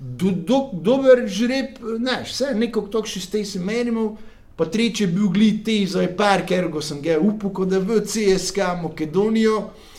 do, 0.00 0.30
do, 0.30 0.70
dober 0.72 1.26
žreb, 1.26 1.78
znaš, 1.98 2.32
vse 2.32 2.54
nekako 2.54 2.88
tako 2.88 3.10
še 3.10 3.20
ste 3.20 3.44
se 3.44 3.58
merimo. 3.60 4.14
Pa 4.54 4.68
treče 4.70 5.04
je 5.04 5.10
bil 5.10 5.32
glid 5.34 5.64
te, 5.66 5.80
zdaj 5.90 6.12
par, 6.14 6.44
ker 6.46 6.68
go 6.70 6.78
sem 6.78 7.00
ga 7.02 7.16
da 7.66 7.80
v 7.82 7.98
CSK 8.06 8.68
Makedonijo. 8.84 9.56
Eh, 9.58 9.94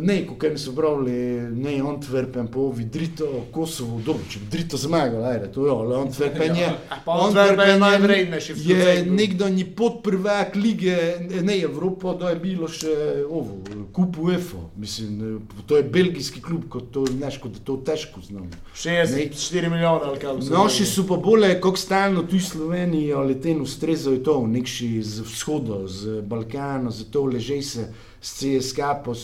Ne, 0.00 0.26
kako 0.26 0.58
so 0.58 0.72
pravili, 0.72 1.12
ne 1.54 1.78
Antwerpen, 1.78 2.46
pa 2.52 2.58
ovi 2.58 2.84
Drito, 2.84 3.46
Kosovo, 3.52 4.00
dobro, 4.06 4.22
če 4.30 4.38
bi 4.38 4.46
Drito 4.50 4.76
zmagal, 4.76 5.24
ajde, 5.24 5.52
to 5.52 5.66
je, 5.66 5.70
ale 5.72 5.96
Antwerpen 5.96 6.56
je. 6.56 6.70
pa 7.04 7.12
Antwerpen 7.12 7.68
je 7.68 7.78
najvrednejši 7.78 8.52
Je 8.52 8.56
Sloveniji. 8.56 9.10
nekdanji 9.10 9.64
podprvak 9.64 10.56
lige, 10.56 10.96
ne 11.42 11.60
Evropa, 11.60 12.14
da 12.14 12.30
je 12.30 12.36
bilo 12.36 12.68
še 12.68 12.96
ovo, 13.30 13.60
kup 13.92 14.18
UEFO. 14.18 14.70
Mislim, 14.76 15.36
eh, 15.36 15.62
to 15.66 15.76
je 15.76 15.82
belgijski 15.82 16.42
klub, 16.42 16.66
kot 16.68 16.90
to, 16.90 17.06
znaš, 17.06 17.38
kot 17.38 17.52
da 17.52 17.58
to 17.64 17.76
težko 17.76 18.20
znam. 18.20 18.50
64 18.74 19.70
milijone 19.70 20.00
ali 20.04 20.18
kaj. 20.18 20.34
Naši 20.50 20.84
so 20.86 21.06
pa 21.06 21.16
bolje, 21.16 21.60
kot 21.60 21.78
stalno 21.78 22.22
tu 22.22 22.40
Sloveniji, 22.40 23.12
ali 23.12 23.40
ten 23.40 23.60
ustrezajo 23.60 24.18
to, 24.18 24.46
nekši 24.46 25.02
z 25.02 25.20
vzhoda, 25.20 25.86
z 25.86 26.20
Balkana, 26.22 26.90
zato 26.90 27.24
ležej 27.24 27.62
se 27.62 27.92
s 28.20 28.34
CSK, 28.38 28.78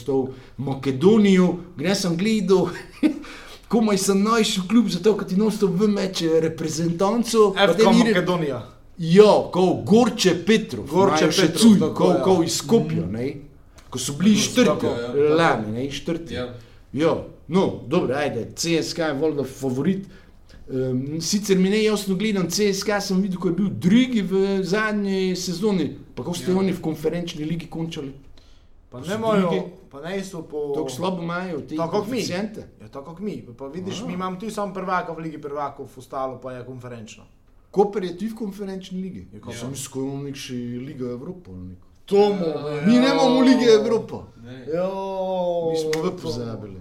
to 0.06 0.28
Makedonijo, 0.58 1.56
gre 1.76 1.94
sem 1.94 2.16
gledal. 2.16 2.68
Komaj 3.68 3.98
sem 3.98 4.22
našel 4.22 4.62
klub, 4.68 4.86
zato 4.88 5.16
ker 5.16 5.26
ti 5.26 5.36
nosto 5.36 5.66
v 5.66 5.88
meče 5.88 6.40
reprezentanco. 6.40 7.52
pa 7.52 7.66
FK 7.66 7.76
te 7.76 7.84
vire- 7.84 8.12
Makedonija. 8.14 8.60
Ja, 8.98 9.32
kot 9.52 9.82
Gorče 9.84 10.32
Petrov, 10.46 10.86
Gorče 10.88 11.28
še 11.30 11.50
cuj, 11.52 11.80
kot 11.92 12.14
ja. 12.14 12.22
ko 12.24 12.36
iz 12.42 12.54
Skopja, 12.56 13.04
ne? 13.06 13.26
Ko 13.90 13.98
so 13.98 14.14
bili 14.16 14.32
Tako, 14.32 14.46
štrti, 14.46 14.86
ja, 14.86 15.34
lani, 15.36 15.72
ne, 15.74 15.90
štrti. 15.90 16.34
Ja. 16.34 16.46
Ja, 16.92 17.10
no, 17.48 17.82
dobro, 17.86 18.14
ajde, 18.16 18.46
CSK 18.56 18.98
je 18.98 19.12
voljda 19.12 19.44
favorit. 19.44 20.06
Um, 20.66 21.20
sicer 21.20 21.58
mi 21.58 21.70
ne 21.70 21.82
jasno 21.84 22.16
gledam, 22.16 22.48
CSK 22.48 22.96
sem 23.00 23.20
videl, 23.22 23.38
ko 23.38 23.48
je 23.48 23.54
bil 23.54 23.68
drugi 23.70 24.22
v 24.22 24.62
zadnji 24.64 25.36
sezoni, 25.36 25.90
pa 26.14 26.22
kako 26.22 26.34
ste 26.34 26.50
Ja. 26.50 26.54
ja. 26.54 26.58
oni 26.58 26.72
v 26.72 26.80
konferenčni 26.80 27.44
ligi 27.44 27.66
končali. 27.66 28.10
Pa 28.88 29.00
ne 29.00 29.06
drugi. 29.40 29.62
pa 29.90 30.00
ne 30.00 30.24
so 30.24 30.42
po... 30.42 30.72
Tako 30.74 30.88
slabo 30.90 31.22
imajo 31.22 31.60
mi. 31.60 32.00
koeficiente. 32.00 32.68
Ja, 32.80 32.88
tako 32.88 33.04
kot 33.06 33.20
mi. 33.20 33.46
Pa 33.48 33.66
vidiš, 33.66 33.98
Aha. 33.98 34.06
mi 34.06 34.14
imamo 34.14 34.36
tu 34.36 34.50
samo 34.50 34.74
prvaka 34.74 35.12
v 35.12 35.18
Ligi 35.18 35.38
prvakov, 35.38 35.88
ostalo 35.96 36.40
pa 36.40 36.52
je 36.52 36.64
konferenčno. 36.64 37.24
Koper 37.70 38.04
je 38.04 38.12
tudi 38.12 38.28
v 38.28 38.36
konferenčni 38.36 39.02
ligi. 39.02 39.26
Ja, 39.32 39.40
Ja, 39.46 39.52
sem 39.52 39.70
da 39.70 39.76
je 39.76 40.22
nekši 40.22 40.54
Liga 40.80 41.04
Evropa. 41.06 41.50
ali 41.50 41.60
neko. 41.62 41.86
Tomu. 42.06 42.44
Ja. 42.44 42.86
Mi 42.86 42.92
ne 42.94 43.08
imamo 43.08 43.40
Lige 43.40 43.66
Evropa. 43.72 44.22
Ne. 44.38 44.66
Jo, 44.68 44.90
Mi 45.70 45.76
smo 45.76 45.90
v 45.92 46.04
to- 46.06 46.16
pozabili. 46.16 46.80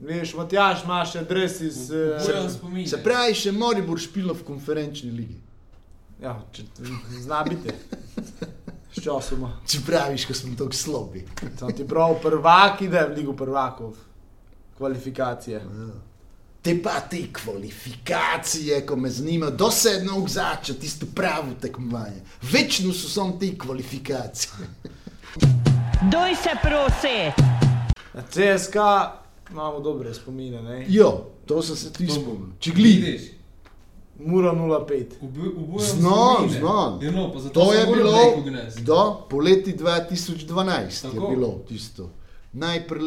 Veš, 0.00 0.34
Matjaš 0.34 0.84
ima 0.84 1.04
še 1.04 1.20
dres 1.22 1.60
iz... 1.60 1.90
eh, 1.90 2.18
spomine. 2.50 2.86
Se 2.86 2.98
pravi, 2.98 3.34
še 3.34 3.52
Moribor 3.52 3.98
špilo 3.98 4.34
v 4.34 4.42
konferenčni 4.44 5.10
ligi. 5.10 5.36
Ja, 6.20 6.40
če, 6.52 6.62
zna 7.20 7.44
biti. 7.44 7.70
S 8.92 9.00
časoma. 9.00 9.54
Če 9.66 9.80
praviš, 9.86 10.26
ko 10.28 10.34
smo 10.34 10.56
tako 10.58 10.76
slabi. 10.76 11.24
Sam 11.58 11.72
ti 11.72 11.86
prav 11.88 12.18
prvak 12.22 12.82
ide 12.84 13.00
v 13.08 13.14
Ligo 13.16 13.32
prvakov. 13.32 13.94
Kvalifikacije. 14.76 15.60
Te 16.62 16.76
pa 16.82 17.00
te 17.10 17.24
kvalifikacije, 17.32 18.84
ko 18.86 18.96
me 18.96 19.10
zanima, 19.10 19.50
dosedno 19.50 20.20
vzača 20.24 20.74
tisto 20.74 21.06
pravo 21.14 21.54
tekmovanje. 21.60 22.20
Večno 22.52 22.92
so 22.92 23.08
samo 23.08 23.38
te 23.40 23.54
kvalifikacije. 23.58 24.52
Doj 26.12 26.36
se 26.42 26.50
prosi. 26.62 27.16
Na 28.14 28.22
CSK 28.22 28.76
imamo 29.50 29.80
dobre 29.80 30.14
spomine, 30.14 30.62
ne? 30.62 30.86
Jo, 30.88 31.24
to 31.46 31.62
sem 31.62 31.76
se 31.76 31.92
ti 31.92 32.06
spomnil. 32.06 32.52
Če 32.60 32.70
gledaš, 32.70 33.02
Vidiš, 33.02 33.22
Mura 34.16 34.52
05. 34.52 35.04
ubi- 35.20 35.54
ubujam 35.56 35.88
Znam, 35.90 36.48
znam. 36.50 37.00
No, 37.04 37.30
to 37.50 37.72
je 37.72 37.86
bilo 37.86 38.12
do 38.80 39.16
poleti 39.30 39.72
2012, 39.72 41.02
Tako. 41.02 41.14
je 41.22 41.36
bilo 41.36 41.60
tisto. 41.68 42.10
Najprej 42.54 43.00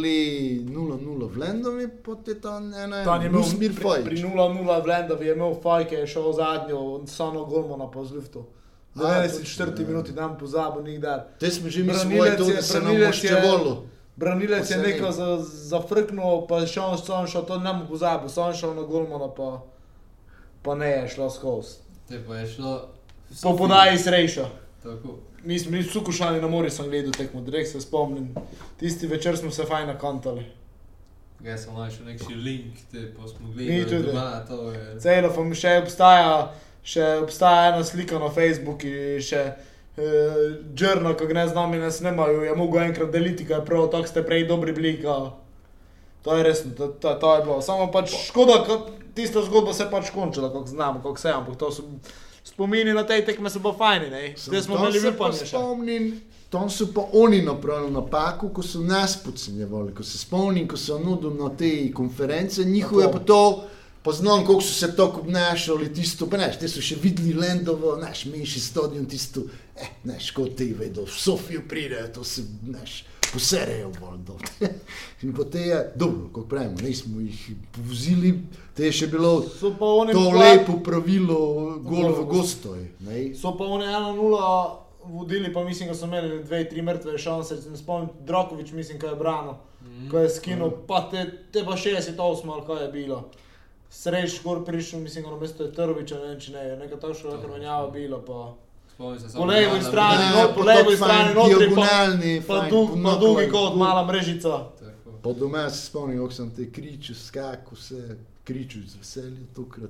0-0 0.62 0.98
v 1.28 1.38
Lendovi, 1.38 1.88
potem 1.96 2.36
tam 2.36 2.74
ena 2.74 3.04
Tam 3.04 3.22
je 3.24 3.30
Usmir 3.32 3.72
pri, 3.72 3.84
Fajč. 3.84 4.04
pri 4.04 4.18
0-0 4.18 4.34
v 4.76 4.88
Lendovi, 4.88 5.26
je 5.26 5.34
imel 5.34 5.54
Fajke, 5.56 5.96
je 5.96 6.08
šel 6.08 6.34
zadnjo, 6.34 6.78
samo 7.06 7.46
Golmana 7.46 7.86
pa 7.88 8.02
z 8.02 8.12
luftu. 8.12 8.44
A, 8.96 9.00
94 9.00 9.40
točno, 9.66 9.66
ja. 9.78 9.88
minuti 9.88 10.12
nam 10.14 10.38
pozabil 10.38 10.84
nikdar. 10.84 11.24
Te 11.40 11.52
smo 11.52 11.70
že 11.70 11.84
Branilec 11.84 12.38
to, 12.38 12.44
je- 12.44 12.56
da 12.56 12.62
se 12.64 12.74
nam 12.74 12.84
branilec 12.86 13.24
je- 13.24 13.32
moščevalo. 13.32 13.84
Branilec 14.16 14.52
je 14.62 14.78
Pa 14.78 14.82
se 14.82 14.88
neko 14.88 15.06
ne. 15.06 15.12
za- 15.12 15.38
zafrknil, 15.44 16.24
pa 16.50 16.58
je 16.58 16.68
šel, 16.68 16.98
sam 16.98 17.28
šel, 17.28 17.42
to 17.44 17.60
ne 17.60 17.86
pozabil, 17.86 18.30
sam 18.30 18.54
šel 18.54 18.74
na 18.74 18.82
Golmana, 18.84 19.28
pa, 19.30 19.62
pa 20.66 20.76
ne 20.76 20.90
je 20.90 21.08
šlo 21.08 21.30
skozi. 21.30 21.78
Te 22.10 22.20
pa 22.28 22.36
je 22.36 22.48
šlo. 22.48 22.90
Po 23.44 23.56
podaji 23.58 23.98
sreča. 23.98 24.50
Tako. 24.84 25.18
Mi 25.44 25.60
smo 25.60 25.72
bili 25.72 25.84
sukušani 25.84 26.42
na 26.42 26.48
morju, 26.48 26.72
sem 26.72 26.90
gledal 26.90 27.12
tekmo, 27.12 27.42
direkt 27.42 27.70
se 27.70 27.82
spomnim. 27.82 28.36
Tisti 28.80 29.08
večer 29.08 29.38
smo 29.38 29.52
se 29.52 29.64
fajn 29.64 29.88
nakantali. 29.88 30.46
Jaz 31.44 31.64
sem 31.64 31.74
našel 31.74 32.06
neki 32.06 32.34
link, 32.34 32.74
te 32.92 33.14
pa 33.14 33.28
smo 33.28 33.48
Mi 33.48 33.54
gledali 33.54 33.84
tudi. 33.84 34.04
doma, 34.04 34.46
to 34.48 34.72
je. 34.72 35.00
Celo 35.00 35.30
fam 35.34 35.54
še 35.54 35.78
obstaja, 35.84 36.54
še 36.84 37.06
obstaja 37.22 37.74
ena 37.74 37.84
slika 37.84 38.20
na 38.20 38.32
Facebooku, 38.34 38.90
še 39.22 39.44
ko 41.18 41.28
gre 41.28 41.48
z 41.48 41.54
nami 41.56 41.78
ne 41.78 41.92
snemajo, 41.92 42.42
je 42.44 42.56
mogel 42.56 42.88
enkrat 42.88 43.12
deliti, 43.12 43.46
kaj 43.46 43.60
je 43.62 43.66
prav, 43.66 43.90
tako 43.92 44.08
ste 44.08 44.24
prej 44.26 44.48
dobri 44.48 44.74
bili. 44.74 44.98
Kao. 45.02 45.36
To 46.26 46.38
je 46.38 46.44
resno, 46.44 46.72
to, 46.78 46.88
to, 46.88 47.14
to 47.22 47.36
je 47.36 47.44
bilo. 47.44 47.62
Samo 47.62 47.92
pač 47.92 48.16
škoda, 48.28 48.64
ko 48.66 48.80
tista 49.16 49.44
zgodba 49.46 49.74
se 49.74 49.84
je 49.84 49.92
pač 49.92 50.10
končala, 50.14 50.52
kako 50.54 50.68
znamo, 50.68 51.02
kako 51.04 51.18
se 51.18 51.28
je, 51.28 51.34
ampak 51.34 51.58
to 51.58 51.72
so 51.72 51.84
spomini 52.44 52.94
na 52.94 53.04
tej 53.04 53.26
tekme 53.26 53.50
so 53.50 53.60
bili 53.60 53.74
fajni, 53.78 54.10
ne? 54.10 54.34
Zdaj 54.38 54.62
smo 54.62 54.78
imeli 54.78 55.02
pa 55.02 55.10
vipanje 55.10 55.40
še. 55.40 55.52
spomnim, 55.58 56.10
tam 56.50 56.70
so 56.70 56.88
pa 56.94 57.08
oni 57.14 57.42
napravili 57.42 57.92
napako, 57.92 58.50
ko 58.54 58.64
so 58.64 58.84
nas 58.86 59.18
podcenjevali. 59.24 59.96
Ko 59.96 60.04
se 60.04 60.18
spomnim, 60.18 60.68
ko 60.68 60.78
so 60.78 61.00
nudili 61.00 61.40
na 61.40 61.50
te 61.58 61.72
konference, 61.94 62.64
njihove 62.64 63.08
Tako. 63.08 63.18
pa 63.18 63.26
to. 63.26 63.64
Poznam, 64.06 64.44
kako 64.46 64.62
so 64.62 64.74
se 64.74 64.96
tako 64.96 65.24
obnašali, 65.24 65.88
tisto, 65.94 66.28
pa 66.30 66.38
neš, 66.38 66.60
te 66.62 66.68
so 66.70 66.82
še 66.82 67.00
videli 67.02 67.32
Lendovo, 67.34 67.96
naš 67.98 68.28
menjši 68.30 68.60
stadion, 68.62 69.08
tisto, 69.10 69.48
eh, 69.74 69.96
neš, 70.06 70.28
kot 70.30 70.54
te 70.60 70.68
vedo, 70.78 71.08
v 71.10 71.16
Sofijo 71.18 71.64
pridejo, 71.66 72.12
to 72.14 72.24
se, 72.24 72.44
neš, 72.70 73.00
poserejo 73.36 73.92
bolj 74.00 74.22
dol. 74.28 74.40
In 75.26 75.34
potem 75.36 75.68
je, 75.70 75.82
dobro, 75.96 76.30
kot 76.34 76.48
pravimo, 76.50 76.80
ne 76.82 76.94
smo 76.96 77.20
jih 77.20 77.44
povozili, 77.76 78.32
te 78.78 78.88
je 78.88 78.96
še 79.02 79.12
bilo 79.12 79.38
So 79.44 79.74
pa 79.80 79.92
oni 80.02 80.16
to 80.16 80.24
pla- 80.32 80.42
lepo 80.42 80.80
pravilo, 80.84 81.38
gol 81.84 82.10
v 82.10 82.18
v 82.22 82.26
gostoj, 82.32 82.82
ne. 83.08 83.22
So 83.36 83.54
pa 83.60 83.68
oni 83.68 83.88
1-0 83.92 84.82
vodili, 85.06 85.54
pa 85.54 85.64
mislim, 85.64 85.90
da 85.90 85.96
so 85.96 86.06
imeli 86.06 86.44
dve, 86.44 86.70
tri 86.70 86.82
mrtve 86.82 87.18
šanse. 87.18 87.62
Se 87.62 87.70
Ne 87.70 87.78
spomnim, 87.78 88.10
Drakovič, 88.26 88.72
mislim, 88.72 89.00
kaj 89.00 89.10
je 89.10 89.16
branil, 89.16 89.54
mm. 89.82 90.10
ko 90.12 90.20
je 90.20 90.30
skinul, 90.30 90.70
mm. 90.70 90.86
pa 90.88 91.08
te, 91.12 91.26
te 91.52 91.66
pa 91.66 91.72
68 91.72 92.52
ali 92.52 92.66
kaj 92.68 92.84
je 92.84 92.92
bilo. 92.92 93.30
Sreč, 93.90 94.42
gor 94.44 94.66
prišel, 94.66 95.00
mislim, 95.00 95.24
da 95.24 95.32
na 95.32 95.38
mesto 95.38 95.64
je 95.64 95.74
Trviča, 95.74 96.20
ne 96.20 96.28
vem, 96.28 96.40
če 96.40 96.52
ne, 96.52 96.64
nekaj 96.84 97.00
takšnega 97.00 97.42
krvenjava 97.42 97.92
bilo. 97.92 98.20
Pa. 98.26 98.54
Po 98.98 99.10
levi 99.42 99.82
strani, 99.82 100.24
Ja, 100.32 100.48
po 100.48 100.60
pa 100.60 100.66
levi 100.66 100.96
strani, 100.96 101.34
pa- 101.36 101.48
diagonalni, 101.50 102.42
Pa, 102.42 102.54
fajn, 102.54 102.70
dug, 102.70 102.90
pa 103.04 103.16
dolgi 103.16 103.50
kot, 103.52 103.76
mala 103.76 104.06
mrežica. 104.06 104.50
Tako. 104.80 105.12
Po 105.22 105.34
doma 105.34 105.70
se 105.70 105.86
spomnim, 105.86 106.18
kako 106.18 106.32
sem 106.32 106.52
te 106.52 106.72
kričal, 106.72 107.16
skakal 107.18 107.78
se, 107.78 108.18
kričal 108.44 108.82
z 108.84 108.96
veseljem 108.96 109.48
tokrat. 109.54 109.90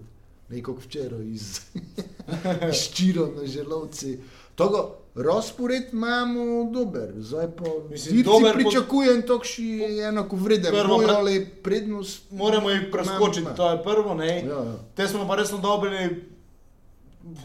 Nekako 0.50 0.80
včeraj 0.80 1.26
iz, 1.28 1.62
iz 2.72 2.90
čiro 2.90 3.30
na 3.36 3.46
želovci. 3.46 4.20
Tako, 4.56 4.82
razpored 5.16 5.84
imamo 5.92 6.44
dober, 6.72 7.14
zdaj 7.18 7.48
pa 7.50 7.64
Mislim, 7.90 8.24
dober 8.24 8.54
pričakujem 8.56 9.22
to 9.22 9.40
še 9.44 9.64
enako 10.02 10.36
vreden, 10.36 10.72
Prvo 10.72 10.98
moj, 10.98 11.06
pre- 11.06 11.16
ali 11.16 11.46
prednost. 11.64 12.32
Moramo 12.32 12.70
jih 12.70 12.82
preskočiti, 12.92 13.40
imamo. 13.42 13.56
to 13.56 13.70
je 13.70 13.84
prvo, 13.84 14.14
ne. 14.14 14.28
Ja, 14.40 14.64
ja. 14.64 14.76
Te 14.96 15.08
smo 15.08 15.28
pa 15.28 15.36
resno 15.36 15.58
dobili 15.58 16.24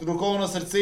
rokovno 0.01 0.47
srce, 0.47 0.77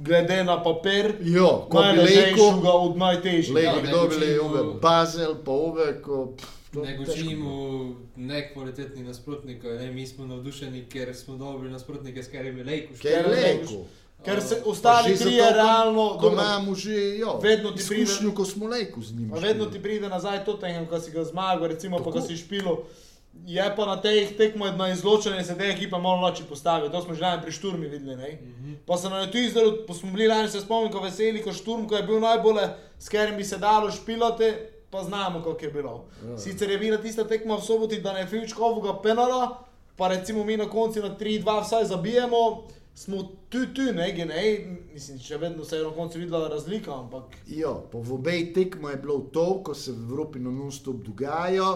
glede 0.00 0.44
na 0.44 0.56
papir. 0.58 1.14
Jo, 1.20 1.66
ko 1.68 1.78
bi 1.78 1.84
Najlažejšega 1.84 2.42
leko, 2.42 2.70
od 2.70 2.96
najtežjih. 2.96 3.54
leko 3.54 3.66
Ja, 3.68 3.76
bi 3.76 3.86
ne 3.86 3.92
dobili 3.92 4.26
učimo- 4.28 4.44
ove 4.44 4.80
Bazel, 4.80 5.34
pa 5.36 5.50
ove, 5.52 6.02
ko... 6.02 6.32
pff, 6.36 6.46
to 6.72 6.82
Ne 6.82 6.96
gočimo 6.96 7.50
bilo. 7.50 7.94
nekvalitetnih 8.18 9.04
nasprotnikov, 9.04 9.70
ne, 9.72 9.90
mi 9.90 10.06
smo 10.06 10.26
navdušeni, 10.26 10.84
ker 10.84 11.16
smo 11.16 11.36
dobili 11.36 11.70
nasprotnike, 11.70 12.22
s 12.22 12.26
katerimi 12.26 12.64
lejko 12.64 12.94
Ker 12.94 13.10
je 13.12 13.26
leko. 13.26 13.84
Ker 14.24 14.42
se 14.42 14.62
ostali 14.64 15.16
trije 15.16 15.52
realno, 15.52 16.08
Ko 16.10 16.20
dobro, 16.20 16.32
imamo 16.34 16.74
že 16.74 17.18
jo, 17.18 17.38
Vedno 17.42 17.70
ti 17.70 17.82
pride- 17.84 18.06
ko 18.32 18.44
smo 18.44 18.66
lejko 18.66 19.00
z 19.00 19.12
njim. 19.12 19.30
Pa 19.30 19.38
vedno 19.38 19.66
ti 19.66 19.78
pride 19.78 20.08
nazaj 20.08 20.44
to 20.44 20.56
ko 20.86 21.00
si 21.00 21.10
ga 21.10 21.24
zmagal, 21.24 21.66
recimo, 21.66 21.98
pa 21.98 22.10
ko 22.10 22.20
si 22.20 22.36
špilo. 22.36 22.82
Je 23.46 23.64
pa 23.76 23.86
na 23.86 23.96
teh 23.96 24.36
tekmah 24.36 24.76
na 24.76 24.88
izločanje 24.92 25.44
se 25.44 25.54
te 25.58 25.64
ekipa 25.70 25.98
malo 25.98 26.20
noči 26.20 26.44
postavi, 26.48 26.90
to 26.92 27.00
smo 27.02 27.14
že 27.14 27.22
lani 27.22 27.42
pri 27.42 27.52
šturmi 27.52 27.88
videli. 27.88 28.16
Ne? 28.16 28.38
Pa 28.86 28.96
se 28.96 29.08
nam 29.08 29.22
je 29.22 29.30
tu 29.32 29.38
izdalo, 29.38 29.84
pa 29.86 29.94
smo 29.94 30.12
bili 30.12 30.28
lani 30.28 30.48
se 30.48 30.60
spomnim, 30.60 30.92
ko 30.92 31.00
veseli, 31.00 31.42
ko 31.42 31.52
šturm, 31.52 31.86
ko 31.88 31.96
je 31.96 32.02
bil 32.02 32.20
najbolj, 32.20 32.60
s 32.98 33.08
katerim 33.08 33.36
bi 33.36 33.44
se 33.44 33.58
dalo 33.58 33.90
špilati, 33.90 34.52
pa 34.90 35.02
znamo, 35.04 35.42
kako 35.42 35.64
je 35.64 35.70
bilo. 35.70 36.04
Ja. 36.28 36.38
Sicer 36.38 36.70
je 36.70 36.78
bila 36.78 36.98
tista 36.98 37.24
tekma 37.24 37.56
v 37.56 37.64
soboti, 37.64 38.00
da 38.00 38.12
ne 38.12 38.20
je 38.20 38.26
Filičkovega 38.26 39.00
penala, 39.02 39.64
pa 39.96 40.08
recimo 40.08 40.44
mi 40.44 40.56
na 40.56 40.68
koncu 40.68 41.00
na 41.00 41.16
3-2 41.16 41.62
vsaj 41.62 41.84
zabijemo, 41.84 42.68
smo 42.94 43.22
tu, 43.48 43.66
tu, 43.74 43.82
ne, 43.94 44.12
ne, 44.12 44.42
mislim, 44.92 45.18
še 45.18 45.36
vedno 45.38 45.64
se 45.64 45.76
je 45.76 45.84
na 45.84 45.90
koncu 45.94 46.18
videla 46.18 46.48
razlika, 46.48 46.96
ampak 46.98 47.36
Ja, 47.46 47.70
pa 47.92 47.98
v 47.98 48.16
obeh 48.16 48.52
tekmah 48.54 48.96
je 48.96 49.02
bilo 49.02 49.18
to, 49.32 49.62
ko 49.62 49.74
se 49.74 49.92
v 49.92 50.02
Evropi 50.10 50.42
na 50.42 50.50
non-stop 50.50 51.04
dogaja, 51.06 51.68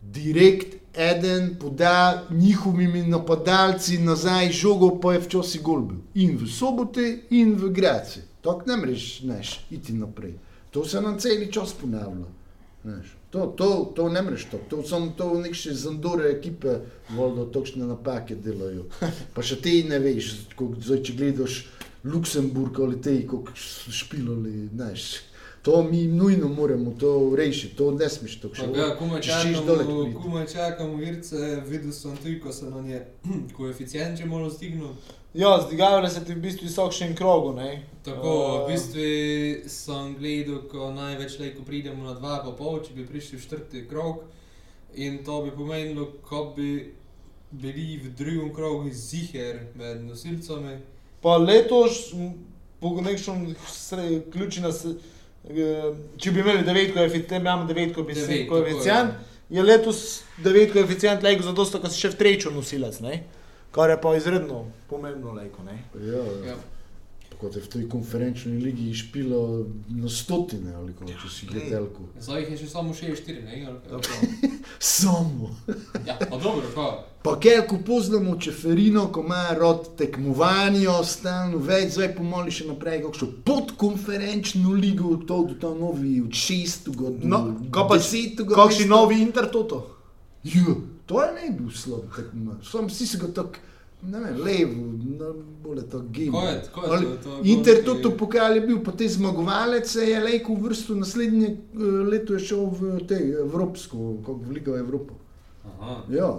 direkt 0.00 0.76
eden 0.94 1.56
poda 1.60 2.26
njihovimi 2.30 3.02
napadalci 3.02 3.98
nazaj 3.98 4.52
žogo, 4.52 5.00
pa 5.00 5.12
je 5.12 5.20
včasih 5.20 5.62
gol 5.62 5.80
bil. 5.80 5.98
In 6.14 6.36
v 6.36 6.48
sobote, 6.48 7.18
in 7.30 7.54
v 7.54 7.70
Graci. 7.72 8.20
Tako 8.42 8.62
ne 8.66 8.76
mreš, 8.76 9.20
neš, 9.22 9.60
iti 9.70 9.92
naprej. 9.92 10.34
To 10.70 10.84
se 10.84 11.00
nam 11.00 11.18
celi 11.18 11.52
čas 11.52 11.72
ponavlja. 11.72 12.26
To, 13.30 13.46
to, 13.56 13.92
to 13.96 14.08
ne 14.08 14.22
mreš 14.22 14.44
to, 14.50 14.58
to 14.68 14.82
so 14.82 14.98
to 15.16 15.40
neke 15.40 15.74
zandore 15.74 16.30
ekipe, 16.30 16.78
vodo 17.10 17.44
točne 17.44 17.86
napake 17.86 18.34
delajo. 18.34 18.86
Pa 19.34 19.42
še 19.42 19.60
ti 19.62 19.82
ne 19.88 19.98
veš, 19.98 20.32
ko, 20.56 20.72
zdaj, 20.80 21.02
če 21.04 21.16
gledaš 21.18 21.58
Luksemburg 22.04 22.80
ali 22.80 22.96
te, 23.02 23.14
kako 23.28 23.54
špilali, 24.00 24.70
znaš. 24.72 25.10
To 25.62 25.82
mi 25.82 26.02
nujno 26.04 26.48
moramo 26.48 26.90
to 26.92 27.34
rešiti, 27.36 27.76
to 27.76 27.90
ne 27.90 28.08
smeš 28.08 28.40
tako 28.40 28.54
še 28.54 28.62
Ja, 28.62 28.66
dole 28.66 29.20
čakamo, 29.20 30.04
priti. 30.04 30.16
komaj 30.16 30.46
čakamo 30.46 31.02
Irce, 31.02 31.36
videl 31.66 31.92
sem 31.92 32.16
tudi, 32.16 32.40
ko 32.40 32.52
se 32.52 32.64
nam 32.66 32.86
je 32.86 33.00
koeficient 33.52 34.18
že 34.18 34.24
malo 34.24 34.50
stignil. 34.50 34.88
Ja, 35.34 35.60
zdigavale 35.60 36.10
se 36.10 36.24
ti 36.24 36.34
v 36.34 36.40
bistvu 36.40 36.64
visokšem 36.64 37.14
krogu, 37.14 37.52
ne? 37.52 37.82
Tako, 38.02 38.28
Eh, 38.28 38.64
v 38.64 38.72
bistvu 38.72 39.04
sem 39.68 40.16
gledal, 40.16 40.62
ko 40.62 40.90
največ 40.90 41.38
lejko 41.38 41.62
pridemo 41.62 42.04
na 42.04 42.14
dva 42.14 42.40
pa 42.40 42.50
pol, 42.52 42.80
če 42.80 42.94
bi 42.94 43.06
prišli 43.06 43.38
v 43.38 43.42
četrti 43.42 43.88
krog. 43.88 44.24
In 44.94 45.24
to 45.24 45.42
bi 45.42 45.50
pomenilo, 45.52 46.08
ko 46.22 46.52
bi 46.56 46.94
bili 47.52 47.98
v 47.98 48.10
drugem 48.10 48.54
krogu 48.54 48.90
ziger 48.90 49.60
med 49.74 50.02
nosilcami. 50.02 50.78
Pa 51.20 51.36
letos, 51.36 52.10
po 52.80 53.00
nekšnem 53.00 53.44
sre- 53.68 54.22
ključi 54.32 54.60
nas, 54.60 54.84
eh, 54.84 54.94
če 56.20 56.30
bi 56.30 56.40
imeli 56.40 56.64
devet 56.64 56.92
koeficient, 56.94 57.32
imamo 57.40 57.64
devet 57.64 57.94
Devet, 57.96 58.48
koeficient, 58.48 58.48
tako 58.48 59.60
je. 59.60 59.62
letos 59.62 60.22
devet 60.44 60.72
koeficient 60.72 61.22
lejko 61.22 61.42
zato, 61.42 61.64
sta, 61.64 61.80
ko 61.80 61.88
si 61.88 62.00
še 62.00 62.12
v 62.12 62.18
trečo 62.20 62.50
nosilec, 62.50 63.00
ne? 63.00 63.22
Kar 63.72 63.90
je 63.90 63.96
pa 64.02 64.12
izredno 64.16 64.64
pomembno 64.90 65.32
lejko, 65.32 65.62
ne? 65.64 65.78
Ja, 65.94 66.24
Ja. 66.50 66.56
Kot 67.40 67.56
je 67.56 67.62
v 67.62 67.68
tej 67.68 67.84
konferenčni 67.88 68.58
ligi 68.60 68.94
špilo 68.94 69.66
na 69.88 70.08
stotine 70.08 70.74
ali 70.74 70.92
kako 70.92 71.12
če 71.22 71.30
si 71.32 71.46
gledelko. 71.48 72.08
Zdaj 72.20 72.42
jih 72.42 72.50
je 72.50 72.58
še 72.62 72.68
samo 72.70 72.94
6-4, 72.94 73.44
ne? 73.44 73.62
ali 73.68 74.02
kaj? 74.04 74.50
Samo. 74.80 75.50
Ja, 76.06 76.18
pa 76.20 76.36
dobro, 76.36 76.66
pa. 76.74 76.88
Pa 77.22 77.34
kelko 77.40 77.76
poznamo 77.86 78.38
Čeferino, 78.40 79.06
ko 79.12 79.20
ima 79.20 79.52
rod 79.58 79.90
tekmovanja, 79.96 81.02
stalno 81.04 81.58
več, 81.60 81.92
zdaj 81.98 82.14
pomoli 82.16 82.54
še 82.54 82.64
naprej, 82.70 83.02
kakšno 83.04 83.28
podkonferenčno 83.44 84.72
ligo, 84.72 85.18
to 85.28 85.42
do 85.50 85.58
ta 85.60 85.72
novi 85.76 86.16
od 86.24 86.32
šestega 86.32 87.12
do 87.20 87.28
No, 87.28 87.42
kaj 87.68 87.88
pa 87.90 87.98
desetega. 88.00 88.56
Kakšni 88.56 88.88
novi 88.88 89.20
Intertoto? 89.20 89.82
Ja, 90.48 90.78
to 91.04 91.20
je 91.20 91.34
ne 91.36 91.50
bil 91.58 91.68
slab 91.76 92.08
tekmovanje, 92.16 92.64
sam 92.64 92.88
si 92.88 93.06
se 93.06 93.20
ga 93.20 93.28
tako, 93.36 93.60
ne 94.02 94.20
vem, 94.20 94.36
levo, 94.36 94.72
no, 95.18 95.32
bolje 95.60 95.82
je- 96.42 96.62
ko 96.72 96.80
je 96.84 97.00
to- 97.00 97.16
to 97.22 97.36
je 97.36 97.40
Inter 97.44 97.74
bolj- 97.74 97.84
to, 97.84 98.10
pokal 98.10 98.54
je 98.54 98.60
bil, 98.60 98.78
pa 98.78 98.92
te 98.92 99.08
zmagovalec 99.08 99.86
se 99.86 100.00
je 100.02 100.20
lejko 100.20 100.54
v 100.54 100.60
vrstu, 100.60 100.94
naslednje 100.94 101.46
eh, 101.46 101.78
leto 102.04 102.32
je 102.32 102.40
šel 102.40 102.66
v 102.68 103.00
te 103.00 103.14
Evropsko, 103.40 103.96
kako 104.16 104.34
v 104.34 104.50
Ligo 104.50 104.74
Evropo. 104.74 105.14
Aha, 105.72 106.04
Ja. 106.08 106.38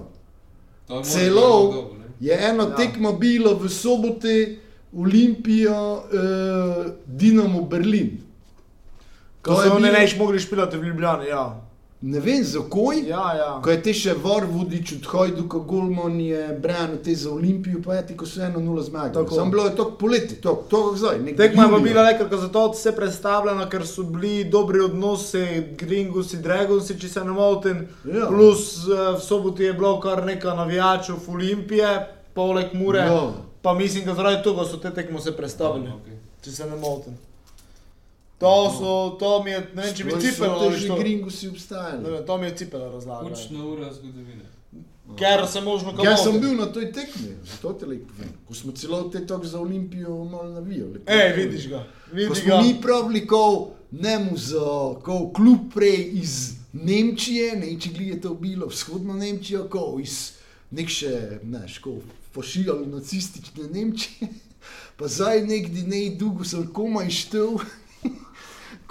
je 0.90 1.04
Celo 1.04 1.42
dolgo, 1.42 1.82
ne? 1.94 2.06
je 2.20 2.40
eno 2.42 2.64
Ja. 2.64 2.76
tekmo 2.76 3.14
bilo 3.14 3.56
v 3.56 3.70
sobote, 3.70 4.56
Olimpijo, 4.94 6.04
eh, 6.06 6.92
Dinamo 7.08 7.62
Berlin. 7.62 8.20
Ko 9.42 9.52
To 9.52 9.56
so 9.56 9.64
je 9.64 9.72
oni 9.72 9.84
bil- 9.84 9.94
neč 9.94 10.18
mogli 10.18 10.40
špilati 10.40 10.78
v 10.78 10.84
Ljubljani, 10.84 11.26
ja. 11.28 11.61
Ne 12.02 12.20
vem 12.20 12.44
zakaj. 12.44 13.04
Ja, 13.08 13.34
ja. 13.38 13.50
Ko 13.64 13.70
je 13.70 13.82
te 13.86 13.94
še 13.94 14.16
Vorvodič 14.18 14.96
od 14.96 15.06
Hojduka 15.06 15.60
Golman 15.70 16.16
je 16.20 16.48
branil 16.62 16.98
te 17.06 17.14
za 17.16 17.30
Olimpijo, 17.30 17.78
pa 17.86 18.00
je 18.00 18.08
ti, 18.08 18.16
ko 18.18 18.26
so 18.26 18.42
eno 18.42 18.60
nula 18.60 18.82
zmagali. 18.82 19.14
Tako. 19.14 19.38
Sam 19.38 19.52
bilo 19.54 19.68
je 19.68 19.76
to 19.78 19.86
poleti, 20.00 20.40
to, 20.42 20.56
to 20.70 20.82
kako 20.88 20.98
zdaj. 20.98 21.22
Tekma 21.38 21.70
je 21.70 21.82
bila 21.86 22.08
nekako 22.10 22.42
zato 22.42 22.66
vse 22.72 22.96
predstavljena, 22.98 23.70
ker 23.70 23.86
so 23.88 24.08
bili 24.10 24.50
dobri 24.50 24.82
odnosi, 24.82 25.46
Gringusi, 25.78 26.42
Dragonsi, 26.42 26.98
če 26.98 27.10
se 27.10 27.26
ne 27.26 27.38
motim. 27.38 27.86
Ja. 28.06 28.26
Plus 28.34 28.82
eh, 28.82 29.06
v 29.14 29.22
soboti 29.22 29.70
je 29.70 29.78
bilo 29.78 30.00
kar 30.02 30.26
nekaj 30.26 30.58
navijačev 30.58 31.30
Olimpije, 31.30 31.96
poleg 32.34 32.74
Mure. 32.74 33.06
Ja. 33.06 33.26
Pa 33.62 33.78
mislim, 33.78 34.10
da 34.10 34.18
zaradi 34.18 34.42
tega 34.44 34.66
so 34.66 34.82
te 34.82 34.90
tekmo 34.90 35.22
se 35.22 35.38
predstavili, 35.38 35.94
Okej. 36.02 36.18
če 36.42 36.52
se 36.52 36.66
ne 36.66 36.82
motim. 36.82 37.14
To, 38.42 38.54
so, 38.74 39.18
to 39.20 39.44
mi 39.44 39.52
je, 39.52 39.60
ne 39.76 39.84
vem, 39.86 39.96
če 39.96 40.04
bi 40.04 40.16
cipelo 40.22 40.54
ali 40.60 40.78
že 40.78 40.86
što. 40.86 40.96
Gringusi 40.98 41.46
Ne 41.46 41.52
obstajali. 41.52 42.12
vem, 42.12 42.26
To 42.26 42.38
mi 42.38 42.46
je 42.46 42.56
cipelo 42.58 42.92
razlagalo. 42.92 43.30
Učna 43.32 43.66
ura 43.66 43.94
zgodovine. 43.94 44.46
Ker 45.20 45.44
se 45.48 45.62
možno 45.62 45.94
Jaz 46.04 46.24
sem 46.24 46.40
bil 46.42 46.56
na 46.56 46.66
toj 46.66 46.92
tekmi, 46.92 47.36
zato 47.44 47.74
te 47.74 47.86
lepo 47.86 48.08
povem. 48.08 48.30
Ko 48.48 48.54
smo 48.54 48.72
celo 48.72 49.04
te 49.10 49.26
tok 49.28 49.46
za 49.46 49.60
Olimpijo 49.60 50.24
malo 50.24 50.50
navijali. 50.50 51.02
Ej, 51.06 51.34
vidiš 51.36 51.68
ga, 51.68 51.84
vidiš 52.12 52.46
ga. 52.46 52.62
mi 52.62 52.78
pravili, 52.82 53.28
ko 53.28 53.72
nemu 53.92 54.38
za 54.38 54.96
ko 55.04 55.32
klub 55.36 55.74
prej 55.76 56.10
iz 56.14 56.54
Nemčije, 56.74 57.56
ne 57.60 57.80
če 57.80 57.90
gledate 57.90 58.22
to 58.22 58.34
bilo, 58.34 58.68
vzhodno 58.72 59.14
Nemčijo, 59.14 59.66
ko 59.70 59.98
iz 60.02 60.32
nek 60.72 60.88
še, 60.90 61.40
znaš, 61.44 61.78
ko 61.84 61.98
pošiljali 62.32 62.88
nacistične 62.88 63.68
Nemčije, 63.74 64.30
pa 64.98 65.08
zdaj 65.08 65.44
nekdi 65.46 65.84
ne 65.84 66.16
dolgo 66.16 66.48
sem 66.48 66.64
komaj 66.74 67.10
štel, 67.10 67.60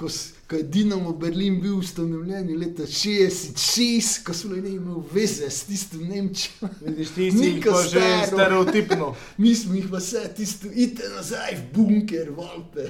ko, 0.01 0.09
ko 0.49 0.57
je 0.57 0.63
Dinamo 0.63 1.13
Berlin 1.13 1.61
bil 1.61 1.79
ustanovljen 1.79 2.59
leta 2.59 2.83
66, 2.83 4.25
ko 4.25 4.35
smo 4.35 4.57
ne 4.57 4.71
imeli 4.71 5.03
veze 5.13 5.51
s 5.51 5.65
tisto 5.65 5.97
Nemčijo. 5.97 6.69
Vidiš, 6.81 7.09
ti 7.15 7.31
si 7.31 7.61
pa 7.65 7.83
že 7.83 8.27
stereotipno. 8.27 9.15
Mi 9.43 9.55
smo 9.55 9.75
jih 9.75 9.91
pa 9.91 10.01
vse 10.01 10.25
tisto, 10.37 10.69
idite 10.73 11.09
nazaj 11.17 11.57
v 11.57 11.65
bunker, 11.75 12.31
valpe. 12.37 12.89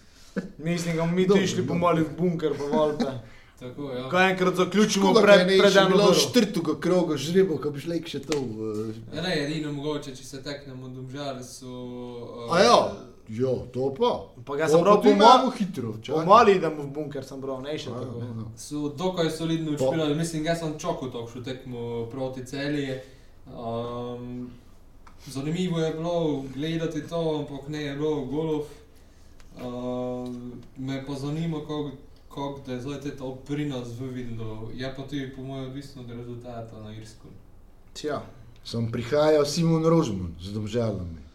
Mislim, 0.68 0.96
da 0.96 1.06
mi 1.06 1.22
išli 1.22 1.56
dobro. 1.56 1.66
pomali 1.68 2.02
v 2.02 2.16
bunker, 2.18 2.52
pa 2.58 2.76
valpe. 2.76 3.04
Tako, 3.60 3.90
ja. 3.92 4.08
Ko 4.10 4.20
enkrat 4.20 4.54
zaključimo 4.54 5.04
Škoda, 5.06 5.20
pred, 5.22 5.36
kaj 5.36 5.46
ne, 5.46 5.58
pred 5.58 5.72
še 5.72 5.78
eno 5.80 5.90
bilo 5.90 6.08
uro. 6.10 6.18
četrtega 6.20 6.80
kroga 6.80 7.16
žrebo, 7.16 7.56
ko 7.56 7.70
bi 7.72 7.80
šli 7.80 8.02
še 8.06 8.20
to. 8.20 8.40
Uh, 8.40 8.96
Ja, 9.14 9.22
ne, 9.24 9.32
edino 9.44 9.72
mogoče, 9.72 10.12
če 10.16 10.24
se 10.24 10.42
teknemo 10.44 10.88
domžale, 10.88 11.44
so... 11.44 11.68
Uh, 11.68 12.52
a 12.52 12.60
ja, 12.60 12.76
ja, 13.28 13.54
to 13.72 13.94
pa. 13.94 14.26
Pa 14.44 14.56
ga 14.56 14.68
sem 14.68 14.78
tu 14.78 14.84
pomal, 14.84 15.12
imamo 15.12 15.50
hitro. 15.50 15.92
čakaj. 16.02 16.24
pomali 16.24 16.56
idemo 16.56 16.82
v 16.82 16.90
bunker, 16.90 17.24
sem 17.24 17.40
prav, 17.40 17.62
ne 17.62 17.78
še 17.78 17.90
Ja, 17.90 18.00
tako. 18.00 18.18
ja, 18.18 18.26
ja. 18.26 18.46
So 18.56 18.88
dokaj 18.88 19.30
solidno 19.30 19.72
odšpilali, 19.72 20.14
mislim, 20.14 20.44
jaz 20.44 20.58
sem 20.60 20.78
čakal 20.78 21.10
to 21.10 21.26
še 21.26 21.42
tekmo 21.42 22.06
proti 22.10 22.46
celji. 22.46 23.00
Um, 23.46 24.50
zanimivo 25.26 25.78
je 25.80 25.92
bilo 25.92 26.44
gledati 26.54 27.08
to, 27.08 27.38
ampak 27.38 27.68
ne 27.68 27.82
je 27.82 27.94
bilo 27.94 28.24
golov. 28.24 28.64
Um, 29.56 30.62
me 30.76 31.06
pa 31.06 31.14
zanima, 31.14 31.60
kako 31.60 31.90
kak, 32.28 32.66
da 32.66 32.72
je 32.72 32.80
zdaj 32.80 33.16
to 33.18 33.34
pri 33.34 33.64
nas 33.68 33.88
v 34.00 34.06
vidno. 34.12 34.68
Je 34.74 34.94
pa 34.96 35.02
tudi 35.02 35.32
po 35.36 35.42
mojem 35.42 35.66
odvisno 35.66 36.02
od 36.02 36.10
rezultata 36.10 36.80
na 36.82 36.94
Irsku. 36.94 37.28
Tja. 37.92 38.22
Sem 38.64 38.90
prihajal 38.92 39.46
Simon 39.46 39.86
Rožman 39.86 40.34
z 40.42 40.52
domžalami. 40.52 41.25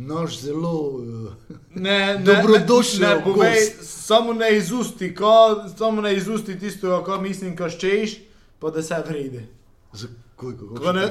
Naš 0.00 0.40
zelo. 0.40 0.72
Uh, 0.72 1.32
Ne, 1.70 1.90
ne, 2.08 2.24
Dobrodošel 2.24 3.00
ne, 3.00 3.08
ne 3.10 3.24
povej, 3.24 3.56
samo 3.80 4.32
ne 4.32 4.56
izusti, 4.56 5.14
ko, 5.14 5.32
samo 5.70 6.00
ne 6.00 6.16
izusti 6.16 6.58
tisto, 6.58 7.04
kar 7.04 7.20
mislim, 7.20 7.52
ko 7.54 7.68
ščeš, 7.68 8.16
pa 8.58 8.70
da 8.70 8.82
se 8.82 8.96
vrede. 9.06 9.44
za 9.92 10.08
kaj, 10.36 10.50
kako 10.52 10.74
Ko 10.76 10.92
ne, 10.92 11.04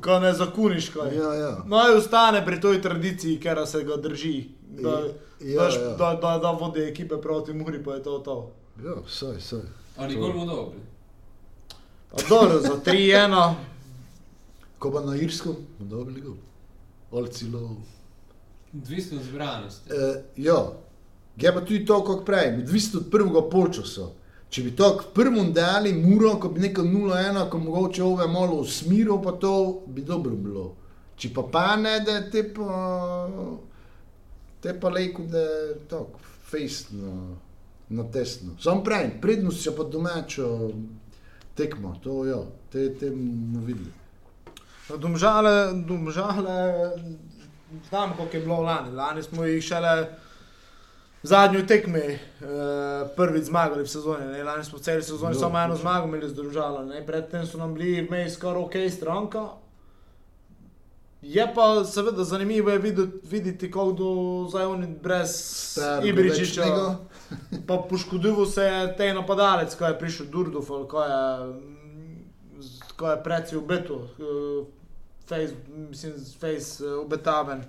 ko 0.00 0.18
ne 0.20 0.32
zakuniš 0.34 0.88
kaj. 0.88 1.16
Ja, 1.16 1.34
ja. 1.34 1.52
Naj 1.66 1.94
ostane 1.94 2.44
pri 2.44 2.60
toj 2.60 2.82
tradiciji, 2.82 3.40
ker 3.40 3.66
se 3.66 3.82
ga 3.82 3.96
drži. 3.98 4.44
Da, 4.78 5.00
Ja, 5.40 5.62
daš- 5.62 5.74
ja. 5.76 5.90
da, 5.92 6.14
da, 6.14 6.38
da 6.38 6.50
vodi 6.52 6.80
ekipe 6.82 7.16
proti 7.16 7.52
Muri, 7.52 7.82
pa 7.84 7.94
je 7.94 8.02
to 8.02 8.18
to. 8.18 8.36
Ja, 8.78 8.94
saj, 9.08 9.40
saj. 9.40 9.60
Ali 9.96 10.16
mu 10.16 10.46
dobri? 10.46 10.78
Pa 12.10 12.16
dobro, 12.28 12.60
za 12.60 12.80
3-1. 12.84 13.54
Ko 14.78 14.90
pa 14.90 15.00
na 15.00 15.16
Irskem, 15.16 15.56
bo 15.78 15.84
dobili 15.86 16.20
gol. 16.20 16.34
Ali 17.12 17.28
celo. 17.30 17.76
Odvisno 18.82 19.18
od 19.18 19.24
zbranosti. 19.24 19.90
Uh, 19.92 20.16
ja, 20.36 20.72
je 21.36 21.52
pa 21.54 21.60
tudi 21.60 21.84
to, 21.86 22.00
kot 22.04 22.26
prej, 22.26 22.58
odvisno 22.62 23.00
od 23.00 23.10
prvega 23.10 23.42
polčasa. 23.50 24.08
Če 24.50 24.62
bi 24.62 24.72
to 24.78 24.92
k 24.96 25.08
prvemu 25.14 25.50
dali, 25.52 25.92
muro, 25.92 26.36
ko 26.40 26.48
bi 26.54 26.62
neko 26.62 26.82
0-1, 26.86 27.48
ko 27.50 27.58
mogoče 27.58 28.04
ove 28.04 28.26
malo 28.30 28.60
usmiril, 28.62 29.18
pa 29.22 29.32
to 29.32 29.82
bi 29.86 30.04
dobro 30.06 30.36
bilo. 30.36 30.66
Če 31.16 31.32
pa 31.34 31.42
pa 31.52 31.64
ne, 31.80 31.98
da 32.06 32.20
te 32.30 32.44
pa, 32.54 32.70
te 34.62 34.76
pa 34.80 34.92
lejko, 34.92 35.26
da 35.32 35.42
je 35.42 35.74
to 35.90 36.06
fejstno, 36.50 37.36
na 37.88 38.04
tesno. 38.12 38.54
Sam 38.62 38.84
pravim, 38.84 39.18
prednost 39.20 39.66
je 39.66 39.74
pa 39.76 39.84
domačo 39.84 40.70
tekmo, 41.54 41.96
to 42.02 42.24
ja, 42.26 42.40
te, 42.72 42.94
te 42.94 43.10
bomo 43.10 43.64
videli. 43.66 43.92
No, 44.88 44.96
Domžale, 44.96 45.72
domžale, 45.86 46.56
znam, 47.88 48.12
koliko 48.16 48.36
je 48.36 48.42
bilo 48.42 48.60
lani. 48.60 48.90
Lani 48.92 49.22
smo 49.22 49.44
jih 49.44 49.64
šele 49.64 50.08
v 51.22 51.26
zadnji 51.26 51.66
tekmi 51.66 51.98
eh, 52.00 52.18
prvič 53.16 53.44
zmagali 53.44 53.82
v 53.82 53.88
sezoni. 53.88 54.26
Ne? 54.26 54.44
Lani 54.44 54.64
smo 54.64 54.78
v 54.78 54.82
celi 54.82 55.02
sezoni 55.02 55.34
Jo, 55.34 55.40
samo 55.40 55.58
eno 55.58 55.74
točno. 55.74 55.82
zmago 55.82 56.06
imeli 56.06 56.28
z 56.28 56.34
domžalo. 56.34 56.84
ne. 56.84 57.06
Predtem 57.06 57.46
so 57.46 57.58
nam 57.58 57.74
bili 57.74 58.02
vmes 58.02 58.34
skoraj 58.34 58.62
ok 58.62 58.74
stranka. 58.90 59.48
Je 61.22 61.52
pa 61.54 61.84
seveda 61.84 62.24
zanimivo 62.24 62.70
je 62.70 62.78
videti, 62.78 63.18
videti 63.24 63.70
kako 63.70 63.92
do 63.92 64.10
zdaj 64.50 64.64
oni 64.64 64.86
brez 65.02 65.32
Ibričiča. 66.04 66.64
Pa 67.66 67.76
poškodil 67.90 68.46
se 68.46 68.62
je 68.62 68.96
te 68.96 69.14
napadalec, 69.14 69.74
ko 69.74 69.84
je 69.84 69.98
prišel 69.98 70.26
Durdov, 70.26 70.86
ko 70.86 71.02
je, 71.02 71.54
ko 72.96 73.10
je 73.10 73.22
preci 73.24 73.56
v 73.56 73.60
betu, 73.60 73.96
eh, 74.18 74.66
face, 75.28 75.54
mislim, 75.90 76.12
face 76.40 76.80
eh, 76.80 76.94
obetaven. 76.94 77.64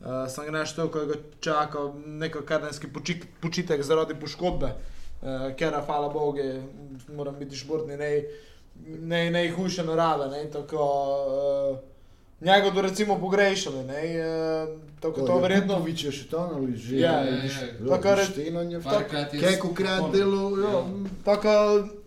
Uh, 0.00 0.06
sem 0.26 0.44
ga 0.44 0.50
neštel, 0.52 0.88
ko 0.88 0.98
je 0.98 1.06
ga 1.06 1.14
čakal 1.40 1.90
neko 2.06 2.40
kadenski 2.40 2.88
počik, 2.88 3.26
počitek 3.40 3.82
zaradi 3.82 4.14
poškodbe, 4.14 4.66
uh, 4.66 5.28
ker 5.54 5.72
je, 5.72 5.82
hvala 5.86 6.08
Bogu, 6.08 6.40
moram 7.08 7.36
biti 7.36 7.56
športni, 7.56 7.96
ne, 7.96 8.22
ne, 8.86 9.30
najhujše 9.30 9.84
narave. 9.84 10.28
Ne, 10.28 10.50
tako, 10.50 10.80
uh, 11.68 11.78
njega 12.40 12.70
do 12.70 12.80
recimo 12.80 13.18
pogrešali, 13.20 13.84
ne, 13.84 14.02
uh, 14.16 14.80
tako 15.00 15.20
to 15.20 15.38
verjetno. 15.38 15.74
Popovič 15.74 16.04
je 16.04 16.12
še 16.12 16.28
to, 16.28 16.50
ali 16.54 16.76
že 16.76 16.96
Ja, 16.96 17.12
ja, 17.20 17.36
ja. 17.36 17.88
To, 17.88 18.00
kar 18.00 18.18
je- 18.18 18.24
Štejno 18.24 18.60
je 18.62 18.80
Parkrat 18.80 19.34
je 19.34 19.40
Kaj 19.40 19.52
krat 19.74 19.98
spomnil. 19.98 20.18
delo, 20.18 20.56
ja. 20.56 20.70
Ja. 20.70 20.84
Tako, 21.24 21.48
Ne 21.48 21.99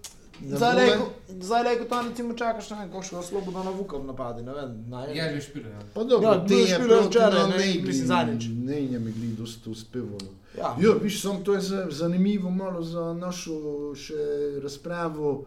zdaj 0.43 0.75
leko, 0.75 1.05
zdaj 1.31 1.63
leko 1.63 1.85
to 1.85 2.01
recimo 2.01 2.33
čakaš 2.33 2.69
na 2.69 2.85
nekakšnega 2.85 3.23
slobodna 3.23 3.63
navuka 3.63 3.97
v 3.97 4.05
napadi, 4.05 4.43
ne 4.43 4.53
vem. 4.53 4.85
Ne, 4.87 5.15
Je 5.15 5.31
že 5.31 5.41
špil. 5.41 5.63
Ja. 5.63 5.79
Pa 5.93 6.03
dobro, 6.03 6.27
Ja, 6.27 6.33
te 6.37 6.45
bilo 6.45 6.57
je 6.57 6.61
je 6.61 6.75
špilo 6.75 6.87
proti 6.89 7.07
včeraj, 7.09 7.43
ne, 7.43 7.57
Negli, 7.57 7.81
mislim, 7.81 8.07
zadnjič. 8.07 8.43
Ne, 8.59 8.83
je 8.83 8.99
mi 8.99 9.11
gli 9.11 9.27
dosta 9.29 9.69
uspevalo. 9.69 10.29
Ja. 10.57 10.75
Ja, 10.79 10.91
viš, 10.93 11.21
sam 11.21 11.43
to 11.43 11.53
je 11.53 11.61
za- 11.61 11.87
zanimivo 11.91 12.49
malo 12.51 12.83
za 12.83 13.13
našo 13.15 13.53
še 13.95 14.13
razpravo, 14.59 15.45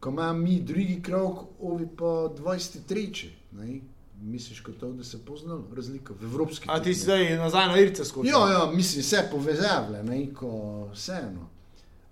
ko 0.00 0.10
imamo 0.10 0.38
mi 0.38 0.60
drugi 0.60 1.02
krok, 1.02 1.38
ovi 1.60 1.86
pa 1.88 2.04
23. 2.30 3.28
Ne? 3.52 3.80
Misliš, 4.16 4.60
kot 4.60 4.76
to, 4.76 4.88
da 4.88 5.04
se 5.04 5.18
poznalo 5.18 5.64
razlika 5.72 6.14
v 6.14 6.24
evropski 6.24 6.66
A 6.68 6.80
ti 6.80 6.94
si 6.94 7.00
zdaj 7.00 7.36
nazaj 7.36 7.66
na 7.66 7.78
Irce 7.78 8.04
skočil? 8.04 8.30
Ja, 8.30 8.38
ja, 8.50 8.70
mislim, 8.72 9.02
vse 9.02 9.28
povezave, 9.30 10.02
ne, 10.02 10.34
ko 10.34 10.48
vseeno. 10.94 11.48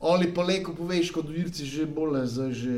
Ali 0.03 0.34
pa 0.34 0.42
leko 0.42 0.74
poveš, 0.74 1.11
kot 1.11 1.28
virci 1.28 1.62
že 1.64 1.86
bolj, 1.86 2.26
zdaj 2.26 2.53
že, 2.53 2.76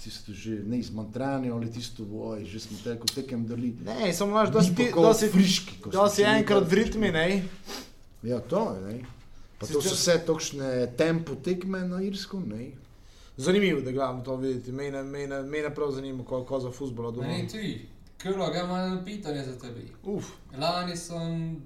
tisto 0.00 0.32
že 0.32 0.50
ne 0.64 0.78
izmantrani, 0.78 1.50
ali 1.50 1.68
tisto, 1.68 2.02
oj, 2.04 2.44
že 2.44 2.58
smo 2.58 2.78
tako 2.80 3.06
tekem 3.06 3.44
dali. 3.44 3.74
Ne, 3.82 4.12
samo 4.12 4.30
imaš, 4.30 4.48
da 4.48 4.62
si, 4.62 4.70
Mi 4.70 4.76
ti- 4.76 4.84
pa 4.84 4.92
kot 4.92 5.04
da 5.04 5.14
si, 5.14 5.28
friški, 5.28 5.72
ko 5.78 5.90
še 5.92 6.24
enkrat 6.24 6.64
v 6.64 6.74
ritmi, 6.74 7.10
ne? 7.10 7.44
Ja, 8.22 8.40
to 8.40 8.72
je, 8.72 8.80
ne. 8.82 9.04
Pa 9.58 9.66
to 9.66 9.72
Sicer- 9.74 9.82
so 9.84 9.94
vse 9.94 10.16
točne 10.20 10.70
tempo 10.96 11.34
tekme 11.36 11.82
na 11.82 12.00
Irsku, 12.00 12.40
ne. 12.42 12.72
Zanimivo, 13.36 13.80
da 13.80 13.90
gledam 13.90 14.24
to 14.24 14.36
videti. 14.36 14.72
Mene, 14.72 15.02
mene, 15.04 15.42
mene 15.42 15.68
prav 15.70 15.90
zanima, 15.90 16.24
koliko 16.24 16.60
za 16.60 16.70
futbola 16.70 17.10
doma. 17.10 17.26
Ne, 17.26 17.44
ti, 17.46 17.86
krlo, 18.18 18.48
ga 18.48 18.60
imam 18.60 19.04
pitanje 19.04 19.44
za 19.44 19.58
tebi. 19.58 19.84
Uf, 20.04 20.24
Lani 20.54 20.96
sem 20.96 21.20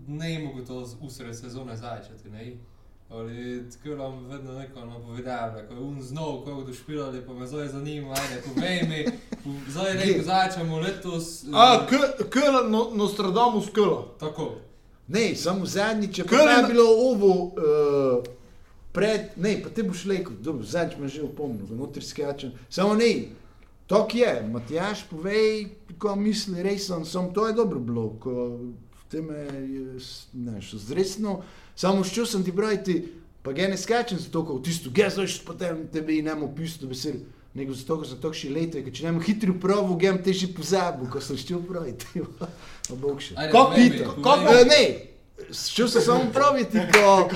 ne 0.09 0.39
mogel 0.41 0.67
to 0.67 0.83
z- 0.83 0.97
usred 1.01 1.37
sezone 1.37 1.77
začeti, 1.77 2.31
ne? 2.31 2.57
Ali 3.11 3.35
krlo 3.83 4.21
vedno 4.23 4.53
neko 4.53 4.81
napovedal, 4.83 5.51
ko 5.69 5.75
je 5.75 5.81
un 5.81 6.03
znov, 6.03 6.45
ko 6.45 6.55
bodo 6.55 6.73
špilali, 6.73 7.23
pa 7.27 7.33
me 7.33 7.47
zdaj 7.47 7.69
zanima, 7.69 8.11
ajde, 8.11 8.43
povej 8.45 8.83
mi, 8.83 9.01
zdaj 9.69 9.95
neko 9.97 10.25
začnemo 10.25 10.79
letos. 10.79 11.45
eh, 11.45 11.51
A, 11.55 11.87
k, 11.87 11.93
k, 12.25 12.37
no, 12.65 12.91
Nostradamus 12.95 13.71
klo. 13.71 14.15
Tako. 14.21 14.51
Ne, 15.09 15.35
samo 15.35 15.67
zadnjič 15.67 16.21
Kar 16.23 16.49
je 16.51 16.67
bilo 16.67 16.85
ovo 16.85 17.45
uh, 17.45 18.25
pred, 18.93 19.21
ne, 19.37 19.63
pa 19.63 19.71
te 19.71 19.83
boš 19.83 20.05
rekel, 20.05 20.33
dobro, 20.39 20.65
zadnjič 20.65 20.99
me 20.99 21.09
že 21.09 21.23
opomnil, 21.23 21.67
da 21.67 21.75
notri 21.77 22.03
skačem. 22.03 22.53
Samo 22.69 22.95
ne, 22.95 23.15
to 23.87 24.07
je, 24.13 24.43
Matjaš, 24.45 25.05
povej, 25.05 25.69
ko 25.99 26.13
misli 26.15 26.63
resen, 26.63 27.05
sem 27.05 27.33
to 27.33 27.47
je 27.47 27.55
dobro 27.55 27.81
bilo, 27.81 28.11
ko 28.21 28.59
je, 29.11 29.23
s- 29.97 30.29
ne, 30.35 30.61
še 30.61 30.77
zresno, 30.79 31.41
samo 31.79 32.05
ščil 32.05 32.27
sem 32.27 32.45
ti 32.45 32.55
brojiti, 32.55 32.99
pa 33.43 33.55
ga 33.55 33.69
ne 33.71 33.79
skačem 33.79 34.19
zato, 34.19 34.43
ko 34.45 34.59
v 34.59 34.67
tisto, 34.67 34.91
ga 34.95 35.11
znaš 35.15 35.39
potem 35.47 35.87
tebi 35.93 36.19
in 36.19 36.31
nemo 36.31 36.51
pisto 36.55 36.91
besed. 36.91 37.23
Nego 37.55 37.75
zato, 37.75 38.01
ker 38.01 38.11
sem 38.11 38.19
tako 38.21 38.37
še 38.37 38.51
leto, 38.53 38.81
ker 38.85 38.93
če 38.95 39.07
ne 39.07 39.13
imam 39.15 39.25
hitro 39.25 39.55
provo, 39.59 39.97
gem 39.99 40.19
te 40.23 40.35
že 40.37 40.51
pozabil, 40.53 41.09
ko 41.11 41.23
sem 41.23 41.39
brojiti. 41.65 42.23
Pa 42.89 42.97
bog 42.97 43.23
še. 43.23 43.35
Kako 43.35 43.65
povej 43.73 44.05
Kako- 44.05 44.37
mi. 44.43 44.53
E, 44.53 44.65
ne, 44.69 44.83
šel 45.55 45.89
sem 45.95 46.03
samo 46.03 46.29
praviti, 46.35 46.83
ko, 46.93 47.29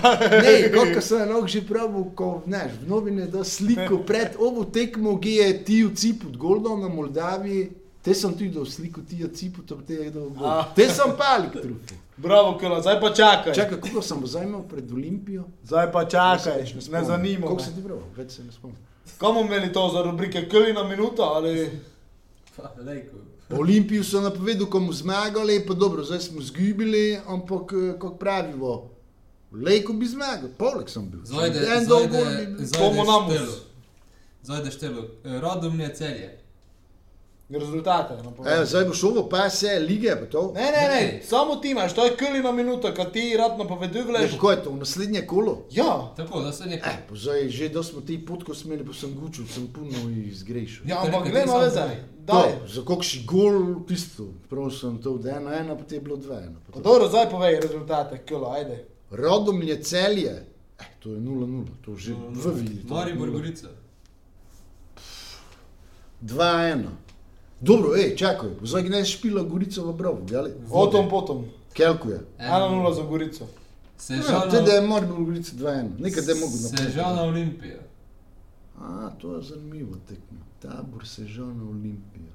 ne, 0.45 0.55
koliko 0.75 1.01
sem 1.01 1.25
nog 1.29 1.49
že 1.49 1.65
pravil, 1.67 2.07
ko, 2.15 2.43
znaš, 2.47 2.77
v 2.83 2.89
novine 2.89 3.27
da 3.27 3.45
sliko 3.45 4.03
pred 4.07 4.37
ovo 4.39 4.65
tekmo, 4.65 5.17
ki 5.21 5.37
je 5.39 5.51
ti 5.65 5.83
v 5.85 5.95
cipu 5.97 6.29
od 6.29 6.37
Goldov 6.37 6.81
na 6.81 6.93
Moldaviji, 6.93 7.71
te 8.03 8.15
sem 8.15 8.33
tudi 8.37 8.53
dal 8.53 8.67
sliko 8.67 9.05
ti 9.09 9.23
v 9.23 9.33
cipu, 9.33 9.63
to 9.67 9.81
te 9.87 10.07
je 10.07 10.11
dal. 10.11 10.31
Te 10.77 10.89
sem 10.91 11.17
palik 11.19 11.57
trufi. 11.57 12.02
Bravo, 12.23 12.59
klo, 12.59 12.81
zdaj 12.81 13.01
pa 13.01 13.11
čakaj. 13.15 13.55
Čakaj, 13.55 13.81
koliko 13.81 14.03
sem 14.03 14.21
bo 14.21 14.27
zajmal 14.27 14.63
pred 14.69 14.93
Olimpijo? 14.93 15.45
Zdaj 15.65 15.93
pa 15.93 16.05
čakaj, 16.05 16.61
več 16.61 16.75
ne 16.75 16.81
spomnim. 16.81 17.07
zanima. 17.07 17.47
Koliko 17.47 17.63
me. 17.63 17.67
sem 17.67 17.75
ti 17.75 17.83
prav, 17.83 17.99
več 18.17 18.31
se 18.31 18.45
ne 18.45 18.53
spomnim. 18.53 18.79
Komu 19.19 19.41
imeli 19.41 19.73
to 19.73 19.89
za 19.95 20.03
rubrike 20.03 20.49
Kli 20.49 20.73
na 20.73 20.85
minuto 20.85 21.23
ali? 21.23 21.71
Pa, 22.57 22.71
lejko. 22.79 23.17
Po 23.49 23.57
Olimpiji 23.57 24.05
so 24.05 24.21
napovedali, 24.21 24.71
komu 24.71 24.93
zmagali, 24.93 25.67
pa 25.67 25.75
dobro, 25.75 26.05
zdaj 26.05 26.21
smo 26.21 26.41
zgubili, 26.41 27.19
ampak 27.27 27.73
eh, 27.73 27.93
kako 27.93 28.15
pravimo, 28.15 28.91
lejko 29.53 29.93
bi 29.93 30.07
zmagal, 30.07 30.49
poleg 30.59 30.89
sem 30.89 31.11
bil. 31.11 31.21
Zajde, 31.25 31.67
En 31.77 31.87
dol 31.87 32.07
zajde, 32.07 32.19
gol 32.19 32.31
bi 32.31 32.47
bil. 32.47 32.71
Komu 32.79 33.05
zajde 33.05 33.35
štelo. 33.35 33.59
Zajde 34.43 34.71
štelo. 34.71 35.03
Rodomlje 35.43 35.95
celje. 35.95 36.31
Rezultate. 37.59 38.15
E, 38.15 38.23
napovedal. 38.23 38.67
zdaj 38.67 38.85
boš 38.85 39.03
ovo 39.03 39.29
pa 39.29 39.47
vse 39.47 39.79
lige, 39.89 40.17
pa 40.21 40.27
to. 40.27 40.53
Ne, 40.55 40.61
ne, 40.63 40.89
ne, 40.89 41.21
samo 41.25 41.57
ti 41.57 41.71
imaš, 41.71 41.95
to 41.95 42.05
je 42.05 42.17
Kli 42.17 42.43
na 42.43 42.53
minuto, 42.53 42.95
kad 42.97 43.13
ti 43.13 43.37
rad 43.39 43.59
napoveduješ. 43.59 44.23
Ja, 44.23 44.29
kako 44.29 44.51
je 44.51 44.63
to, 44.63 44.71
v 44.71 44.77
naslednje 44.77 45.27
kolo? 45.27 45.67
Ja, 45.71 46.15
Tako, 46.17 46.41
da 46.41 46.53
se 46.53 46.67
nekaj. 46.67 46.93
Eh, 46.93 46.97
pa 47.09 47.15
zdaj 47.17 47.49
že 47.49 47.69
da 47.69 47.83
smo 47.83 48.01
ti 48.01 48.27
potko 48.27 48.55
smeli, 48.55 48.87
pa 48.87 48.93
sem 48.93 49.15
gučil, 49.21 49.45
sem 49.47 49.69
puno 49.73 50.11
izgrešil. 50.11 50.83
ja 50.89 51.03
ampak 51.05 51.25
ti 51.25 51.31
zdaj. 51.71 51.97
za 52.67 52.83
kakšen 52.87 53.27
gol, 53.27 53.85
tisto, 53.89 54.25
prav 54.51 54.71
sem 54.71 55.03
to 55.03 55.13
od 55.13 55.27
ena, 55.27 55.59
ena, 55.59 55.77
pa 55.77 55.85
ti 55.85 55.95
je 55.95 56.01
bilo 56.01 56.17
dve. 56.17 56.37
Ena, 56.37 56.59
pa 56.73 56.81
dobro, 56.81 57.09
zdaj 57.09 57.31
povej 57.31 57.61
rezultate, 57.61 58.23
Klo, 58.29 58.51
ajde. 58.51 58.85
Rodomlje 59.11 59.83
celje, 59.83 60.47
eh, 60.81 60.85
to 60.99 61.11
je 61.11 61.21
0-0, 61.21 61.67
to 61.85 61.97
že 61.97 62.13
v 62.13 62.55
vidi. 62.55 62.89
to 62.89 62.95
je 62.95 63.01
Maribor 63.05 63.29
0:0. 63.29 63.33
Gorica. 63.33 63.69
2-1. 66.23 66.85
Dobro, 67.63 67.95
ej, 67.97 68.17
čakaj, 68.17 68.49
zdaj 68.63 68.83
ne 68.83 69.05
špila 69.05 69.43
Gorica 69.43 69.83
v 69.83 69.93
Brovu, 69.93 70.25
gledaj. 70.27 70.53
O 70.71 70.87
tom 70.87 71.09
potom. 71.09 71.45
Kelko 71.73 72.11
je. 72.11 72.21
1-0 72.39 72.95
za 72.95 73.03
Gorico. 73.03 73.47
Ja, 74.09 74.51
te 74.51 74.61
da 74.61 74.73
je 74.73 74.81
Maribor 74.81 75.23
Gorica 75.25 75.57
2-1, 75.57 75.89
nekaj 75.99 76.23
da 76.23 76.33
je 76.33 76.41
mogo 76.41 76.57
Sežana 76.57 77.23
Olimpija. 77.23 77.79
A, 78.81 79.11
to 79.21 79.37
je 79.37 79.43
zanimivo 79.43 79.95
tekmo. 80.09 80.39
Tabor 80.63 81.09
Sežana 81.09 81.63
Olimpija. 81.71 82.33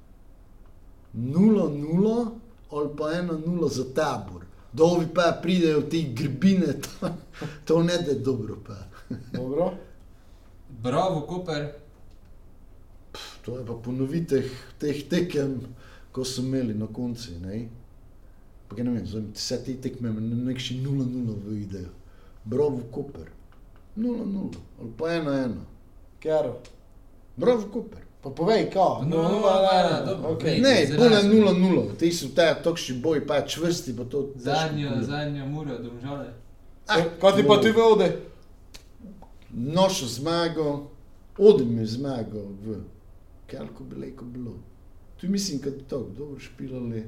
0-0 1.15 2.27
ali 2.71 2.89
pa 2.97 3.03
1-0 3.03 3.69
za 3.69 3.93
tabor. 3.93 4.45
Dovi 4.73 5.07
pa 5.15 5.39
pridejo 5.41 5.81
te 5.81 6.01
grbine, 6.01 6.73
to, 6.83 7.09
to 7.65 7.83
ne 7.83 7.97
da 7.97 8.11
je 8.11 8.19
dobro 8.19 8.57
pa. 8.67 8.75
Dobro. 9.33 9.73
Bravo, 10.69 11.21
Koper. 11.21 11.71
To 13.47 13.55
je 13.57 13.63
pa 13.65 13.73
ponovitev 13.79 14.43
teh 14.75 14.97
tekem, 15.07 15.61
ko 16.11 16.25
so 16.27 16.41
imeli 16.43 16.73
na 16.75 16.87
konci. 16.87 17.37
Ne? 17.39 17.61
Pa 18.67 18.75
ne 18.75 18.91
vem, 18.91 19.05
zdaj 19.07 19.23
vse 19.33 19.61
te 19.63 19.75
tekme 19.79 20.11
na 20.11 20.35
nekši 20.49 20.81
0-0 20.83 21.35
v 21.45 21.61
idejo. 21.61 21.93
Bravo 22.43 22.81
Koper. 22.91 23.29
0-0 23.95 24.51
ali 24.81 24.91
pa 24.97 25.05
1-1. 25.05 25.53
Kero. 26.19 26.57
Bravo 27.37 27.69
Koper. 27.71 28.03
Pa 28.21 28.29
povej, 28.29 28.67
kao. 28.73 29.05
No, 29.07 29.15
No, 29.15 29.23
no, 29.23 29.39
no, 29.39 29.61
ne, 29.63 29.79
ne, 29.93 30.05
dobro, 30.05 30.35
okay. 30.35 30.59
Ne, 30.61 30.85
Zelo 30.87 30.99
bolj 30.99 31.13
jasno. 31.13 31.33
0-0, 31.33 31.95
ti 31.97 32.11
so 32.11 32.27
te 32.35 32.49
tokši 32.63 32.93
boji, 32.93 33.21
pa 33.27 33.41
čvrsti, 33.41 33.95
pa 33.97 34.03
to. 34.03 34.25
Zadnja, 34.35 34.97
zadnja 35.01 35.45
mura, 35.45 35.77
domžale. 35.77 36.33
Ah, 36.87 36.99
Kaj 37.21 37.35
ti 37.35 37.47
pa 37.47 37.61
ti 37.61 37.71
vode? 37.71 38.11
Nošo 39.53 40.05
zmago, 40.07 40.89
odem 41.37 41.77
je 41.79 41.85
zmago 41.85 42.43
v 42.63 42.75
Kalko 43.47 43.83
Beleko 43.83 44.25
bilo. 44.25 44.51
Tu 45.17 45.27
mislim, 45.27 45.59
da 45.59 45.69
je 45.69 45.77
to 45.79 46.09
dobro 46.09 46.39
špilali, 46.39 47.03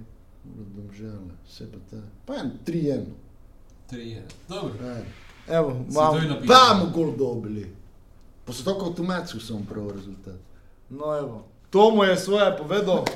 domžale, 0.46 1.18
vse 1.46 1.66
pa 1.66 1.78
ta. 1.90 2.02
Pa 2.26 2.34
en 2.36 2.52
3-1. 2.66 3.04
Trije. 3.88 4.28
Dobro. 4.50 4.74
Ajde. 4.86 5.06
Evo, 5.50 5.86
Si 5.90 5.96
mam. 5.96 6.14
to 6.14 6.18
je 6.18 6.28
napisal. 6.28 6.48
Pa 6.50 6.74
mu 6.76 6.92
gol 6.94 7.16
dobili. 7.18 7.76
Pa 8.46 8.54
so 8.54 8.64
tako 8.64 8.86
avtomatsko 8.86 9.40
samo 9.40 9.66
prav 9.70 9.92
rezultat. 9.92 10.36
No, 10.90 11.18
evo. 11.18 11.46
Tomo 11.70 12.04
je 12.04 12.18
svoje 12.18 12.58
povedal. 12.58 13.06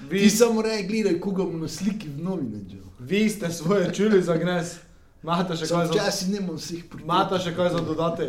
Ti 0.00 0.10
Vi, 0.10 0.30
samo 0.30 0.62
rej 0.62 0.82
gledaj, 0.82 1.20
koga 1.20 1.42
mu 1.42 1.58
na 1.58 1.68
sliki 1.68 2.08
v 2.08 2.18
novinarju. 2.20 2.84
vi 2.98 3.30
ste 3.30 3.50
svoje 3.50 3.94
čuli 3.94 4.22
za 4.22 4.36
gnes. 4.36 4.76
Imate 5.22 5.56
še 5.56 5.66
kaj 5.66 5.86
za, 5.86 5.92
pripričati. 5.92 7.02
imate 7.02 7.38
še 7.38 7.54
kaj 7.56 7.70
za 7.70 7.80
dodati? 7.80 8.22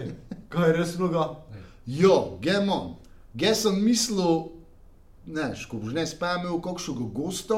Kaj 0.50 0.70
je 0.70 0.74
res 0.74 0.98
mnogo? 0.98 1.36
Jo, 1.86 2.38
gemon. 2.42 2.96
Jaz 3.36 3.62
sem 3.62 3.84
mislil, 3.84 4.48
znaš, 5.28 5.66
ko 5.68 5.78
boš 5.78 5.94
ne 5.94 6.06
spamil 6.08 6.62
kakšnega 6.64 7.08
gosta, 7.14 7.58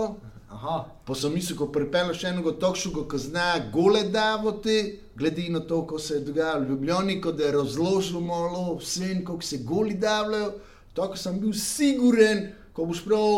Aha. 0.50 0.78
pa 1.06 1.16
sem 1.16 1.34
mislil, 1.34 1.58
ko 1.60 1.68
pripelješ 1.70 2.24
enega 2.32 2.56
takšnega, 2.64 3.04
ki 3.12 3.20
zna 3.22 3.50
gole 3.74 4.02
davati, 4.10 4.78
glede 5.16 5.46
na 5.54 5.62
to, 5.62 5.84
ko 5.86 6.00
se 6.00 6.16
je 6.16 6.24
dogajalo 6.26 6.66
v 6.66 6.70
Ljubljani, 6.72 7.20
ko 7.22 7.32
da 7.32 7.46
je 7.46 7.52
razložil 7.60 8.26
malo 8.26 8.80
vse, 8.82 9.20
kako 9.26 9.42
se 9.42 9.58
goli 9.58 9.94
davljajo, 9.94 10.56
tako 10.98 11.18
sem 11.18 11.38
bil 11.40 11.54
siguren, 11.54 12.48
ko 12.74 12.90
boš 12.90 13.04
prav 13.06 13.30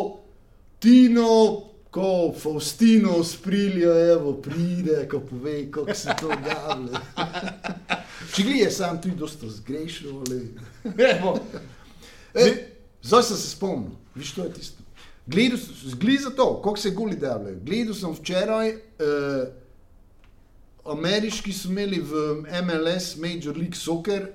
Tino, 0.80 1.66
ko 1.92 2.32
Faustino 2.40 3.18
sprilja, 3.24 3.92
evo, 4.14 4.34
pride, 4.40 5.04
ko 5.12 5.20
pove, 5.20 5.72
kako 5.72 5.94
se 5.94 6.16
to 6.22 6.32
davlja. 6.48 7.04
Če 8.34 8.48
glije, 8.48 8.72
sam 8.72 9.02
tudi 9.02 9.20
dosta 9.20 9.50
zgrešil, 9.50 10.24
ali... 10.24 10.40
E, 12.34 12.50
zdaj 13.02 13.24
sem 13.24 13.38
se 13.38 13.50
spomnil, 13.50 13.96
viš 14.16 14.34
to 14.34 14.44
je 14.44 14.54
tisto. 14.54 14.84
Gledal 15.30 15.58
sem, 15.58 16.00
glej 16.00 16.18
za 16.18 16.30
to, 16.30 16.62
kako 16.62 16.78
se 16.78 16.90
goli 16.90 17.16
davljajo. 17.16 17.60
Gledal 17.66 17.94
sem 17.94 18.14
včeraj, 18.14 18.70
eh, 18.70 19.52
ameriški 20.86 21.54
so 21.54 21.70
imeli 21.70 22.02
v 22.02 22.42
MLS 22.64 23.16
Major 23.16 23.58
League 23.58 23.78
Soccer, 23.78 24.26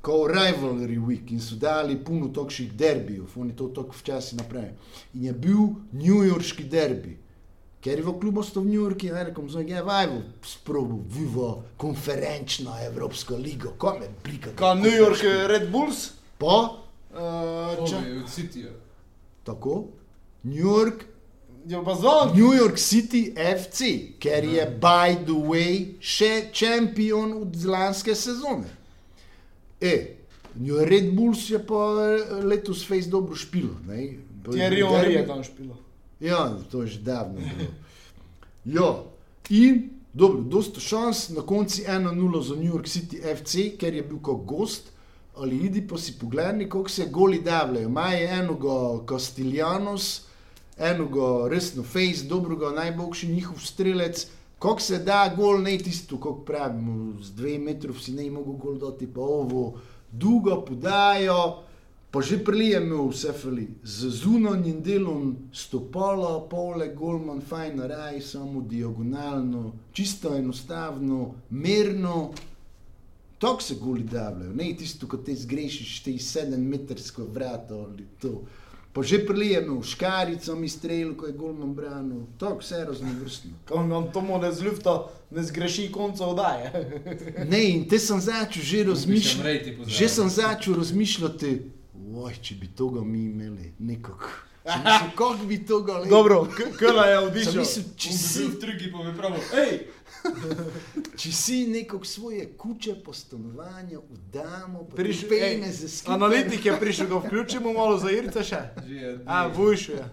kot 0.00 0.30
rivalry 0.30 0.98
week 0.98 1.32
in 1.34 1.40
so 1.40 1.56
dali 1.56 1.98
puno 2.04 2.28
takšnih 2.28 2.72
derbijev, 2.72 3.26
oni 3.36 3.56
to 3.56 3.68
tako 3.74 3.92
včasih 3.98 4.38
naprej. 4.38 4.70
In 5.14 5.24
je 5.24 5.32
bil 5.32 5.74
New 5.92 6.22
Yorkski 6.24 6.64
derbi. 6.64 7.18
Ker 7.80 7.98
je 7.98 8.04
v 8.04 8.14
klubu 8.20 8.42
sto 8.42 8.60
v 8.60 8.70
New 8.70 8.80
Yorku, 8.80 9.06
je 9.06 9.24
rekel, 9.24 9.48
zdaj 9.48 9.68
je 9.70 9.82
vajvo, 9.82 10.22
sprobu, 10.42 11.04
vivo, 11.10 11.62
konferenčno 11.76 12.74
Evropsko 12.86 13.36
ligo, 13.36 13.74
kom 13.78 14.02
je 14.02 14.08
blika. 14.24 14.50
Kaj 14.56 14.74
New 14.80 14.96
York 14.96 15.22
Red 15.22 15.68
Bulls? 15.70 16.08
Pa, 16.38 16.85
Uh, 17.16 17.88
če, 17.88 17.96
Ovi 17.96 18.18
od 18.18 18.28
Cityja. 18.28 18.72
tako, 19.44 19.84
New 20.42 20.64
York 20.64 21.04
zvon. 21.68 22.36
New 22.36 22.52
York 22.52 22.78
City 22.78 23.32
FC, 23.34 23.80
ker 24.18 24.44
je, 24.44 24.66
by 24.80 25.16
the 25.24 25.34
way, 25.34 25.96
še 26.00 26.50
šampion 26.52 27.32
od 27.42 27.64
lanske 27.64 28.14
sezone. 28.14 28.70
E, 29.80 30.16
New 30.54 30.84
Red 30.84 31.10
Bulls 31.14 31.50
je 31.50 31.58
pa 31.66 31.88
eh, 32.00 32.44
letos 32.44 32.86
face 32.86 33.10
dobro 33.10 33.34
špilo. 33.36 33.74
ne. 33.86 34.18
Thierry 34.46 34.82
Henry 34.86 35.12
je 35.12 35.26
tam 35.26 35.42
špilo. 35.44 35.76
Ja, 36.20 36.58
to 36.70 36.82
je 36.82 36.88
že 36.88 37.00
davno 37.00 37.40
bilo. 37.40 37.72
Ja, 38.64 39.02
in 39.50 39.90
dobro, 40.14 40.40
dosta 40.40 40.80
šans, 40.80 41.28
na 41.28 41.42
koncu 41.42 41.82
1-0 41.82 42.42
za 42.48 42.54
New 42.54 42.70
York 42.72 42.86
City 42.86 43.18
FC, 43.20 43.76
ker 43.78 43.94
je 43.94 44.02
bil 44.02 44.18
kot 44.22 44.46
gost. 44.46 44.92
Ali 45.36 45.56
idi 45.56 45.86
pa 45.88 45.98
si 45.98 46.18
pogledaj, 46.18 46.68
kako 46.68 46.88
se 46.88 47.06
goli 47.12 47.42
davljajo. 47.42 47.88
Imajo 47.88 48.28
enoga 48.28 49.06
Castiljanos, 49.08 50.22
enoga 50.78 51.48
resno 51.48 51.82
face, 51.82 52.24
dobroga, 52.28 52.70
najboljši 52.70 53.28
njihov 53.28 53.58
strelec. 53.58 54.26
Kako 54.58 54.80
se 54.80 54.98
da 54.98 55.34
gol, 55.36 55.60
ne 55.62 55.78
tisto, 55.78 56.16
kako 56.16 56.34
pravimo, 56.34 57.22
z 57.22 57.30
dve 57.36 57.58
metrov 57.58 57.98
si 58.00 58.12
ne 58.12 58.30
mogo 58.30 58.52
gol 58.52 58.78
dati, 58.78 59.06
pa 59.06 59.20
ovo, 59.20 59.74
dolgo 60.12 60.62
podajo, 60.64 61.62
pa 62.10 62.22
že 62.22 62.38
prije 62.44 62.80
imel 62.80 63.10
vse 63.10 63.32
fali. 63.32 63.68
Z 63.84 64.08
zunanjim 64.08 64.80
delom 64.82 65.36
stopala, 65.52 66.48
pole, 66.48 66.88
golman, 66.94 67.40
fajn, 67.40 67.80
raj, 67.80 68.20
samo 68.20 68.60
diagonalno, 68.60 69.72
čisto 69.92 70.34
enostavno, 70.36 71.34
merno. 71.50 72.30
Tako 73.38 73.62
se 73.62 73.74
goli 73.80 74.02
davljajo, 74.02 74.52
ne 74.52 74.70
tisto, 74.78 75.08
ko 75.08 75.16
te 75.16 75.34
zgrešiš, 75.34 76.02
te 76.02 76.18
sedemmetrsko 76.18 77.24
vrato 77.24 77.74
ali 77.74 78.06
to. 78.20 78.42
Pa 78.92 79.02
že 79.02 79.26
prije 79.26 79.60
imel 79.62 79.82
škarico 79.82 80.54
mi 80.56 80.68
strelil, 80.68 81.16
ko 81.16 81.26
je 81.26 81.32
golman 81.32 81.74
branil, 81.74 82.22
tako 82.38 82.58
vse 82.58 82.84
raznovrstno. 82.84 83.50
Ko 83.68 83.82
nam 83.86 84.12
Tomo 84.12 84.38
ne 84.38 84.52
zlufta, 84.52 85.10
ne 85.30 85.42
zgreši 85.42 85.90
konca 85.92 86.26
oddaje. 86.26 86.72
Ne, 87.50 87.60
in 87.74 87.84
te 87.88 87.98
sem 87.98 88.20
začel 88.20 88.62
že 88.62 88.84
razmišljati. 88.84 89.76
Že 89.86 90.08
sem 90.08 90.28
začel 90.28 90.74
razmišljati, 90.74 91.60
oj, 92.14 92.40
če 92.42 92.54
bi 92.54 92.72
tega 92.72 93.04
mi 93.04 93.24
imeli, 93.24 93.72
nekako. 93.78 94.45
Kako 94.66 95.36
bi 95.42 95.58
tega 95.60 95.92
le? 95.94 96.08
Dobro, 96.08 96.44
k- 96.46 96.78
kela 96.78 97.04
je 97.04 97.18
odišel. 97.20 97.54
mislil, 97.56 97.84
če 97.96 98.10
si, 98.12 98.44
v 98.44 98.58
trgi 98.58 98.90
pa 98.90 98.98
mi 99.00 99.12
pravi, 99.14 99.40
hej! 99.52 99.78
če 101.16 101.32
si 101.32 101.66
nekako 101.68 102.04
svoje 102.04 102.52
kuće 102.52 102.94
po 102.96 103.12
stanovanju 103.12 104.02
vdamo, 104.10 104.84
pa 104.84 104.96
Priš, 104.96 105.20
Priš, 105.20 105.32
ej, 105.32 105.52
pene 105.52 105.72
za 105.72 105.88
skupaj. 105.90 106.14
analitik 106.16 106.64
je 106.64 106.76
prišel, 106.76 107.06
ga 107.06 107.16
vključimo 107.16 107.72
malo 107.72 107.98
za 107.98 108.10
Irce 108.10 108.42
še. 108.44 108.60
Že 108.82 109.18
A, 109.24 109.44
dve. 109.44 109.56
vujš 109.56 109.88
je. 109.88 110.04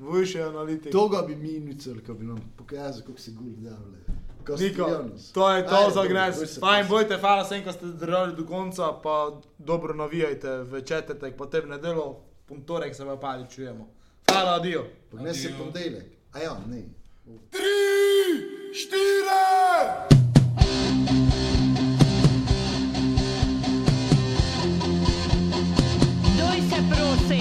Vujš 0.00 0.34
je 0.34 0.42
analitik. 0.44 0.92
Toga 0.92 1.22
bi 1.22 1.34
mi 1.36 1.58
nucali, 1.60 2.00
ko 2.00 2.14
bi 2.14 2.24
nam 2.24 2.38
pokazal, 2.56 3.02
kako 3.02 3.18
se 3.18 3.30
guli 3.32 3.50
davljajo. 3.52 4.04
Niko, 4.48 4.84
to 5.32 5.50
je 5.50 5.66
to 5.66 5.74
Ajde, 5.74 5.90
za 5.90 5.94
dobro, 5.96 6.08
gnes. 6.08 6.36
se, 6.46 6.60
Fajn, 6.60 6.86
bojte, 6.88 7.16
hvala 7.16 7.42
vsem, 7.42 7.64
ko 7.64 7.72
ste 7.72 7.86
zdržali 7.88 8.36
do 8.36 8.44
konca, 8.44 8.92
pa 8.94 9.14
dobro 9.58 9.94
navijajte 9.94 10.48
v 10.60 10.82
četrtek, 10.82 11.34
potem 11.34 11.64
v 11.64 11.68
nedelo, 11.68 12.20
pontorek 12.46 12.94
se 12.94 13.04
pa 13.04 13.16
pali 13.16 13.44
čujemo. 13.50 13.88
Hvala, 14.30 14.54
adijo. 14.54 14.84
Se 15.12 15.18
Adijo. 15.18 15.58
ponedeljek. 15.58 16.04
A 16.32 16.38
ja, 16.38 16.58
ne. 16.66 16.82
Se 26.70 26.82
prosi. 26.90 27.40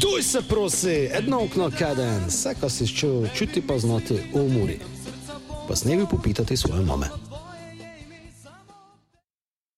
Duj 0.00 0.22
se 0.22 0.42
prosi, 0.48 1.08
edno 1.12 1.44
okno 1.44 1.70
kaden, 1.78 2.24
vse, 2.28 2.54
kar 2.60 2.70
si 2.70 2.86
čutil, 2.86 3.28
čuti 3.34 3.62
pa 3.66 3.78
znati 3.78 4.18
umori. 4.32 4.78
Pa 5.68 5.76
snevi 5.76 6.06
popitati 6.10 6.56
svoje 6.56 6.84
mame. 6.84 7.06